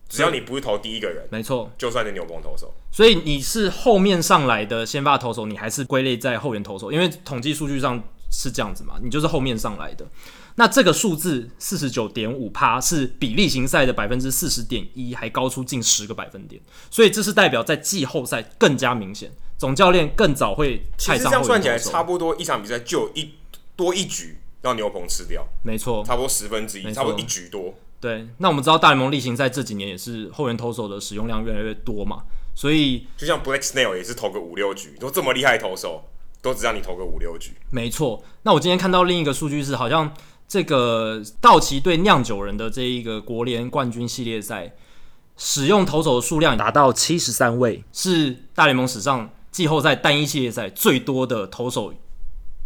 [0.09, 2.73] 只要你不是投第一个人，没错，就算是牛棚投手。
[2.91, 10.05] 所以你是后面上来的先发投手，你还是归类在后援投手，因为统计数据上是这样子嘛，你就是后面上来的。
[10.55, 16.59] 那这个数字四十九点五趴是比例行赛的百分之四十点一，还高出近十个百分点，
[16.89, 21.17] 所以这是代表在季后赛更加明显，总教练更早会派上。
[21.17, 23.29] 其实这样算起来，差不多一场比赛就一
[23.77, 27.75] 多一局让牛棚吃掉，没错，差不多十分之一，差不多一局多。
[27.99, 32.23] 对，那我们知道大联盟例行赛这几年也是后援投手的使用量越来越多嘛，
[32.55, 36.03] 所以就像 Blake Snell 也是投个五六局，都这么厉害的投手，
[36.41, 37.53] 都只让你投个五六局。
[37.69, 40.13] 没错，那我今天看到另一个数据是好像。
[40.51, 44.73] 这个道奇对酿酒人的这一个国联冠军系列赛，
[45.37, 51.93] 使用投手的数量达到七十三位，是大联盟史上季后赛单一系列赛最多的投手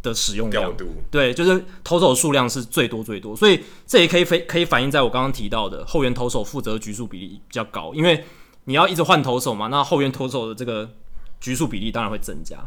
[0.03, 0.71] 的使用量。
[1.09, 8.23] 对，就是投手数量是最多最多，所以这也可以非可以反映在我刚刚提到的后援投手负责局数比例比较高，因为
[8.65, 10.91] 你要一直换投手嘛，那后援投手的这个
[11.39, 12.57] 局数比例当然会增加。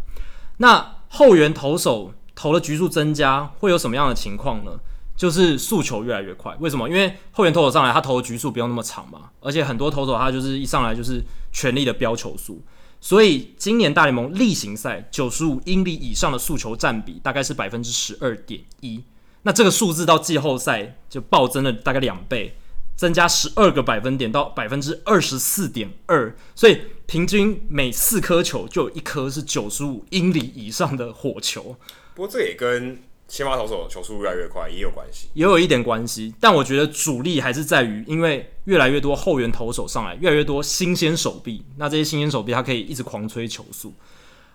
[0.56, 4.72] 那后援投手投的局数增加会有什么样的情况呢？
[5.16, 6.86] 就是速球越来越快，为什么？
[6.86, 12.62] 因为后援投手上来，他投的局数不用那么长嘛，而且很多投手他就是一上来就是全力的飙球速，
[13.00, 19.02] 所以今年大联盟例行赛九十五英里以上的速球占比大概是百分之十二点一，
[19.42, 22.56] 那这个数字到季后赛就暴增了大概两倍，
[22.96, 31.76] 增加十二个百分点到百分之二十四点二，所以平均每四颗球就有一颗是九十五英里以上的火球。
[32.14, 32.98] 不过这也跟
[33.28, 43.92] 先发投手球速越来越快也有关系，也有一点关系，但我觉得主力还是在于，因为越来越多后援投手上来，越来越多新鲜手臂，那这些新鲜手臂它可以一直狂吹球速。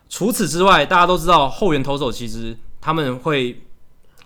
[0.08, 3.62] 除此之外，大家都知道后援投手其实他们会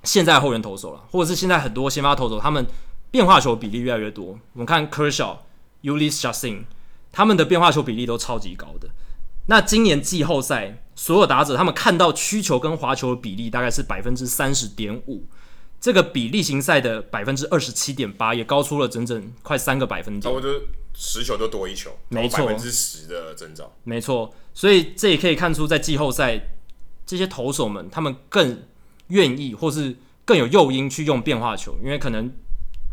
[0.03, 2.65] 现在后援投手了，或者是现在很多先发投手，他们
[3.09, 4.38] 变化球比例越来越多。
[4.53, 5.38] 我们看 Kershaw、
[5.84, 6.65] Ullis Chassin，
[7.11, 8.89] 他们的变化球比例都超级高的。
[9.47, 15.27] 那今年季后赛，所有打者他们看到曲球跟滑球的比例大概是百分之三十点五，
[15.80, 20.22] 这个比例行赛的百分之二十七点八也高出了整整快三个百分点。
[20.22, 20.51] 差不多
[20.95, 23.69] 十球就多一球，没错，百分之十的增长。
[23.84, 26.55] 没错，所以这也可以看出，在季后赛
[27.05, 28.63] 这些投手们他们更
[29.09, 29.95] 愿意或是
[30.26, 32.31] 更有诱因去用变化球，因为可能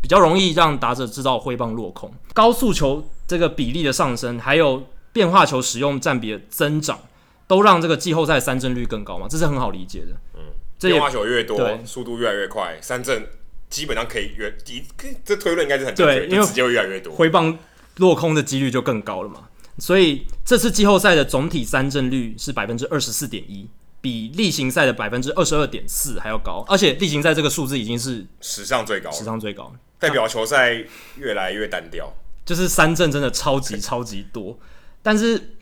[0.01, 2.13] 比较容易让打者制造挥棒落空。
[2.31, 4.83] 高速球这个比例的上升，还有。
[5.13, 6.99] 变化球使用占比的增长，
[7.47, 9.27] 都让这个季后赛三振率更高嘛？
[9.29, 10.07] 这是很好理解的。
[10.33, 10.41] 嗯，
[10.81, 13.27] 变化球越多，速度越来越快，三振
[13.69, 14.83] 基本上可以越一，
[15.23, 17.57] 这推论应该是很正确，对，因为直接会越来越多，挥棒
[17.97, 19.47] 落空的几率就更高了嘛。
[19.77, 23.69] 所以这次季后赛的总体三振率是百分之二十四点一，
[24.01, 30.83] 比例行赛的百分之二十二点四还要高，而且例行赛这个数字已经是史上最高，史上最高，代表球赛
[31.17, 32.13] 越来越单调，
[32.45, 34.57] 就是三振真的超级超级多。
[35.03, 35.57] 但是，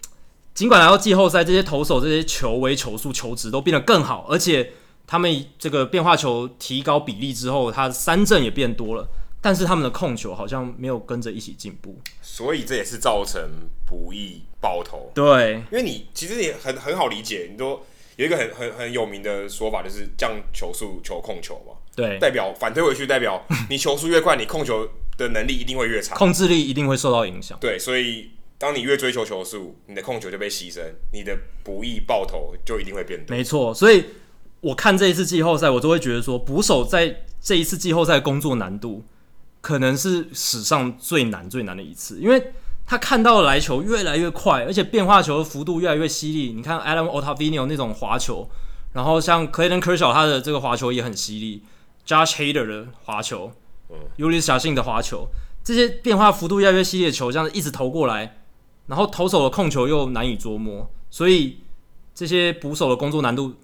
[0.54, 4.74] 尽管来到季后赛，这些投手这些球威、球速、球值都变得更好，而且
[5.08, 9.08] 他们这个变化球提高比例之后，他三振也变多了，
[9.42, 13.42] 但是他们的控球好像没有跟着一起进步，所以这也是造成
[13.88, 15.12] 不易爆头。
[15.16, 17.84] 对，因为你其实也很很好理解，你说
[18.18, 21.74] 有一个很很很有名的说法，就是降球速、求控球嘛。
[21.96, 24.88] 对，代表反推回去，代表你球速越快，你控球
[25.18, 27.58] 的能力一定会越差，控制力一定会受到影响。
[27.60, 28.30] 对，所以。
[28.62, 30.80] 当你越追求球速，你的控球就被牺牲，
[31.12, 33.36] 你的不易爆头就一定会变多。
[33.36, 34.06] 没错，所以
[34.60, 39.04] 我看这一次季后赛，我都会觉得说，捕手在这一次季后赛工作难度
[39.62, 42.54] 可能是史上最难最难的一次，因为
[42.86, 46.54] 他看到的来球越来越快，而且变化球的幅度越来越犀利。
[46.54, 48.48] 你看 Adam Ottavino 那种滑球，
[48.94, 51.64] 然后像 Clayton Kershaw 他的这个滑球也很犀利
[52.06, 53.54] ，Josh Hader 的滑球，
[53.90, 55.28] 嗯，Ullis Chassin 的滑球，
[55.64, 58.38] 这些变化幅度越来越犀利的球，这样子一直投过来。
[58.88, 61.60] 然后投手的控球又难以捉摸，所以
[62.14, 63.56] 这些捕手的工作难度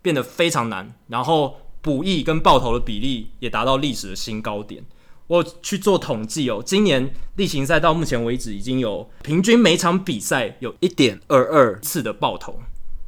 [0.00, 0.94] 变得非常难。
[1.08, 4.84] 然后捕翼跟爆头的比例也达到历史的新高点。
[5.28, 12.60] 我去做统计哦，今年例行赛到目前为止已经有平均每场比赛有一点二二次的爆头，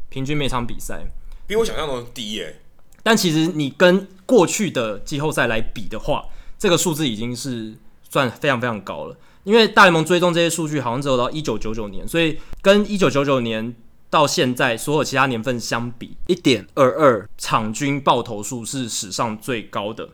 [0.08, 1.04] 平均每场比赛
[1.46, 2.60] 比我想象中低耶。
[3.02, 6.24] 但其实你跟过去的季后赛来比的话，
[6.58, 7.74] 这个数字已经是
[8.08, 9.16] 算非常非常高了。
[9.44, 13.74] 因为大联盟追踪这些数据，好像只有到一九九九年，所以跟一九九九年
[14.10, 20.08] 到现在所有其他年份相比，一点二二场均爆头数是史上最高的。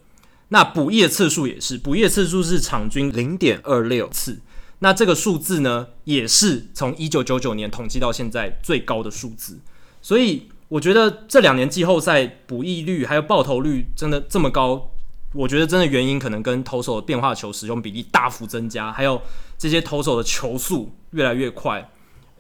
[0.49, 4.41] 那补役的次数也是，补役的次数是场均零点二六次。
[4.81, 9.61] 那这个数字呢，也是从一九九九年统计到现在最高的数字。
[10.03, 14.90] 所以我觉得这两年季后赛补役率还有爆头率真的这么高。
[15.33, 19.21] 我觉得真的原因可能跟投手的变化球使用比例大幅增加，还有
[19.57, 21.89] 这些投手的球速越来越快，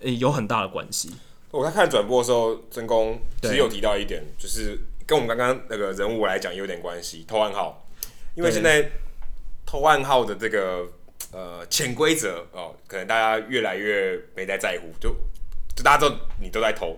[0.00, 1.12] 诶、欸，有很大的关系。
[1.52, 7.24] 我在看转播的时候，真公只有提到一点，就是跟我们刚刚那个人物来讲有点关系。
[7.28, 7.86] 投暗号，
[8.34, 8.90] 因为现在
[9.64, 10.84] 偷暗号的这个
[11.32, 15.14] 呃潜规则哦，可能大家越来越没在在乎，就
[15.76, 16.96] 就大家都你都在偷，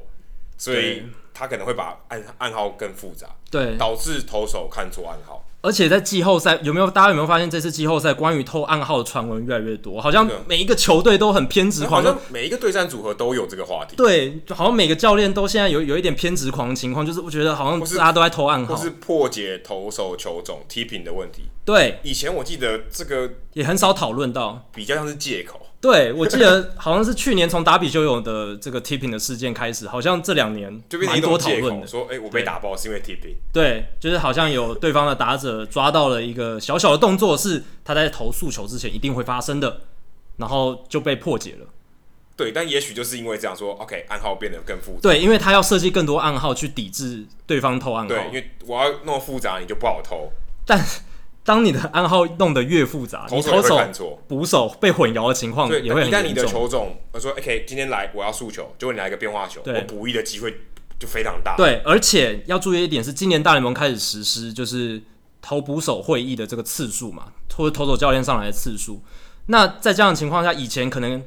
[0.57, 1.03] 所以
[1.35, 5.45] 他可能会把暗暗号更复杂，对，导致投手看错暗号。
[5.63, 10.01] 而且在季后赛有没有大家有没有发现，这次季后赛关于偷暗号的传闻越来越多？
[10.01, 13.95] 好像每一个球队都很偏执狂，好像每一个对战组合都有这个话题。
[13.97, 21.45] 对，就好像每个教练都现在有有一点偏执狂的情况，就是我觉得好像大家都在偷暗号，或是破解投手球种 tipping 的问题。
[21.65, 25.61] 对，以前我记得这个也很少讨论到，比较像是借口。
[25.83, 33.35] 对，我记得好像是去年从打比修有的这个 tipping 的事件开始，好像这两年就蛮多讨论的，说哎、欸，我被打爆是因为 tipping。
[33.53, 39.81] 对，就是好像有对方的打者抓到了一个小小的动作，是他在投速球之前一定会发生的，
[40.37, 41.67] 然后就被破解了。
[42.37, 45.01] 对，但也许就是因为这样说，OK，暗号变得更复杂。
[45.03, 48.09] 对，因为他要设计更多暗号去抵制对方偷暗号。
[48.09, 50.33] 对，因为我要弄复杂，你就不好偷。
[50.65, 50.81] 但
[51.45, 53.81] 当你的暗号弄得越复杂，你投手、
[54.29, 56.21] 捕手被混淆的情况也会很严重。
[56.21, 60.57] 一旦你的球种，我说 OK，今天来我要速球，就会来一个变化球，我补一的机会
[61.01, 61.57] 就非常大。
[61.57, 65.03] 对，而且要注意一点是，今年大联盟开始实施就是
[65.41, 69.03] 投捕手会议的这个次数嘛，或者投手教练上来的次数。
[69.47, 71.21] 那在这样的情况下，以前可能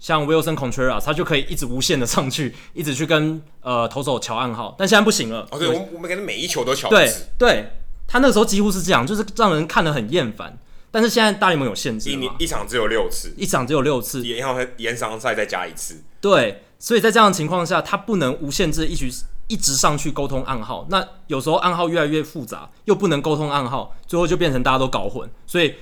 [0.00, 5.46] 像 Wilson Contreras，他就可以一直无限的上去，一直去跟呃投手乔暗号，但现在不行了。
[5.52, 6.88] 哦，对，我我们可能每一球都乔。
[6.88, 7.08] 对
[7.38, 7.66] 对。
[8.12, 10.58] 他那个时候几乎是这样，就是让人看得很厌烦。
[10.90, 16.04] 但是现在大联盟有限制，一年一场只有六次，一场只有六次，延后延长赛再加一次。
[16.20, 19.10] 对，所以在这样的情况下，他不能无限制一直
[19.46, 20.86] 一直上去沟通暗号。
[20.90, 25.26] 那有时候暗号越来越复杂，又不能沟通暗号，最后就变成大家都搞混。
[25.46, 25.74] 所以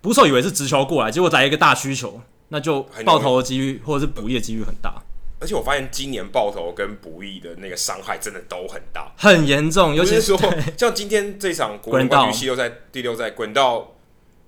[0.00, 5.02] 捕手以为是直球过来，结果来一个大需求，那就爆头的几率或者是补一的几率很大。
[5.44, 9.94] 而且我发现今年爆头跟补役的那个伤害真的都很大，很严重。
[9.94, 10.38] 尤其是说，
[10.74, 13.94] 像今天这场国人冠军系列赛第六赛，滚到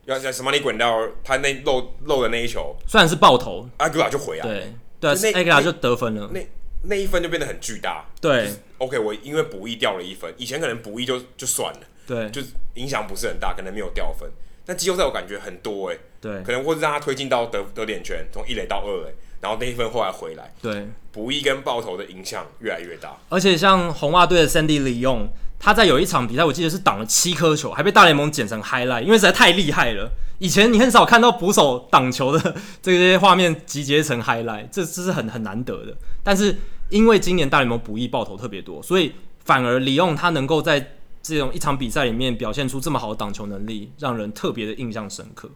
[0.07, 6.41] 要在什么里滚到他那漏漏的那一球，虽然是爆头，阿格拉就回来，对对，阿古拉就得分了，那
[6.85, 8.07] 那一分就变得很巨大。
[8.19, 12.41] 对，OK，我因为补役掉了一分，以前可能补役就就算了，对，就
[12.77, 14.27] 影响不是很大，可能没有掉分。
[14.65, 19.15] 但季后赛我感觉很多哎、欸，对，可能会让他推进到得得点圈，从一垒到二垒。
[19.41, 23.17] 然后那一份后来回来，对，补役跟爆头的影响越来越大。
[23.29, 30.11] 而且像红袜队的 Sandy Leon，他在有一场比赛，我记得是挡了七颗球，还被大联盟剪成 highlight，因为实在太厉害了。
[30.39, 35.97] 以前你很少看到捕手挡球的这些画面集结成 highlight，这这是很很难得的。
[36.23, 36.57] 但是
[36.89, 39.13] 因为今年大联盟补役爆头特别多，所以
[39.45, 45.51] 反而 Leon 他能够在这种一场比赛里面表现出这么好的挡球能力，让人特别的印象深刻。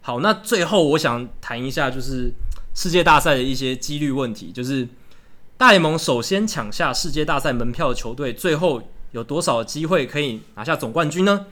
[0.00, 2.32] 好，那最后我想谈一下就是。
[2.74, 4.88] 世界大赛的一些几率问题，就是
[5.56, 8.82] 大联盟首先抢下世界大赛门票的球队，最后
[9.12, 11.46] 有多少机会可以拿下总冠军呢？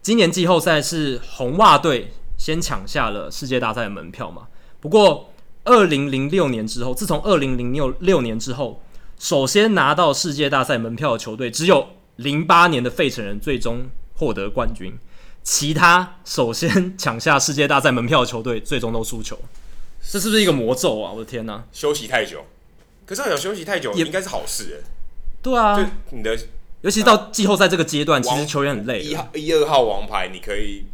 [0.00, 4.48] 今年季后赛是红袜队先抢下了世界大赛的门票嘛？
[4.80, 5.30] 不过，
[5.62, 8.82] 二零零六年之后，自从二零零六六年之后，
[9.18, 11.86] 首先拿到世界大赛门票的球队只有
[12.16, 14.98] 零八年的费城人最终获得冠军，
[15.44, 19.38] 其他首先抢下世界大赛门票的球队最终都输球。
[20.02, 21.12] 这是不是一个魔咒啊？
[21.12, 21.64] 我的天哪！
[21.72, 22.44] 休息太久，
[23.06, 24.90] 可是好像休息太久也应该是好事哎。
[25.40, 26.38] 对啊，就你的，
[26.82, 29.00] 尤其到季后赛这个阶段，其实球员很累。
[29.00, 30.84] 一号、一二号王牌，你可以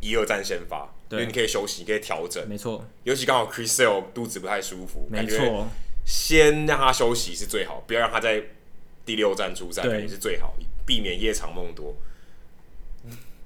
[0.00, 2.42] 一二战先发，因为你可以休息，你可以调整。
[2.48, 5.66] 没错，尤其刚好 Chris Sale 肚子不太舒服，没错，
[6.04, 8.42] 先让他休息是最好，不要让他在
[9.04, 10.54] 第六战出赛，也是最好，
[10.86, 11.94] 避免夜长梦多。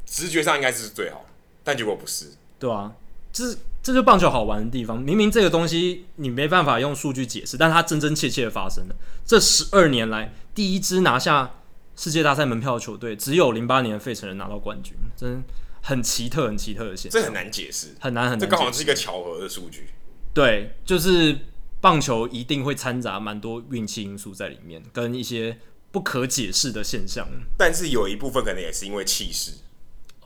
[0.06, 1.26] 直觉上应该是最好，
[1.64, 2.32] 但结果不是。
[2.58, 2.94] 对啊，
[3.36, 3.58] 就是。
[3.86, 5.00] 这就是棒球好玩的地方。
[5.00, 8.96] 明明这个东西你没办法用数据解释，但它真真切切的发生了。
[9.24, 11.54] 这十二年来，第一支拿下
[11.94, 15.40] 世界大赛门票的球队，只有零八年的费城人拿到冠军，真
[15.82, 17.22] 很奇特、很奇特的现象。
[17.22, 18.40] 这很难解释，很难很难。
[18.40, 19.90] 这刚好是一个巧合的数据。
[20.34, 21.38] 对，就是
[21.80, 25.58] 棒球一定会掺杂蛮多运气因素在里面，跟一些
[25.92, 27.28] 不可解释的现象。
[27.56, 29.52] 但是有一部分可能也是因为气势。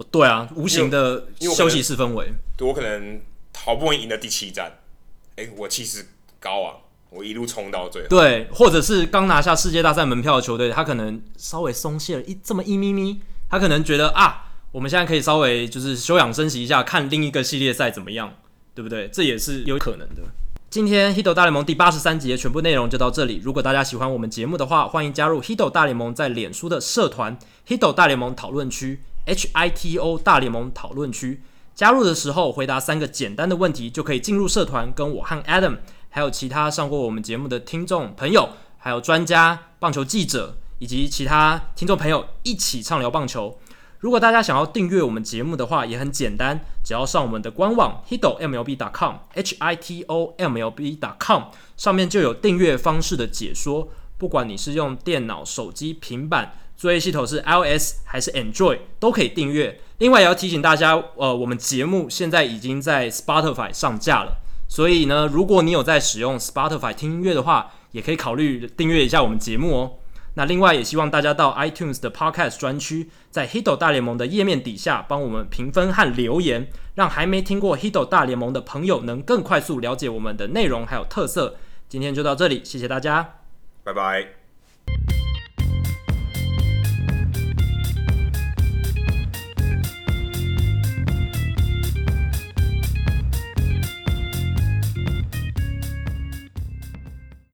[0.01, 2.33] 哦，对啊，无形的休息室氛围。
[2.57, 3.21] 对，我可能。
[3.63, 4.79] 好不容易赢了第七战，
[5.37, 6.07] 哎、欸，我气势
[6.39, 6.77] 高啊，
[7.11, 8.09] 我一路冲到最后。
[8.09, 13.21] 对，或者是刚拿下世界大赛门票的球队，他可能稍微松懈了一这么一咪咪，
[13.51, 18.33] 他可能觉得啊，我们现在可以稍微就是休养生息一下，看另一个系列赛怎么样，
[18.75, 19.09] 对不对？
[19.09, 20.23] 这也是有可能的。
[20.71, 23.41] 今天《Hito 大联盟》第八十三集的全部内容就到这里。
[23.43, 27.37] 如果大家喜欢我们节目的话，欢迎加入《Hito 大联盟》在脸书的社团
[27.69, 31.43] 《Hito 大联盟讨论区》（H I T O 大联盟讨论区）。
[31.75, 35.79] 加入的时候回答三个简单的问题，就可以进入社团，跟我和 Adam，
[36.11, 43.59] 还有其他上过我们节目的听众朋友，还有专家、棒球记者以及其他听众朋友一起畅聊棒球。
[44.01, 51.43] 如果大家想要订阅我们节目的话，也很简单，只要上我们的官网 hitomlb.com，h i t o m l b.com，
[51.77, 53.89] 上面就有订阅方式的解说。
[54.19, 59.79] 不管你是用电脑、手机、平板，作业系统是 iOS 还是 Android，都可以订阅。
[59.99, 69.93] 另外也要提醒大家，呃，我们节目现在已经在 Spotify 上架了，所以呢，如果你有在使用 Spotify 听音乐的话，也可以考虑订阅一下我们节目哦。
[70.37, 81.57] 那另外也希望大家到 iTunes 的 Podcast 专区，在 Hito 大联盟的页面底下帮我们评分和留言，让还没听过 Hito 大联盟的朋友能更快速了解我们的内容还有特色。
[81.91, 83.35] 今天就到这里，谢谢大家，
[83.85, 85.20] 拜拜。